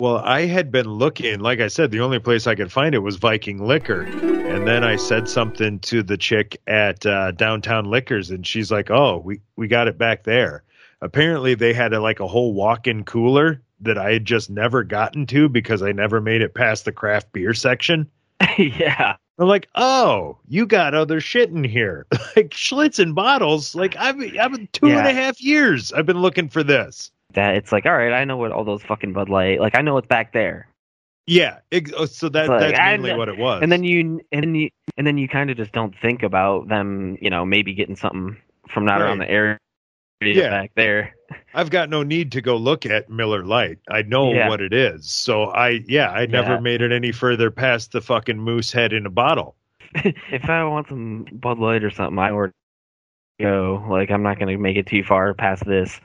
Well, 0.00 0.18
I 0.18 0.42
had 0.42 0.70
been 0.70 0.86
looking, 0.86 1.40
like 1.40 1.58
I 1.58 1.66
said, 1.66 1.90
the 1.90 2.02
only 2.02 2.20
place 2.20 2.46
I 2.46 2.54
could 2.54 2.70
find 2.70 2.94
it 2.94 3.00
was 3.00 3.16
Viking 3.16 3.66
Liquor. 3.66 4.02
And 4.02 4.64
then 4.64 4.84
I 4.84 4.94
said 4.94 5.28
something 5.28 5.80
to 5.80 6.04
the 6.04 6.16
chick 6.16 6.56
at 6.68 7.04
uh, 7.04 7.32
Downtown 7.32 7.86
Liquors, 7.86 8.30
and 8.30 8.46
she's 8.46 8.70
like, 8.70 8.92
"Oh, 8.92 9.20
we 9.24 9.40
we 9.56 9.66
got 9.66 9.88
it 9.88 9.98
back 9.98 10.22
there." 10.22 10.62
Apparently, 11.00 11.56
they 11.56 11.72
had 11.72 11.92
a, 11.92 12.00
like 12.00 12.20
a 12.20 12.28
whole 12.28 12.54
walk-in 12.54 13.02
cooler 13.02 13.60
that 13.80 13.98
I 13.98 14.12
had 14.12 14.24
just 14.24 14.50
never 14.50 14.84
gotten 14.84 15.26
to 15.26 15.48
because 15.48 15.82
I 15.82 15.90
never 15.90 16.20
made 16.20 16.42
it 16.42 16.54
past 16.54 16.84
the 16.84 16.92
craft 16.92 17.32
beer 17.32 17.52
section. 17.52 18.08
yeah. 18.56 19.16
I'm 19.40 19.48
like, 19.48 19.68
"Oh, 19.74 20.38
you 20.46 20.64
got 20.64 20.94
other 20.94 21.20
shit 21.20 21.50
in 21.50 21.64
here, 21.64 22.06
like 22.36 22.50
Schlitz 22.50 23.00
and 23.00 23.16
bottles." 23.16 23.74
Like 23.74 23.96
I've 23.96 24.20
I've 24.38 24.52
been 24.52 24.68
two 24.72 24.86
and 24.90 25.08
a 25.08 25.12
half 25.12 25.40
years 25.40 25.92
I've 25.92 26.06
been 26.06 26.22
looking 26.22 26.48
for 26.48 26.62
this. 26.62 27.10
That 27.34 27.56
it's 27.56 27.72
like, 27.72 27.84
all 27.86 27.96
right, 27.96 28.12
I 28.12 28.24
know 28.24 28.36
what 28.36 28.52
all 28.52 28.64
those 28.64 28.82
fucking 28.82 29.12
Bud 29.12 29.28
Light 29.28 29.60
like 29.60 29.76
I 29.76 29.82
know 29.82 29.98
it's 29.98 30.06
back 30.08 30.32
there. 30.32 30.68
Yeah, 31.26 31.58
ex- 31.72 31.92
oh, 31.94 32.06
so 32.06 32.30
that 32.30 32.48
like, 32.48 32.60
that's 32.60 32.78
mainly 32.78 33.14
what 33.14 33.28
it 33.28 33.36
was. 33.36 33.62
And 33.62 33.70
then 33.70 33.84
you 33.84 34.20
and 34.32 34.42
then 34.42 34.54
you 34.54 34.70
and 34.96 35.06
then 35.06 35.18
you 35.18 35.28
kind 35.28 35.50
of 35.50 35.56
just 35.58 35.72
don't 35.72 35.94
think 36.00 36.22
about 36.22 36.68
them, 36.68 37.18
you 37.20 37.28
know, 37.28 37.44
maybe 37.44 37.74
getting 37.74 37.96
something 37.96 38.36
from 38.70 38.86
not 38.86 39.02
around 39.02 39.18
the 39.18 39.30
area 39.30 39.58
Yeah. 40.22 40.48
back 40.48 40.72
there. 40.74 41.14
I've 41.52 41.68
got 41.68 41.90
no 41.90 42.02
need 42.02 42.32
to 42.32 42.40
go 42.40 42.56
look 42.56 42.86
at 42.86 43.10
Miller 43.10 43.44
Lite. 43.44 43.78
I 43.90 44.00
know 44.02 44.32
Yeah. 44.32 44.48
what 44.48 44.62
it 44.62 44.72
is. 44.72 45.10
So 45.10 45.44
I 45.50 45.80
yeah, 45.86 46.10
I 46.10 46.24
never 46.24 46.54
Yeah. 46.54 46.60
made 46.60 46.80
it 46.80 46.92
any 46.92 47.12
further 47.12 47.50
past 47.50 47.92
the 47.92 48.00
fucking 48.00 48.38
moose 48.38 48.72
head 48.72 48.94
in 48.94 49.04
a 49.04 49.10
bottle. 49.10 49.54
if 49.94 50.48
I 50.48 50.64
want 50.64 50.88
some 50.88 51.26
Bud 51.32 51.58
Light 51.58 51.84
or 51.84 51.90
something, 51.90 52.18
I 52.18 52.30
order 52.30 52.54
go. 53.38 53.84
Like 53.90 54.10
I'm 54.10 54.22
not 54.22 54.38
gonna 54.38 54.56
make 54.56 54.78
it 54.78 54.86
too 54.86 55.04
far 55.04 55.34
past 55.34 55.66
this. 55.66 56.00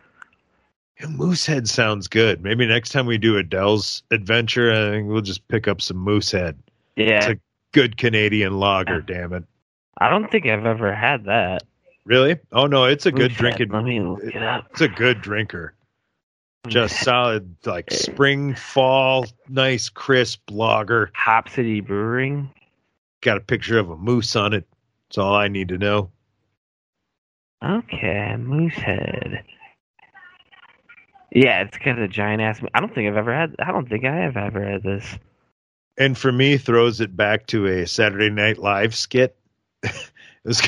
Moosehead 1.09 1.67
sounds 1.67 2.07
good. 2.07 2.41
Maybe 2.41 2.65
next 2.65 2.89
time 2.89 3.05
we 3.05 3.17
do 3.17 3.37
Adele's 3.37 4.03
adventure, 4.11 4.71
I 4.71 4.91
think 4.91 5.09
we'll 5.09 5.21
just 5.21 5.47
pick 5.47 5.67
up 5.67 5.81
some 5.81 5.97
Moosehead. 5.97 6.57
Yeah, 6.95 7.17
It's 7.17 7.27
a 7.27 7.39
good 7.71 7.97
Canadian 7.97 8.59
lager, 8.59 9.01
damn 9.01 9.33
it. 9.33 9.43
I 9.99 10.09
don't 10.09 10.29
think 10.31 10.45
I've 10.45 10.65
ever 10.65 10.93
had 10.93 11.25
that. 11.25 11.63
Really? 12.05 12.37
Oh 12.51 12.67
no, 12.67 12.85
it's 12.85 13.05
a 13.05 13.11
good 13.11 13.31
Moosehead. 13.31 13.37
drinking. 13.37 13.69
Let 13.69 13.83
me 13.85 13.99
look 14.01 14.23
it 14.23 14.43
up. 14.43 14.67
It's 14.71 14.81
a 14.81 14.87
good 14.87 15.21
drinker. 15.21 15.73
Just 16.67 16.99
solid, 17.03 17.55
like 17.65 17.91
spring, 17.91 18.55
fall, 18.55 19.25
nice, 19.49 19.89
crisp 19.89 20.41
lager. 20.51 21.11
Hop 21.15 21.49
City 21.49 21.81
Brewing. 21.81 22.49
Got 23.21 23.37
a 23.37 23.41
picture 23.41 23.79
of 23.79 23.89
a 23.89 23.97
moose 23.97 24.35
on 24.35 24.53
it. 24.53 24.65
That's 25.09 25.17
all 25.17 25.35
I 25.35 25.47
need 25.47 25.69
to 25.69 25.77
know. 25.77 26.09
Okay, 27.63 28.35
Moosehead. 28.37 29.43
Yeah, 31.33 31.61
it's 31.63 31.77
got 31.79 31.97
a 31.97 32.07
giant 32.07 32.41
ass. 32.41 32.61
I 32.73 32.79
don't 32.79 32.93
think 32.93 33.09
I've 33.09 33.17
ever 33.17 33.33
had. 33.33 33.55
I 33.59 33.71
don't 33.71 33.89
think 33.89 34.05
I 34.05 34.15
have 34.17 34.37
ever 34.37 34.63
had 34.63 34.83
this. 34.83 35.05
And 35.97 36.17
for 36.17 36.31
me, 36.31 36.57
throws 36.57 37.01
it 37.01 37.15
back 37.17 37.47
to 37.47 37.65
a 37.67 37.87
Saturday 37.87 38.29
Night 38.29 38.57
Live 38.59 38.95
skit. 38.95 39.35
it 39.83 39.93
was 40.45 40.61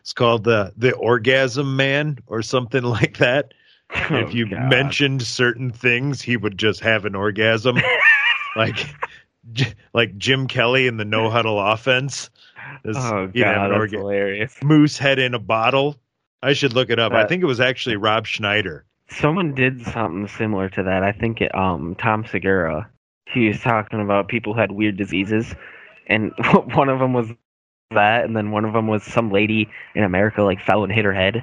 it's 0.00 0.12
called 0.12 0.44
the 0.44 0.72
the 0.76 0.92
Orgasm 0.94 1.76
Man 1.76 2.18
or 2.26 2.42
something 2.42 2.82
like 2.84 3.18
that. 3.18 3.52
Oh, 3.94 4.16
if 4.16 4.28
Oh, 4.28 4.30
you 4.30 4.48
God. 4.48 4.70
mentioned 4.70 5.20
certain 5.20 5.70
things, 5.70 6.22
he 6.22 6.38
would 6.38 6.56
just 6.56 6.80
have 6.80 7.04
an 7.04 7.14
orgasm, 7.14 7.76
like 8.56 8.86
like 9.92 10.16
Jim 10.16 10.46
Kelly 10.48 10.86
in 10.86 10.96
the 10.96 11.04
No 11.04 11.28
Huddle 11.28 11.60
offense. 11.60 12.30
Is, 12.86 12.96
oh 12.96 13.26
god, 13.26 13.32
that's 13.34 13.72
orga- 13.74 13.90
hilarious. 13.98 14.56
moose 14.62 14.96
head 14.96 15.18
in 15.18 15.34
a 15.34 15.38
bottle. 15.38 15.96
I 16.42 16.54
should 16.54 16.72
look 16.72 16.88
it 16.88 16.98
up. 16.98 17.12
I 17.12 17.26
think 17.26 17.42
it 17.42 17.46
was 17.46 17.60
actually 17.60 17.96
Rob 17.96 18.26
Schneider. 18.26 18.86
Someone 19.14 19.54
did 19.54 19.84
something 19.86 20.28
similar 20.28 20.68
to 20.70 20.82
that. 20.84 21.02
I 21.02 21.12
think 21.12 21.40
it, 21.40 21.54
um 21.54 21.94
Tom 21.96 22.24
Segura. 22.26 22.88
He 23.26 23.48
was 23.48 23.60
talking 23.60 24.00
about 24.00 24.28
people 24.28 24.52
who 24.54 24.60
had 24.60 24.72
weird 24.72 24.96
diseases, 24.96 25.54
and 26.06 26.32
one 26.74 26.88
of 26.88 26.98
them 26.98 27.12
was 27.12 27.28
that, 27.90 28.24
and 28.24 28.36
then 28.36 28.50
one 28.50 28.64
of 28.64 28.72
them 28.72 28.86
was 28.88 29.02
some 29.02 29.30
lady 29.30 29.68
in 29.94 30.04
America 30.04 30.42
like 30.42 30.60
fell 30.60 30.82
and 30.84 30.92
hit 30.92 31.04
her 31.04 31.12
head, 31.12 31.42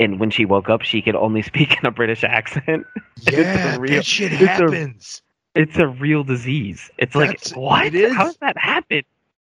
and 0.00 0.18
when 0.20 0.30
she 0.30 0.44
woke 0.44 0.68
up, 0.68 0.82
she 0.82 1.00
could 1.02 1.16
only 1.16 1.42
speak 1.52 1.76
in 1.78 1.86
a 1.86 1.90
British 1.90 2.24
accent. 2.24 2.86
Yeah, 3.30 3.76
real- 3.78 3.96
that 3.96 4.04
shit 4.06 4.32
it's 4.32 4.42
a- 4.42 4.46
happens. 4.46 5.22
It's 5.54 5.76
a 5.76 5.86
real 5.86 6.24
disease. 6.24 6.90
It's 6.98 7.14
like 7.14 7.38
what? 7.54 7.86
it 7.86 7.94
is. 7.94 8.12
How 8.14 8.24
does 8.24 8.36
that 8.38 8.56
happen? 8.58 9.02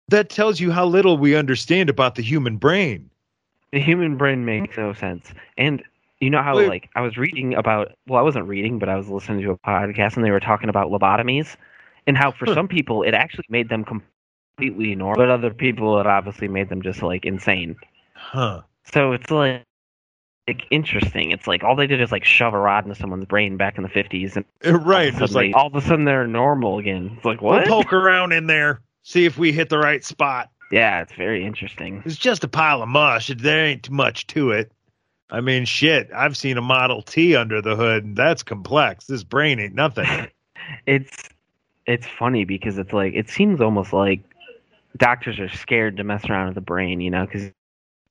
that 0.10 0.30
tells 0.30 0.60
you 0.60 0.72
how 0.72 0.86
little 0.86 1.18
we 1.18 1.36
understand 1.36 1.90
about 1.90 2.14
the 2.16 2.22
human 2.22 2.58
brain. 2.58 3.10
The 3.74 3.80
human 3.82 4.16
brain 4.18 4.46
makes 4.46 4.78
no 4.78 4.94
sense. 4.94 5.34
And 5.58 5.84
you 6.26 6.32
know 6.32 6.42
how 6.42 6.56
Wait. 6.58 6.68
like 6.68 6.90
I 6.96 7.02
was 7.02 7.18
reading 7.18 7.54
about 7.54 7.94
well, 8.08 8.20
I 8.20 8.24
wasn't 8.24 8.48
reading, 8.48 8.80
but 8.80 8.90
I 8.90 8.96
was 8.98 9.08
listening 9.10 9.42
to 9.44 9.52
a 9.52 9.58
podcast 9.58 10.16
and 10.16 10.26
they 10.26 10.32
were 10.32 10.40
talking 10.40 10.70
about 10.70 10.90
lobotomies 10.92 11.56
and 12.08 12.18
how 12.18 12.32
for 12.32 12.46
Huh. 12.46 12.56
some 12.56 12.68
people 12.68 13.04
it 13.04 13.14
actually 13.14 13.46
made 13.50 13.70
them 13.70 13.86
completely 13.86 14.96
normal, 14.96 15.16
but 15.24 15.30
other 15.30 15.54
people 15.54 16.00
it 16.00 16.08
obviously 16.08 16.48
made 16.48 16.70
them 16.70 16.82
just 16.82 17.02
like 17.04 17.26
insane. 17.26 17.76
Huh. 18.16 18.62
So 18.94 19.12
it's 19.14 19.30
like 19.32 19.64
like 20.48 20.66
interesting. 20.70 21.32
It's 21.32 21.48
like 21.48 21.64
all 21.64 21.76
they 21.76 21.88
did 21.88 22.02
is 22.02 22.12
like 22.12 22.24
shove 22.24 22.54
a 22.54 22.60
rod 22.60 22.86
into 22.86 22.96
someone's 22.96 23.26
brain 23.26 23.58
back 23.58 23.78
in 23.78 23.84
the 23.84 23.90
fifties 23.90 24.36
and 24.36 24.46
Uh, 24.66 24.78
Right. 24.80 25.14
all 25.14 25.16
of, 25.16 25.22
a 25.22 25.24
It's 25.24 25.34
sudden 25.34 25.52
like 25.52 25.56
all 25.56 25.68
of 25.68 25.76
a 25.76 25.82
sudden 25.82 26.06
they're 26.06 26.28
normal 26.28 26.78
again. 26.80 27.12
It's 27.16 27.26
like 27.26 27.42
we'll 27.42 27.60
what? 27.60 27.68
poke 27.68 27.94
around 27.94 28.32
in 28.32 28.48
there, 28.48 28.82
see 29.04 29.26
if 29.26 29.38
we 29.38 29.52
hit 29.52 29.70
the 29.70 29.78
right 29.80 30.04
spot. 30.04 30.50
yeah, 30.72 31.02
it's 31.02 31.14
very 31.14 31.46
interesting. 31.46 32.02
It's 32.06 32.16
just 32.18 32.44
a 32.44 32.48
pile 32.48 32.82
of 32.84 32.90
mush. 32.90 33.28
There 33.36 33.66
ain't 33.66 33.84
too 33.84 33.94
much 33.94 34.28
to 34.28 34.52
it. 34.52 34.72
I 35.30 35.42
mean, 35.42 35.66
shit. 35.66 36.10
I've 36.16 36.38
seen 36.38 36.58
a 36.58 36.62
Model 36.62 37.02
T 37.02 37.36
under 37.36 37.62
the 37.62 37.76
hood, 37.76 38.04
and 38.04 38.16
that's 38.16 38.44
complex. 38.44 39.06
This 39.08 39.24
brain 39.24 39.60
ain't 39.60 39.74
nothing. 39.74 40.08
it's 40.86 41.30
it's 41.86 42.08
funny 42.08 42.46
because 42.46 42.78
it's 42.78 42.94
like 42.94 43.14
it 43.14 43.30
seems 43.30 43.62
almost 43.62 43.94
like 43.94 44.22
doctors 44.98 45.40
are 45.40 45.50
scared 45.50 45.98
to 45.98 46.04
mess 46.04 46.26
around 46.30 46.48
with 46.48 46.56
the 46.56 46.62
brain, 46.62 47.02
you 47.02 47.10
know, 47.10 47.26
because 47.26 47.52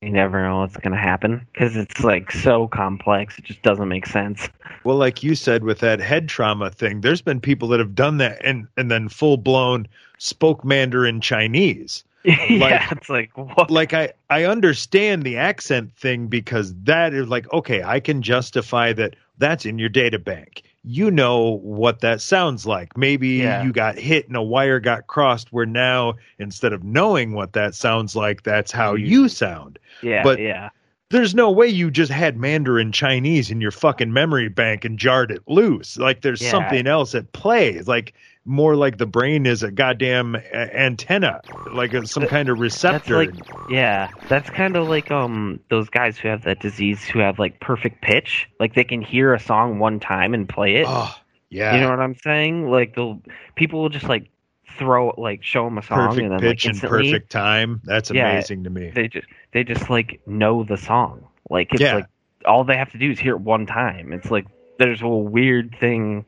you 0.01 0.11
never 0.11 0.43
know 0.43 0.61
what's 0.61 0.77
going 0.77 0.93
to 0.93 0.99
happen 0.99 1.47
because 1.53 1.77
it's 1.77 2.05
like 2.05 2.31
so 2.31 2.69
complex. 2.69 3.39
It 3.39 3.45
just 3.45 3.63
doesn't 3.63 3.89
make 3.89 4.07
sense. 4.07 4.49
well, 4.85 4.97
like 4.97 5.23
you 5.23 5.35
said 5.35 5.65
with 5.65 5.79
that 5.81 6.01
head 6.01 6.29
trauma 6.29 6.71
thing, 6.71 7.01
there's 7.01 7.23
been 7.23 7.41
people 7.41 7.69
that 7.69 7.81
have 7.81 7.95
done 7.95 8.19
that 8.19 8.45
and 8.45 8.67
and 8.77 8.91
then 8.91 9.09
full 9.09 9.37
blown 9.37 9.89
spoke 10.19 10.65
Mandarin 10.65 11.21
Chinese. 11.21 12.05
yeah, 12.49 12.89
it's 12.93 13.09
like 13.09 13.37
what? 13.37 13.71
like 13.71 13.93
I 13.93 14.13
I 14.31 14.45
understand 14.45 15.23
the 15.25 15.37
accent 15.37 15.93
thing 15.97 16.29
because 16.29 16.75
that 16.85 17.13
is 17.13 17.29
like 17.29 17.53
okay, 17.53 17.83
I 17.83 18.01
can 18.01 18.23
justify 18.23 18.93
that 18.95 19.17
that's 19.39 19.67
in 19.67 19.79
your 19.79 19.89
data 19.89 20.19
bank. 20.19 20.63
You 20.85 21.11
know 21.11 21.59
what 21.63 22.01
that 22.01 22.21
sounds 22.21 22.67
like. 22.67 22.97
Maybe 22.97 23.29
Yeah. 23.29 23.63
you 23.63 23.73
got 23.73 23.97
hit 23.99 24.29
and 24.29 24.37
a 24.37 24.43
wire 24.43 24.81
got 24.81 25.07
crossed 25.07 25.53
where 25.53 25.67
now 25.67 26.15
instead 26.39 26.73
of 26.73 26.85
knowing 26.85 27.33
what 27.33 27.55
that 27.55 27.75
sounds 27.75 28.15
like, 28.15 28.43
that's 28.43 28.71
how 28.71 28.95
You- 28.95 29.07
you 29.23 29.29
sound. 29.29 29.79
yeah, 30.03 30.23
but- 30.23 30.39
yeah, 30.39 30.69
There's 31.11 31.35
no 31.35 31.51
way 31.51 31.69
you 31.69 31.91
just 31.93 32.11
had 32.11 32.37
Mandarin 32.37 32.91
Chinese 32.91 33.51
in 33.51 33.61
your 33.61 33.71
fucking 33.71 34.13
memory 34.13 34.49
bank 34.49 34.85
and 34.85 34.99
jarred 34.99 35.31
it 35.31 35.43
loose. 35.47 35.97
Like 35.97 36.23
there's 36.23 36.43
Yeah. 36.43 36.51
something 36.51 36.87
else 36.89 37.15
at 37.15 37.33
play. 37.33 37.81
Like 37.83 38.15
more 38.45 38.77
like 38.77 38.99
the 38.99 39.07
brain 39.07 39.47
is 39.47 39.63
a 39.63 39.71
goddamn 39.71 40.35
a- 40.35 40.79
antenna, 40.79 41.41
like 41.73 41.95
a, 41.95 42.07
some 42.07 42.27
kind 42.27 42.49
of 42.49 42.59
receptor. 42.61 43.17
like- 43.25 43.35
yeah. 43.71 44.09
That's 44.29 44.51
kind 44.51 44.77
of 44.77 44.89
like 44.89 45.11
um 45.11 45.61
those 45.71 45.89
guys 45.89 46.19
who 46.19 46.29
have 46.29 46.43
that 46.45 46.61
disease 46.61 47.03
who 47.05 47.21
have 47.21 47.39
like 47.39 47.61
perfect 47.61 48.03
pitch, 48.03 48.49
like 48.61 48.75
they 48.75 48.85
can 48.85 49.01
hear 49.03 49.33
a 49.35 49.41
song 49.41 49.79
one 49.79 50.01
time 50.01 50.35
and 50.35 50.49
play 50.49 50.77
it. 50.77 50.87
oh, 50.89 51.15
yeah. 51.49 51.75
You 51.75 51.81
know 51.81 51.91
what 51.91 52.01
I'm 52.01 52.17
saying? 52.17 52.71
Like 52.71 52.95
the 52.95 53.19
people 53.55 53.81
will 53.83 53.89
just 53.89 54.07
like 54.09 54.29
throw 54.79 55.15
like 55.17 55.43
show 55.43 55.65
them 55.65 55.79
a 55.79 55.83
song 55.83 56.09
perfect 56.09 56.23
and 56.25 56.33
then 56.33 56.41
pitch 56.41 56.67
like 56.67 56.75
and 56.75 56.83
perfect 56.83 57.31
time. 57.31 57.81
That's 57.85 58.11
Yeah. 58.11 58.31
amazing 58.33 58.65
to 58.65 58.71
me. 58.71 58.91
they 58.91 59.09
just 59.09 59.27
they 59.53 59.65
just 59.65 59.89
like 59.89 60.21
know 60.27 60.65
the 60.65 60.77
song. 60.77 61.27
Like 61.49 61.73
it's 61.73 61.81
Yeah. 61.81 61.95
like 61.95 62.07
all 62.45 62.65
they 62.65 62.77
have 62.77 62.91
to 62.93 62.99
do 62.99 63.11
is 63.11 63.19
hear 63.19 63.37
it 63.37 63.41
one 63.41 63.65
time. 63.67 64.13
It's 64.13 64.31
like 64.31 64.47
there's 64.79 65.01
a 65.01 65.09
weird 65.09 65.77
thing 65.81 66.27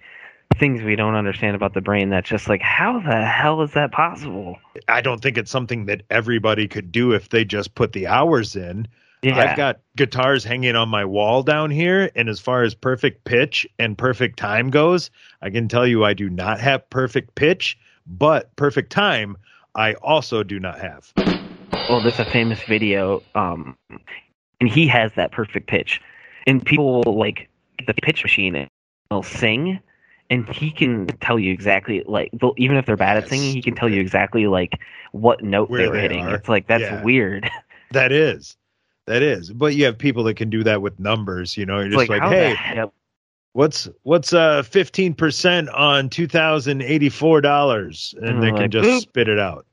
things 0.59 0.83
we 0.83 0.97
don't 0.97 1.15
understand 1.15 1.57
about 1.57 1.75
the 1.75 1.81
brain 1.81 2.11
that's 2.11 2.29
just 2.29 2.49
like 2.49 2.63
how 2.63 3.01
the 3.01 3.25
hell 3.25 3.63
is 3.63 3.73
that 3.73 3.93
possible? 3.93 4.59
I 4.89 5.01
don't 5.01 5.23
think 5.23 5.39
it's 5.39 5.51
something 5.51 5.87
that 5.87 6.03
everybody 6.11 6.69
could 6.69 6.93
do 6.93 7.13
if 7.13 7.29
they 7.29 7.45
just 7.45 7.75
put 7.75 7.93
the 7.93 8.07
hours 8.07 8.57
in. 8.57 8.89
Yeah. 9.23 9.39
I've 9.39 9.57
got 9.57 9.81
guitars 9.97 10.45
hanging 10.45 10.77
on 10.77 10.89
my 10.89 11.05
wall 11.05 11.43
down 11.43 11.71
here, 11.71 12.11
and 12.15 12.29
as 12.29 12.39
far 12.39 12.63
as 12.63 12.75
perfect 12.75 13.25
pitch 13.25 13.67
and 13.79 13.97
perfect 13.97 14.39
time 14.39 14.71
goes, 14.71 15.11
I 15.43 15.51
can 15.51 15.69
tell 15.69 15.87
you 15.87 16.05
I 16.05 16.15
do 16.15 16.29
not 16.29 16.61
have 16.61 16.89
perfect 16.91 17.35
pitch, 17.35 17.79
but 18.07 18.55
perfect 18.57 18.93
time 18.93 19.37
I 19.75 19.95
also 19.95 20.43
do 20.43 20.61
not 20.61 20.79
have. 20.81 21.13
well, 21.89 22.01
there's 22.01 22.21
a 22.21 22.25
famous 22.25 22.63
video, 22.63 23.23
um, 23.35 23.77
and 24.61 24.69
he 24.69 24.87
has 24.87 25.13
that 25.17 25.33
perfect 25.33 25.67
pitch, 25.67 26.01
and 26.47 26.65
people 26.65 27.03
will 27.03 27.19
like 27.19 27.49
the 27.87 27.95
pitch 27.95 28.23
machine 28.23 28.55
and 28.55 28.69
they'll 29.11 29.23
sing, 29.23 29.81
and 30.31 30.49
he 30.49 30.71
can 30.71 31.07
tell 31.21 31.39
you 31.39 31.53
exactly 31.53 32.03
like 32.07 32.31
even 32.57 32.77
if 32.77 32.87
they're 32.87 32.97
bad 32.97 33.17
at 33.17 33.29
singing, 33.29 33.55
he 33.55 33.63
can 33.63 33.75
tell 33.75 33.89
you 33.89 34.01
exactly 34.01 34.47
like 34.47 34.81
what 35.13 35.43
note 35.43 35.69
Where 35.69 35.77
they 35.77 35.89
were 35.89 35.89
they 35.89 35.99
hitting. 35.99 36.11
are. 36.11 36.31
It's 36.31 36.49
like 36.49 36.67
that's 36.67 36.81
Yeah. 36.81 36.91
weird. 36.91 37.49
That 37.91 38.13
is. 38.13 38.57
That 39.07 39.23
is. 39.23 39.53
But 39.53 39.75
you 39.77 39.85
have 39.87 39.99
people 39.99 40.25
that 40.25 40.35
can 40.35 40.51
do 40.51 40.65
that 40.65 40.83
with 40.83 40.99
numbers, 40.99 41.57
you 41.57 41.65
know, 41.67 41.79
you're 41.79 41.87
It's 41.87 41.89
just 41.89 41.95
like, 41.95 42.09
like, 42.09 42.25
hey, 42.25 42.57
what's 43.53 43.89
what's 44.03 44.33
uh 44.33 44.63
15% 44.63 45.69
on 45.75 46.09
$2084 46.11 48.15
and 48.23 48.43
they 48.43 48.49
Mm, 48.49 48.53
can 48.53 48.63
like, 48.63 48.71
just 48.71 48.91
boop. 48.91 49.01
spit 49.01 49.29
it 49.29 49.39
out. 49.39 49.67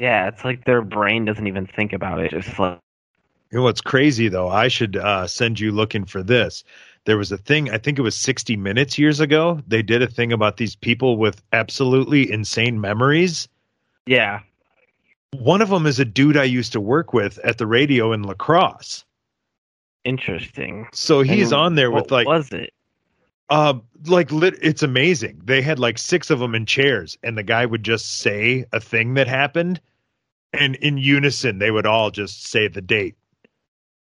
Yeah, 0.00 0.28
it's 0.28 0.44
like 0.44 0.64
their 0.64 0.82
brain 0.82 1.24
doesn't 1.24 1.46
even 1.46 1.66
think 1.66 1.92
about 1.92 2.20
it. 2.20 2.32
It's 2.32 2.46
just 2.46 2.58
like 2.58 2.78
You 3.50 3.58
know 3.58 3.64
what's 3.64 3.80
crazy 3.80 4.28
though? 4.28 4.48
I 4.48 4.68
should 4.68 4.96
uh, 4.96 5.26
send 5.26 5.60
you 5.60 5.72
looking 5.72 6.04
for 6.04 6.22
this. 6.22 6.64
There 7.10 7.18
was 7.18 7.32
a 7.32 7.38
thing, 7.38 7.68
I 7.70 7.76
think 7.78 7.98
it 7.98 8.02
was 8.02 8.14
60 8.14 8.56
Minutes 8.56 8.96
years 8.96 9.18
ago. 9.18 9.60
They 9.66 9.82
did 9.82 10.00
a 10.00 10.06
thing 10.06 10.32
about 10.32 10.58
these 10.58 10.76
people 10.76 11.16
with 11.16 11.42
absolutely 11.52 12.30
insane 12.30 12.80
memories. 12.80 13.48
yeah, 14.06 14.42
One 15.32 15.60
of 15.60 15.70
them 15.70 15.86
is 15.86 15.98
a 15.98 16.04
dude 16.04 16.36
I 16.36 16.44
used 16.44 16.70
to 16.74 16.80
work 16.80 17.12
with 17.12 17.36
at 17.38 17.58
the 17.58 17.66
radio 17.66 18.12
in 18.12 18.22
La 18.22 18.34
Crosse. 18.34 19.04
interesting. 20.04 20.86
So 20.92 21.22
he's 21.22 21.50
And 21.50 21.60
on 21.60 21.74
there 21.74 21.90
with 21.90 22.12
like, 22.12 22.28
was 22.28 22.52
it? 22.52 22.70
uh, 23.48 23.74
like 24.06 24.30
lit, 24.30 24.54
it's 24.62 24.84
amazing. 24.84 25.40
They 25.44 25.62
had 25.62 25.80
like 25.80 25.98
six 25.98 26.30
of 26.30 26.38
them 26.38 26.54
in 26.54 26.64
chairs, 26.64 27.18
and 27.24 27.36
the 27.36 27.42
guy 27.42 27.66
would 27.66 27.82
just 27.82 28.18
say 28.18 28.66
a 28.72 28.78
thing 28.78 29.14
that 29.14 29.26
happened, 29.26 29.80
and 30.52 30.76
in 30.76 30.96
unison 30.96 31.58
they 31.58 31.72
would 31.72 31.86
all 31.86 32.12
just 32.12 32.46
say 32.46 32.68
the 32.68 32.80
date. 32.80 33.16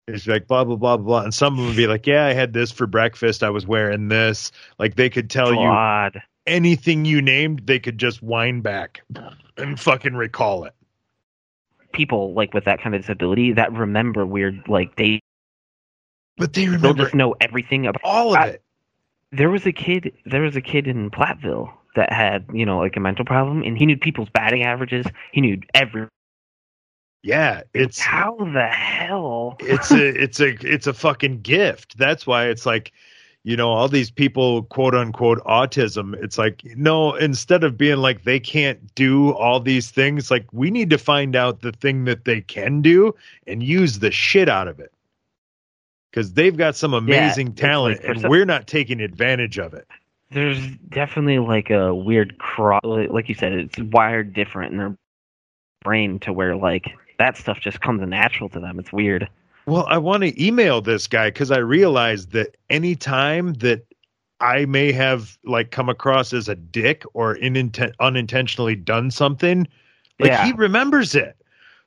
It's 0.08 0.28
like 0.28 0.48
blah 0.48 0.64
blah 0.64 0.76
blah 0.76 0.98
blah, 0.98 1.24
and 1.24 1.34
some 1.34 1.54
of 1.54 1.58
them 1.58 1.68
would 1.68 1.76
be 1.78 1.88
like, 1.88 2.06
"Yeah, 2.06 2.26
I 2.26 2.34
had 2.34 2.54
this 2.54 2.72
for 2.72 2.86
breakfast. 2.86 3.42
I 3.44 3.50
was 3.50 3.66
wearing 3.66 4.08
this." 4.08 4.52
Like 4.78 4.96
they 4.96 5.10
could 5.10 5.30
tell 5.32 5.52
you 5.54 6.22
anything 6.46 7.06
you 7.06 7.22
named, 7.24 7.66
they 7.66 7.80
could 7.80 7.98
just 7.98 8.22
wind 8.22 8.62
back 8.62 9.02
and 9.58 9.80
fucking 9.80 10.14
recall 10.14 10.66
it. 10.66 10.74
people 11.92 12.34
like 12.34 12.54
with 12.54 12.66
that 12.66 12.80
kind 12.82 12.94
of 12.94 13.02
disability 13.02 13.54
that 13.54 13.72
remember 13.74 14.26
weird 14.26 14.62
like 14.68 14.96
dates 14.98 15.24
but 16.38 16.52
they 16.54 16.66
remember 16.66 16.88
They'll 16.94 17.06
just 17.06 17.16
know 17.16 17.34
everything 17.40 17.88
about. 17.88 18.02
all 18.04 18.32
of 18.36 18.38
I- 18.42 18.48
it. 18.48 18.62
There 19.32 19.50
was 19.50 19.66
a 19.66 19.72
kid. 19.72 20.12
There 20.26 20.42
was 20.42 20.56
a 20.56 20.62
kid 20.62 20.86
in 20.88 21.10
Platteville 21.10 21.72
that 21.96 22.14
had 22.14 22.46
you 22.54 22.66
know 22.66 22.78
like 22.78 22.96
a 22.96 23.00
mental 23.00 23.26
problem, 23.26 23.64
and 23.64 23.76
he 23.78 23.86
knew 23.88 23.98
people's 23.98 24.30
batting 24.30 24.64
averages. 24.64 25.06
He 25.32 25.42
knew 25.42 25.62
every. 25.74 26.08
Yeah, 27.26 27.64
it's 27.74 28.00
How 28.00 28.36
the 28.36 28.68
hell? 28.68 29.58
it's 29.60 29.90
a 29.90 30.06
it's 30.24 30.40
a 30.40 30.50
it's 30.62 30.86
a 30.86 30.94
fucking 30.94 31.42
gift. 31.42 31.98
That's 31.98 32.28
why 32.28 32.46
it's 32.46 32.68
like, 32.68 32.92
you 33.44 33.58
know, 33.58 33.72
all 33.72 33.88
these 33.88 34.12
people 34.12 34.62
quote 34.66 34.94
unquote 34.94 35.40
autism. 35.44 36.14
It's 36.24 36.38
like 36.38 36.62
no, 36.78 37.16
instead 37.16 37.64
of 37.64 37.80
being 37.80 37.98
like 37.98 38.26
they 38.26 38.40
can't 38.40 38.94
do 38.94 39.34
all 39.34 39.60
these 39.60 39.90
things, 39.90 40.30
like 40.30 40.46
we 40.52 40.70
need 40.70 40.92
to 40.92 41.00
find 41.00 41.36
out 41.36 41.62
the 41.62 41.72
thing 41.72 42.06
that 42.06 42.26
they 42.26 42.42
can 42.42 42.84
do 42.84 43.16
and 43.48 43.64
use 43.64 43.98
the 43.98 44.12
shit 44.12 44.48
out 44.48 44.68
of 44.68 44.80
it. 44.80 44.94
Because 46.12 46.34
they've 46.34 46.56
got 46.56 46.76
some 46.76 46.94
amazing 46.94 47.48
it's 47.48 47.60
talent, 47.60 48.02
like 48.04 48.08
and 48.08 48.22
some- 48.22 48.30
we're 48.30 48.46
not 48.46 48.68
taking 48.68 49.02
advantage 49.02 49.58
of 49.58 49.74
it. 49.74 49.88
There's 50.30 50.60
definitely 50.90 51.40
like 51.40 51.72
a 51.72 51.96
weird 51.96 52.38
cross. 52.38 52.84
Like 52.84 53.30
you 53.30 53.36
said, 53.36 53.54
it's 53.54 53.80
wired 53.80 54.34
different 54.34 54.74
in 54.74 54.78
their 54.78 54.98
brain 55.84 56.20
to 56.20 56.32
where 56.32 56.56
like 56.56 56.94
that 57.18 57.38
stuff 57.38 57.60
just 57.60 57.82
comes 57.82 58.02
natural 58.08 58.50
to 58.50 58.60
them. 58.60 58.80
It's 58.80 58.92
weird. 58.92 59.28
Well, 59.66 59.86
I 59.90 59.98
want 59.98 60.24
to 60.24 60.44
email 60.44 60.82
this 60.82 61.08
guy 61.08 61.30
because 61.30 61.52
I 61.52 61.58
realized 61.58 62.32
that 62.32 62.56
any 62.70 62.96
time 62.96 63.54
that 63.56 63.86
I 64.40 64.66
may 64.66 64.92
have 64.92 65.38
like 65.44 65.72
come 65.72 65.90
across 65.90 66.34
as 66.34 66.48
a 66.48 66.56
dick 66.56 67.04
or 67.14 67.36
ininten- 67.38 67.94
unintentionally 68.00 68.76
done 68.76 69.10
something, 69.10 69.68
like 70.20 70.32
Yeah. 70.32 70.46
he 70.46 70.54
remembers 70.54 71.16
it. 71.16 71.36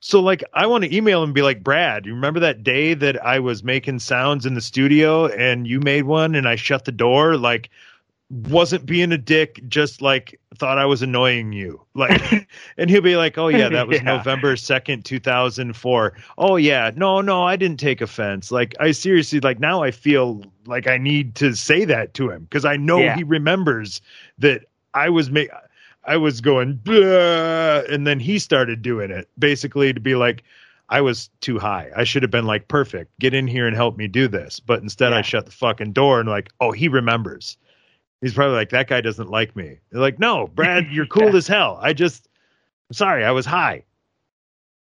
So 0.01 0.20
like 0.20 0.43
I 0.55 0.66
want 0.66 0.85
to 0.85 0.95
email 0.95 1.22
him 1.22 1.31
and 1.31 1.35
be 1.35 1.43
like, 1.43 1.62
Brad, 1.62 2.07
you 2.07 2.14
remember 2.14 2.41
that 2.41 2.64
day 2.64 2.95
that 2.95 3.24
I 3.24 3.39
was 3.39 3.62
making 3.62 3.99
sounds 3.99 4.47
in 4.47 4.55
the 4.55 4.61
studio 4.61 5.26
and 5.26 5.66
you 5.66 5.81
made 5.81 6.05
one 6.05 6.35
and 6.35 6.49
I 6.49 6.57
shut 6.57 6.85
the 6.85 6.93
door? 6.93 7.37
Like 7.37 7.70
wasn't 8.31 8.85
being 8.85 9.11
a 9.12 9.18
dick, 9.18 9.61
just 9.68 10.03
like 10.03 10.39
thought 10.57 10.76
I 10.79 10.85
was 10.85 11.01
annoying 11.03 11.53
you. 11.53 11.81
Like 11.95 12.47
and 12.76 12.91
he'll 12.91 13.01
be 13.01 13.16
like, 13.16 13.39
Oh 13.39 13.49
yeah, 13.49 13.68
that 13.70 13.89
was 13.89 13.97
Yeah. 14.03 14.16
November 14.16 14.57
second, 14.57 15.05
two 15.05 15.18
thousand 15.18 15.74
four. 15.76 16.14
Oh 16.37 16.57
yeah, 16.57 16.91
no, 16.95 17.20
no, 17.20 17.43
I 17.45 17.57
didn't 17.57 17.81
take 17.81 18.01
offense. 18.01 18.51
Like 18.53 18.74
I 18.81 18.93
seriously 18.93 19.41
like 19.41 19.61
now 19.61 19.83
I 19.83 19.91
feel 19.91 20.43
like 20.66 20.87
I 20.87 20.99
need 20.99 21.35
to 21.37 21.55
say 21.55 21.85
that 21.87 22.14
to 22.14 22.31
him 22.31 22.45
because 22.45 22.64
I 22.64 22.76
know 22.76 22.99
Yeah. 22.99 23.16
he 23.16 23.24
remembers 23.24 24.01
that 24.39 24.64
I 24.95 25.09
was 25.09 25.31
make 25.31 25.49
I 26.05 26.16
was 26.16 26.41
going 26.41 26.81
and 26.87 28.07
then 28.07 28.20
he 28.20 28.39
started 28.39 28.83
doing 28.83 29.11
it 29.11 29.29
basically 29.39 29.93
to 29.93 30.01
be 30.01 30.14
like 30.14 30.43
I 30.91 31.01
was 31.03 31.29
too 31.41 31.59
high. 31.59 31.91
I 31.97 32.05
should 32.05 32.22
have 32.22 32.31
been 32.31 32.47
like 32.47 32.68
perfect. 32.68 33.18
Get 33.18 33.35
in 33.35 33.47
here 33.47 33.66
and 33.66 33.76
help 33.76 33.97
me 33.99 34.09
do 34.09 34.26
this. 34.26 34.59
But 34.59 34.83
instead 34.83 35.12
I 35.12 35.20
shut 35.22 35.45
the 35.47 35.53
fucking 35.53 35.93
door 35.93 36.18
and 36.20 36.29
like, 36.29 36.51
"Oh, 36.61 36.72
he 36.72 36.89
remembers." 36.89 37.59
He's 38.20 38.34
probably 38.34 38.56
like 38.56 38.70
that 38.70 38.88
guy 38.88 39.00
doesn't 39.00 39.30
like 39.30 39.54
me. 39.54 39.78
They're 39.90 40.00
like, 40.00 40.18
"No, 40.18 40.46
Brad, 40.48 40.86
you're 40.90 41.06
cool 41.16 41.30
Yeah. 41.30 41.36
as 41.36 41.46
hell. 41.46 41.78
I 41.80 41.92
just 41.92 42.28
I'm 42.90 42.94
sorry, 42.94 43.24
I 43.24 43.30
was 43.30 43.46
high." 43.46 43.84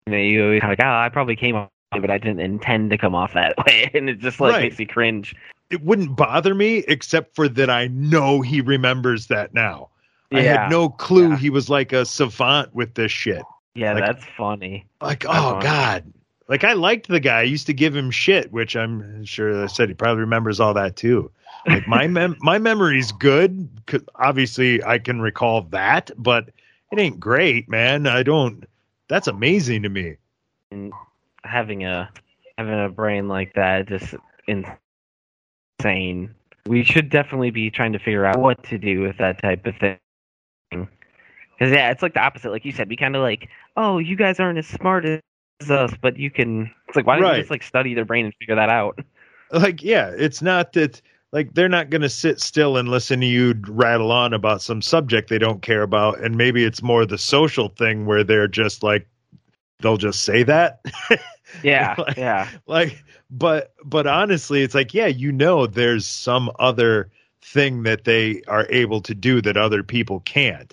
You 0.07 0.13
know, 0.13 0.19
you 0.19 0.45
always 0.45 0.63
like, 0.63 0.81
oh, 0.83 0.87
I 0.89 1.09
probably 1.13 1.37
came 1.37 1.55
off, 1.55 1.69
but 1.93 2.11
I 2.11 2.19
didn't 2.19 2.41
intend 2.41 2.91
to 2.91 2.99
come 2.99 3.15
off 3.15 3.35
that 3.35 3.55
way, 3.67 3.91
and 3.95 4.09
it 4.11 4.19
just 4.19 4.41
like 4.41 4.53
Right. 4.55 4.63
makes 4.63 4.79
me 4.79 4.87
cringe. 4.87 5.35
It 5.71 5.85
wouldn't 5.85 6.17
bother 6.17 6.55
me 6.55 6.79
except 6.89 7.37
for 7.37 7.49
that 7.49 7.71
I 7.71 7.87
know 7.89 8.41
he 8.41 8.61
remembers 8.61 9.29
that 9.29 9.55
now. 9.55 9.91
Yeah. 10.33 10.39
I 10.39 10.43
had 10.43 10.71
no 10.71 10.89
clue 10.89 11.31
Yeah. 11.31 11.37
he 11.37 11.51
was 11.51 11.69
like 11.71 11.93
a 11.93 12.05
savant 12.05 12.75
with 12.75 12.95
this 12.95 13.13
shit. 13.13 13.43
Yeah, 13.75 13.93
Like- 13.93 14.05
that's 14.07 14.25
funny. 14.37 14.87
Like, 15.01 15.25
oh 15.27 15.31
fine. 15.31 15.63
god. 15.63 16.13
Like 16.51 16.65
I 16.65 16.73
liked 16.73 17.07
the 17.07 17.21
guy. 17.21 17.39
I 17.39 17.43
used 17.43 17.69
to 17.69 17.73
give 17.73 17.95
him 17.95 18.11
shit, 18.11 18.51
which 18.53 18.75
I'm 18.77 19.25
sure 19.25 19.63
I 19.63 19.67
said 19.67 19.89
he 19.89 19.95
probably 19.95 20.23
remembers 20.23 20.59
all 20.59 20.75
that 20.75 20.97
too. 20.97 21.31
Like 21.69 21.87
my 21.87 22.07
mem- 22.09 22.39
my 22.41 22.59
memory's 22.59 23.13
good. 23.13 23.69
obviously, 24.17 24.83
I 24.83 24.99
can 24.99 25.21
recall 25.21 25.63
that, 25.71 26.11
but 26.19 26.51
it 26.91 26.99
ain't 26.99 27.21
great, 27.21 27.69
man. 27.69 28.09
I 28.09 28.25
don't. 28.25 28.65
That's 29.07 29.29
amazing 29.29 29.85
to 29.85 29.89
me. 29.89 30.17
And 30.73 30.93
having 31.45 31.85
a 31.85 32.11
having 32.59 32.85
a 32.85 32.89
brain 32.89 33.29
like 33.29 33.55
that 33.55 33.87
just 33.87 34.17
insane. 34.49 36.35
We 36.67 36.83
should 36.83 37.11
definitely 37.11 37.53
be 37.53 37.71
trying 37.71 37.93
to 37.93 38.01
figure 38.01 38.27
out 38.27 38.41
what 38.41 38.65
to 38.65 38.77
do 38.77 39.03
with 39.03 39.19
that 39.19 39.41
type 39.41 39.65
of 39.67 39.77
thing. 39.77 39.99
Because 40.71 41.73
yeah, 41.73 41.93
it's 41.93 42.03
like 42.03 42.15
the 42.15 42.21
opposite. 42.21 42.51
Like 42.51 42.65
you 42.65 42.73
said, 42.73 42.89
we 42.89 42.97
kind 42.97 43.15
of 43.15 43.23
like, 43.23 43.49
oh, 43.77 43.99
you 43.99 44.17
guys 44.17 44.41
aren't 44.41 44.59
as 44.59 44.67
smart 44.67 45.05
as 45.05 45.21
us, 45.69 45.93
but 46.01 46.17
you 46.17 46.31
can. 46.31 46.71
It's 46.87 46.95
like 46.97 47.07
why 47.07 47.17
don't 47.17 47.25
Right. 47.25 47.37
you 47.39 47.43
just 47.43 47.51
like 47.51 47.65
study 47.65 47.93
their 47.95 48.05
brain 48.05 48.25
and 48.27 48.35
figure 48.37 48.55
that 48.55 48.71
out? 48.71 49.01
Like, 49.53 49.83
yeah, 49.83 50.13
it's 50.17 50.41
not 50.43 50.75
that. 50.75 51.03
Like 51.33 51.55
they're 51.55 51.69
not 51.69 51.91
going 51.91 52.03
to 52.03 52.09
sit 52.09 52.41
still 52.41 52.77
and 52.77 52.89
listen 52.89 53.19
to 53.19 53.27
you 53.27 53.55
rattle 53.67 54.13
on 54.13 54.33
about 54.33 54.63
some 54.63 54.81
subject 54.81 55.29
they 55.29 55.39
don't 55.39 55.61
care 55.61 55.83
about, 55.83 56.21
and 56.21 56.37
maybe 56.37 56.63
it's 56.65 56.83
more 56.85 57.05
the 57.05 57.19
social 57.19 57.69
thing 57.69 58.07
where 58.07 58.23
they're 58.23 58.47
just 58.47 58.85
like, 58.85 59.09
they'll 59.81 59.97
just 59.97 60.23
say 60.23 60.45
that. 60.45 60.81
Yeah, 61.65 61.97
Like- 61.99 62.17
yeah. 62.17 62.49
like 62.69 63.03
but 63.29 63.75
but 63.85 64.07
honestly 64.07 64.63
it's 64.63 64.75
like 64.77 64.95
yeah 64.95 65.09
you 65.09 65.33
know 65.33 65.67
there's 65.67 66.07
some 66.07 66.49
other 66.61 67.11
thing 67.43 67.83
that 67.83 68.05
they 68.05 68.41
are 68.47 68.69
able 68.71 69.01
to 69.01 69.17
do 69.17 69.41
that 69.43 69.57
other 69.57 69.83
people 69.83 70.21
can't 70.21 70.73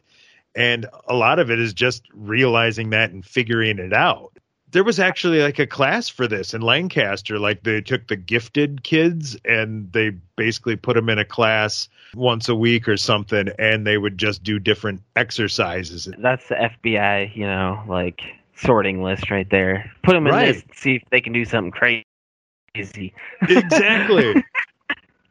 and 0.54 0.86
a 1.08 1.16
lot 1.16 1.40
of 1.40 1.50
it 1.50 1.60
is 1.60 1.74
just 1.74 2.04
realizing 2.14 2.92
that 2.92 3.10
and 3.10 3.26
figuring 3.26 3.80
it 3.80 3.92
out 3.92 4.37
there 4.72 4.84
was 4.84 5.00
actually 5.00 5.42
like 5.42 5.60
a 5.60 5.68
class 5.68 6.10
for 6.10 6.28
this 6.28 6.54
in 6.54 6.62
lancaster 6.62 7.40
like 7.40 7.64
they 7.64 7.82
took 7.82 8.08
the 8.08 8.16
gifted 8.16 8.84
kids 8.84 9.38
and 9.46 9.92
they 9.94 10.10
basically 10.36 10.76
put 10.76 10.96
them 10.96 11.10
in 11.10 11.18
a 11.18 11.26
class 11.26 11.88
once 12.16 12.50
a 12.50 12.56
week 12.56 12.88
or 12.88 12.98
something 12.98 13.50
and 13.60 13.88
they 13.88 13.98
would 13.98 14.18
just 14.18 14.44
do 14.44 14.60
different 14.60 15.02
exercises 15.16 16.10
That's 16.18 16.48
the 16.50 16.56
FBI, 16.56 17.36
you 17.36 17.46
know, 17.46 17.82
like 17.88 18.22
sorting 18.56 19.04
list 19.04 19.30
right 19.32 19.50
there. 19.50 19.92
Put 20.04 20.14
them 20.14 20.28
in 20.28 20.34
Right. 20.34 20.56
this, 20.56 20.64
see 20.74 20.96
if 20.96 21.04
they 21.12 21.22
can 21.22 21.34
do 21.34 21.46
something 21.46 21.72
crazy. 21.72 23.14
exactly. 23.42 24.44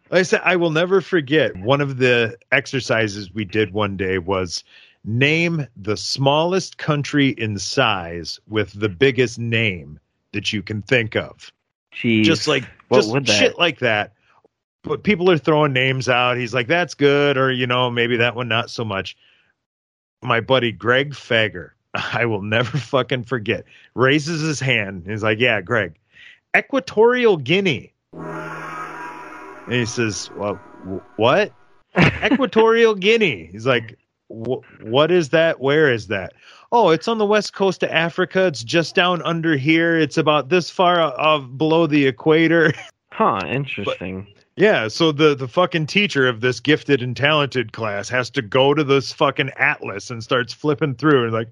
Like 0.09 0.21
I 0.21 0.23
said, 0.23 0.41
I 0.45 0.55
will 0.55 0.71
never 0.71 1.01
forget 1.01 1.57
one 1.57 1.81
of 1.81 1.97
the 1.99 2.39
exercises 2.53 3.35
we 3.35 3.45
did 3.45 3.73
one 3.73 3.97
day 3.97 4.19
was 4.19 4.63
name 5.07 5.67
the 5.77 5.97
smallest 5.97 6.79
country 6.79 7.29
in 7.29 7.59
size 7.59 8.41
with 8.49 8.79
the 8.79 8.89
biggest 8.89 9.39
name 9.39 9.99
that 10.33 10.53
you 10.53 10.63
can 10.63 10.83
think 10.83 11.17
of. 11.17 11.53
Jeez. 11.95 12.25
Just 12.25 12.47
like 12.49 12.65
just 12.93 13.15
shit 13.27 13.59
like 13.59 13.79
that. 13.79 14.13
But 14.83 15.03
people 15.03 15.31
are 15.31 15.39
throwing 15.39 15.73
names 15.73 16.09
out. 16.09 16.37
He's 16.37 16.53
like, 16.55 16.67
that's 16.69 16.95
good, 16.95 17.37
or 17.39 17.51
you 17.51 17.67
know, 17.67 17.91
maybe 17.91 18.19
that 18.19 18.37
one 18.37 18.49
not 18.49 18.69
so 18.71 18.85
much. 18.85 19.17
My 20.23 20.41
buddy 20.41 20.73
Greg 20.73 21.13
Fager, 21.13 21.71
I 21.95 22.27
will 22.27 22.43
never 22.43 22.77
fucking 22.77 23.25
forget, 23.25 23.65
raises 23.95 24.41
his 24.43 24.61
hand. 24.61 25.05
He's 25.07 25.23
like, 25.23 25.39
Yeah, 25.39 25.61
Greg, 25.61 25.95
Equatorial 26.57 27.37
Guinea. 27.37 27.93
And 28.13 29.73
he 29.75 29.87
says, 29.87 30.31
Well, 30.37 30.55
wh- 30.85 31.19
what? 31.19 31.53
Equatorial 32.25 32.95
Guinea. 32.95 33.49
He's 33.51 33.67
like, 33.67 33.99
"Wh- 34.29 34.63
What 34.83 35.11
is 35.11 35.31
that? 35.31 35.61
Where 35.61 35.93
is 35.93 36.07
that? 36.09 36.33
Oh, 36.73 36.91
it's 36.91 37.09
on 37.09 37.19
the 37.19 37.27
west 37.27 37.53
coast 37.55 37.83
of 37.83 37.91
Africa. 37.91 38.47
It's 38.47 38.65
just 38.65 38.95
down 38.95 39.23
under 39.23 39.57
here. 39.57 39.97
It's 39.97 40.19
about 40.19 40.49
this 40.49 40.69
far 40.71 40.99
of 41.01 41.57
below 41.59 41.87
the 41.87 42.07
equator. 42.07 42.73
Huh, 43.13 43.41
interesting. 43.49 44.27
Yeah, 44.57 44.89
so 44.89 45.11
the 45.11 45.35
the 45.35 45.49
fucking 45.49 45.87
teacher 45.87 46.29
of 46.29 46.43
this 46.43 46.61
gifted 46.61 47.01
and 47.03 47.17
talented 47.17 47.73
class 47.73 48.11
has 48.11 48.29
to 48.31 48.43
go 48.43 48.75
to 48.75 48.85
this 48.85 49.11
fucking 49.11 49.53
atlas 49.57 50.11
and 50.11 50.23
starts 50.23 50.53
flipping 50.53 50.95
through 50.97 51.25
and 51.25 51.33
like, 51.33 51.49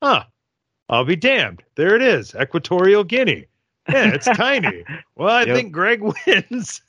huh, 0.00 0.22
I'll 0.88 1.04
be 1.04 1.16
damned. 1.16 1.64
There 1.74 1.96
it 1.96 2.02
is, 2.02 2.32
Equatorial 2.40 3.02
Guinea. 3.02 3.46
Yeah, 3.88 4.14
it's 4.14 4.26
tiny. 4.36 4.84
Well, 5.16 5.34
I 5.34 5.42
Yep. 5.46 5.56
think 5.56 5.72
Greg 5.72 6.00
wins. 6.26 6.80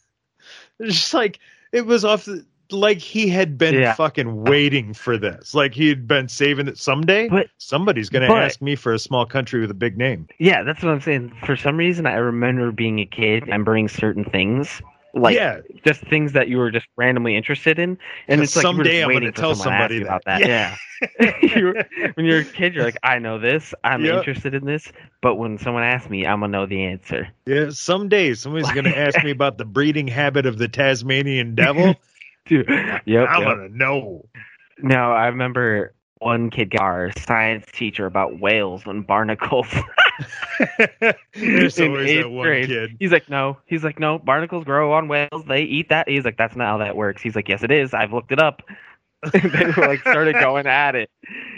It's 0.77 0.95
just 0.95 1.13
like 1.15 1.39
it 1.71 1.87
was 1.87 2.05
off 2.05 2.25
the, 2.25 2.45
like 2.71 2.99
he 2.99 3.27
had 3.27 3.57
been 3.57 3.75
Yeah. 3.75 3.93
fucking 3.93 4.43
waiting 4.43 4.93
for 4.93 5.17
this. 5.17 5.53
Like 5.53 5.73
he'd 5.73 6.07
been 6.07 6.27
saving 6.27 6.67
it 6.67 6.77
someday. 6.77 7.27
But- 7.29 7.47
somebody's 7.57 8.09
gonna 8.09 8.27
but- 8.27 8.43
ask 8.43 8.61
me 8.61 8.75
for 8.75 8.93
a 8.93 8.99
small 8.99 9.25
country 9.25 9.59
with 9.61 9.71
a 9.71 9.75
big 9.75 9.97
name. 9.97 10.27
yeah, 10.39 10.63
that's 10.63 10.81
what 10.83 10.91
I'm 10.91 11.01
saying. 11.01 11.31
For 11.45 11.55
some 11.55 11.77
reason, 11.77 12.05
I 12.05 12.13
remember 12.15 12.71
being 12.71 12.99
a 12.99 13.05
kid, 13.05 13.43
remembering 13.43 13.87
certain 13.87 14.23
things, 14.25 14.81
like 15.13 15.35
yeah, 15.35 15.59
just 15.85 16.01
things 16.01 16.31
that 16.33 16.47
you 16.47 16.57
were 16.57 16.71
just 16.71 16.87
randomly 16.95 17.35
interested 17.35 17.77
in, 17.79 17.97
and 18.29 18.41
it's 18.41 18.55
like 18.55 18.63
someday 18.63 19.03
I'm 19.03 19.11
gonna 19.11 19.31
tell 19.31 19.55
someone 19.55 19.89
to 19.89 19.95
somebody 19.95 20.01
about 20.03 20.23
that. 20.25 20.41
Yeah. 20.41 20.75
Yeah. 21.41 21.81
When 22.13 22.27
you're 22.27 22.41
a 22.41 22.45
kid, 22.45 22.75
you're 22.75 22.83
like, 22.83 22.97
I 23.01 23.17
know 23.17 23.39
this, 23.39 23.73
I'm 23.83 24.05
Yep. 24.05 24.17
interested 24.19 24.53
in 24.53 24.65
this, 24.65 24.91
but 25.21 25.33
when 25.33 25.57
someone 25.57 25.81
asks 25.81 26.11
me, 26.11 26.27
I'm 26.27 26.41
gonna 26.41 26.51
know 26.51 26.67
the 26.67 26.83
answer. 26.83 27.27
Yeah, 27.47 27.69
someday 27.71 28.35
somebody's 28.35 28.71
going 28.71 28.83
to 28.91 28.95
ask 28.95 29.23
me 29.23 29.31
about 29.31 29.57
the 29.57 29.65
breeding 29.65 30.07
habit 30.07 30.45
of 30.45 30.59
the 30.59 30.67
Tasmanian 30.67 31.55
devil. 31.55 31.95
Dude, 32.45 32.67
yep, 32.69 33.29
I'm 33.29 33.43
yep. 33.43 33.57
going 33.57 33.69
to 33.69 33.77
know. 33.77 34.25
No, 34.79 35.11
I 35.11 35.27
remember 35.27 35.93
one 36.21 36.49
kid 36.49 36.69
got 36.69 36.81
our 36.81 37.11
science 37.17 37.65
teacher 37.73 38.05
about 38.05 38.39
whales 38.39 38.83
and 38.85 39.05
barnacles. 39.05 39.67
There's 41.33 41.79
always 41.79 42.17
that 42.17 42.29
one 42.29 42.45
grade. 42.45 42.67
kid. 42.67 42.97
He's 42.99 43.11
like, 43.11 43.27
no. 43.29 43.57
He's 43.65 43.83
like, 43.83 43.99
no. 43.99 44.19
Barnacles 44.19 44.65
grow 44.65 44.93
on 44.93 45.07
whales. 45.07 45.45
They 45.47 45.63
eat 45.63 45.89
that. 45.89 46.07
He's 46.07 46.23
like, 46.23 46.37
that's 46.37 46.55
not 46.55 46.67
how 46.67 46.77
that 46.77 46.95
works. 46.95 47.21
He's 47.21 47.35
like, 47.35 47.49
yes, 47.49 47.63
it 47.63 47.71
is. 47.71 47.93
I've 47.93 48.13
looked 48.13 48.31
it 48.31 48.39
up. 48.39 48.61
they 49.33 49.39
were 49.77 49.87
like 49.87 50.01
started 50.01 50.35
going 50.39 50.65
at 50.67 50.95
it. 50.95 51.09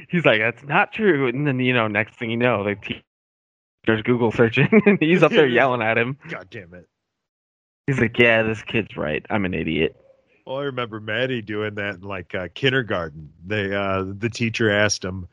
He's 0.10 0.26
like, 0.26 0.40
that's 0.40 0.64
not 0.64 0.92
true. 0.92 1.28
And 1.28 1.48
then 1.48 1.60
you 1.60 1.74
know, 1.74 1.88
next 1.88 2.16
thing 2.16 2.30
you 2.30 2.38
know, 2.38 2.64
the 2.64 2.76
teacher's 2.76 4.02
Google 4.04 4.32
searching, 4.32 4.68
and 4.86 4.98
he's 5.00 5.24
up 5.24 5.32
there 5.32 5.48
yelling 5.48 5.82
at 5.82 5.98
him. 5.98 6.18
God 6.30 6.48
damn 6.50 6.74
it. 6.74 6.88
He's 7.88 8.00
like, 8.00 8.18
yeah, 8.18 8.44
this 8.44 8.62
kid's 8.64 8.96
right. 8.98 9.26
I'm 9.30 9.46
an 9.46 9.54
idiot. 9.54 9.96
Well, 10.46 10.58
I 10.58 10.64
remember 10.64 11.00
Maddie 11.00 11.42
doing 11.42 11.76
that 11.76 11.96
in 11.96 12.02
like 12.02 12.36
uh, 12.36 12.50
kindergarten. 12.54 13.32
They 13.46 13.74
uh, 13.74 14.04
the 14.18 14.30
teacher 14.30 14.70
asked 14.70 15.04
him 15.04 15.28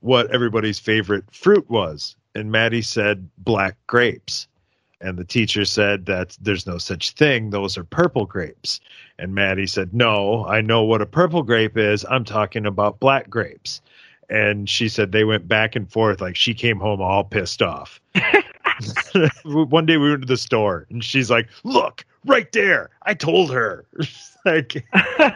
what 0.00 0.30
everybody's 0.32 0.78
favorite 0.78 1.24
fruit 1.32 1.70
was, 1.70 2.16
and 2.34 2.50
Maddie 2.50 2.82
said 2.82 3.28
black 3.38 3.76
grapes. 3.86 4.48
And 5.00 5.18
the 5.18 5.24
teacher 5.24 5.66
said 5.66 6.06
that 6.06 6.36
there's 6.40 6.66
no 6.66 6.78
such 6.78 7.12
thing; 7.12 7.50
those 7.50 7.78
are 7.78 7.84
purple 7.84 8.26
grapes. 8.26 8.80
And 9.18 9.34
Maddie 9.34 9.68
said, 9.68 9.94
"No, 9.94 10.44
I 10.46 10.62
know 10.62 10.82
what 10.82 11.02
a 11.02 11.06
purple 11.06 11.42
grape 11.42 11.76
is. 11.76 12.04
I'm 12.08 12.24
talking 12.24 12.66
about 12.66 12.98
black 12.98 13.30
grapes." 13.30 13.80
And 14.28 14.68
she 14.68 14.88
said 14.88 15.12
they 15.12 15.22
went 15.22 15.46
back 15.46 15.76
and 15.76 15.90
forth. 15.90 16.20
Like 16.20 16.34
she 16.34 16.54
came 16.54 16.80
home 16.80 17.00
all 17.00 17.22
pissed 17.22 17.62
off. 17.62 18.00
One 19.44 19.86
day 19.86 19.96
we 19.96 20.10
went 20.10 20.22
to 20.22 20.26
the 20.26 20.36
store, 20.36 20.86
and 20.90 21.04
she's 21.04 21.30
like, 21.30 21.48
"Look, 21.62 22.04
right 22.24 22.50
there! 22.52 22.90
I 23.02 23.14
told 23.14 23.52
her." 23.52 23.84
like 24.46 24.86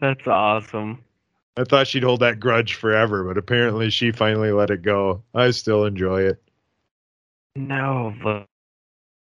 That's 0.00 0.26
awesome. 0.26 1.02
I 1.56 1.64
thought 1.64 1.86
she'd 1.88 2.02
hold 2.04 2.20
that 2.20 2.40
grudge 2.40 2.74
forever, 2.74 3.24
but 3.24 3.36
apparently 3.36 3.90
she 3.90 4.12
finally 4.12 4.52
let 4.52 4.70
it 4.70 4.82
go. 4.82 5.22
I 5.34 5.50
still 5.50 5.84
enjoy 5.84 6.22
it. 6.22 6.42
No, 7.56 8.14
look, 8.24 8.46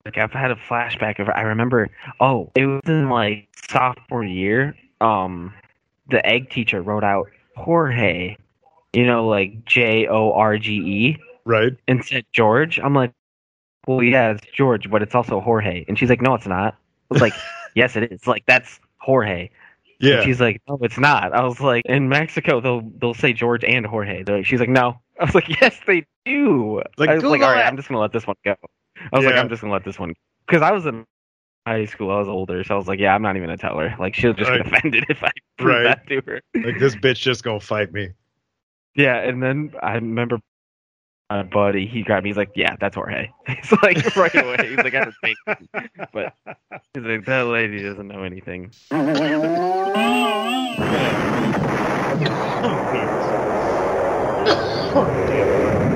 like 0.04 0.18
I've 0.18 0.32
had 0.32 0.50
a 0.50 0.56
flashback 0.56 1.18
of. 1.18 1.28
I 1.28 1.42
remember. 1.42 1.88
Oh, 2.20 2.50
it 2.54 2.66
was 2.66 2.82
in 2.86 3.08
like 3.08 3.48
sophomore 3.68 4.24
year. 4.24 4.74
Um, 5.00 5.54
the 6.10 6.24
egg 6.26 6.50
teacher 6.50 6.82
wrote 6.82 7.04
out 7.04 7.28
Jorge, 7.56 8.36
you 8.92 9.06
know, 9.06 9.26
like 9.26 9.64
J 9.64 10.06
O 10.08 10.32
R 10.32 10.58
G 10.58 10.72
E, 10.74 11.18
Right? 11.44 11.76
and 11.88 12.04
said 12.04 12.26
George. 12.32 12.78
I'm 12.82 12.94
like, 12.94 13.12
well, 13.86 14.02
yeah, 14.02 14.32
it's 14.32 14.46
George, 14.54 14.90
but 14.90 15.02
it's 15.02 15.14
also 15.14 15.40
Jorge. 15.40 15.84
And 15.88 15.98
she's 15.98 16.10
like, 16.10 16.20
no, 16.20 16.34
it's 16.34 16.46
not. 16.46 16.74
I 16.74 17.14
was 17.14 17.22
like, 17.22 17.34
yes, 17.76 17.94
it 17.94 18.10
is. 18.12 18.26
Like 18.26 18.44
that's 18.46 18.80
Jorge. 18.98 19.50
Yeah. 20.00 20.16
And 20.16 20.24
she's 20.24 20.40
like, 20.40 20.60
no, 20.68 20.78
it's 20.82 20.98
not. 20.98 21.32
I 21.32 21.44
was 21.44 21.60
like, 21.60 21.86
in 21.86 22.08
Mexico, 22.08 22.60
they'll 22.60 22.80
they'll 22.98 23.14
say 23.14 23.32
George 23.32 23.62
and 23.64 23.86
Jorge. 23.86 24.24
Like, 24.26 24.44
she's 24.44 24.58
like, 24.60 24.68
no. 24.68 25.00
I 25.20 25.24
was 25.24 25.34
like, 25.34 25.48
yes, 25.60 25.78
they 25.86 26.04
do. 26.24 26.82
Like, 26.98 27.08
I 27.10 27.14
was 27.14 27.22
like, 27.24 27.40
all 27.42 27.52
right. 27.52 27.64
I'm 27.64 27.76
just 27.76 27.88
gonna 27.88 28.00
let 28.00 28.12
this 28.12 28.26
one 28.26 28.36
go. 28.44 28.56
I 29.12 29.16
was 29.16 29.24
like, 29.24 29.36
I'm 29.36 29.48
just 29.48 29.62
gonna 29.62 29.72
let 29.72 29.84
this 29.84 29.98
one 29.98 30.14
because 30.46 30.60
I 30.62 30.72
was 30.72 30.84
in 30.86 31.06
high 31.66 31.84
school. 31.86 32.10
I 32.10 32.18
was 32.18 32.28
older, 32.28 32.62
so 32.64 32.74
I 32.74 32.78
was 32.78 32.88
like, 32.88 32.98
yeah, 32.98 33.14
I'm 33.14 33.22
not 33.22 33.36
even 33.36 33.46
gonna 33.48 33.56
tell 33.58 33.78
her. 33.78 33.94
Like, 33.98 34.14
she'll 34.14 34.34
just 34.34 34.50
Right. 34.50 34.62
get 34.64 34.66
offended 34.72 35.06
if 35.08 35.22
I 35.22 35.30
prove 35.58 35.76
Right. 35.76 35.82
that 35.84 36.06
to 36.08 36.20
her. 36.26 36.40
like 36.64 36.78
this 36.78 36.94
bitch 36.96 37.18
just 37.20 37.44
gonna 37.44 37.60
fight 37.60 37.92
me. 37.92 38.10
Yeah, 38.94 39.16
and 39.18 39.42
then 39.42 39.72
I 39.82 39.94
remember 39.94 40.38
my 41.30 41.42
buddy. 41.42 41.86
He 41.86 42.02
grabbed 42.02 42.24
me. 42.24 42.30
He's 42.30 42.36
like, 42.36 42.52
yeah, 42.54 42.76
that's 42.80 42.94
Jorge. 42.94 43.30
He's 43.46 43.72
like 43.82 44.16
right 44.16 44.34
away. 44.34 44.68
He's 44.68 44.78
like, 44.78 44.94
I 44.94 45.06
was 45.06 45.14
thinking, 45.20 45.68
but 46.12 46.34
he's 46.94 47.04
like, 47.04 47.24
that 47.26 47.46
lady 47.46 47.82
doesn't 47.82 48.08
know 48.08 48.22
anything. 48.22 48.72
Oh, 54.98 55.95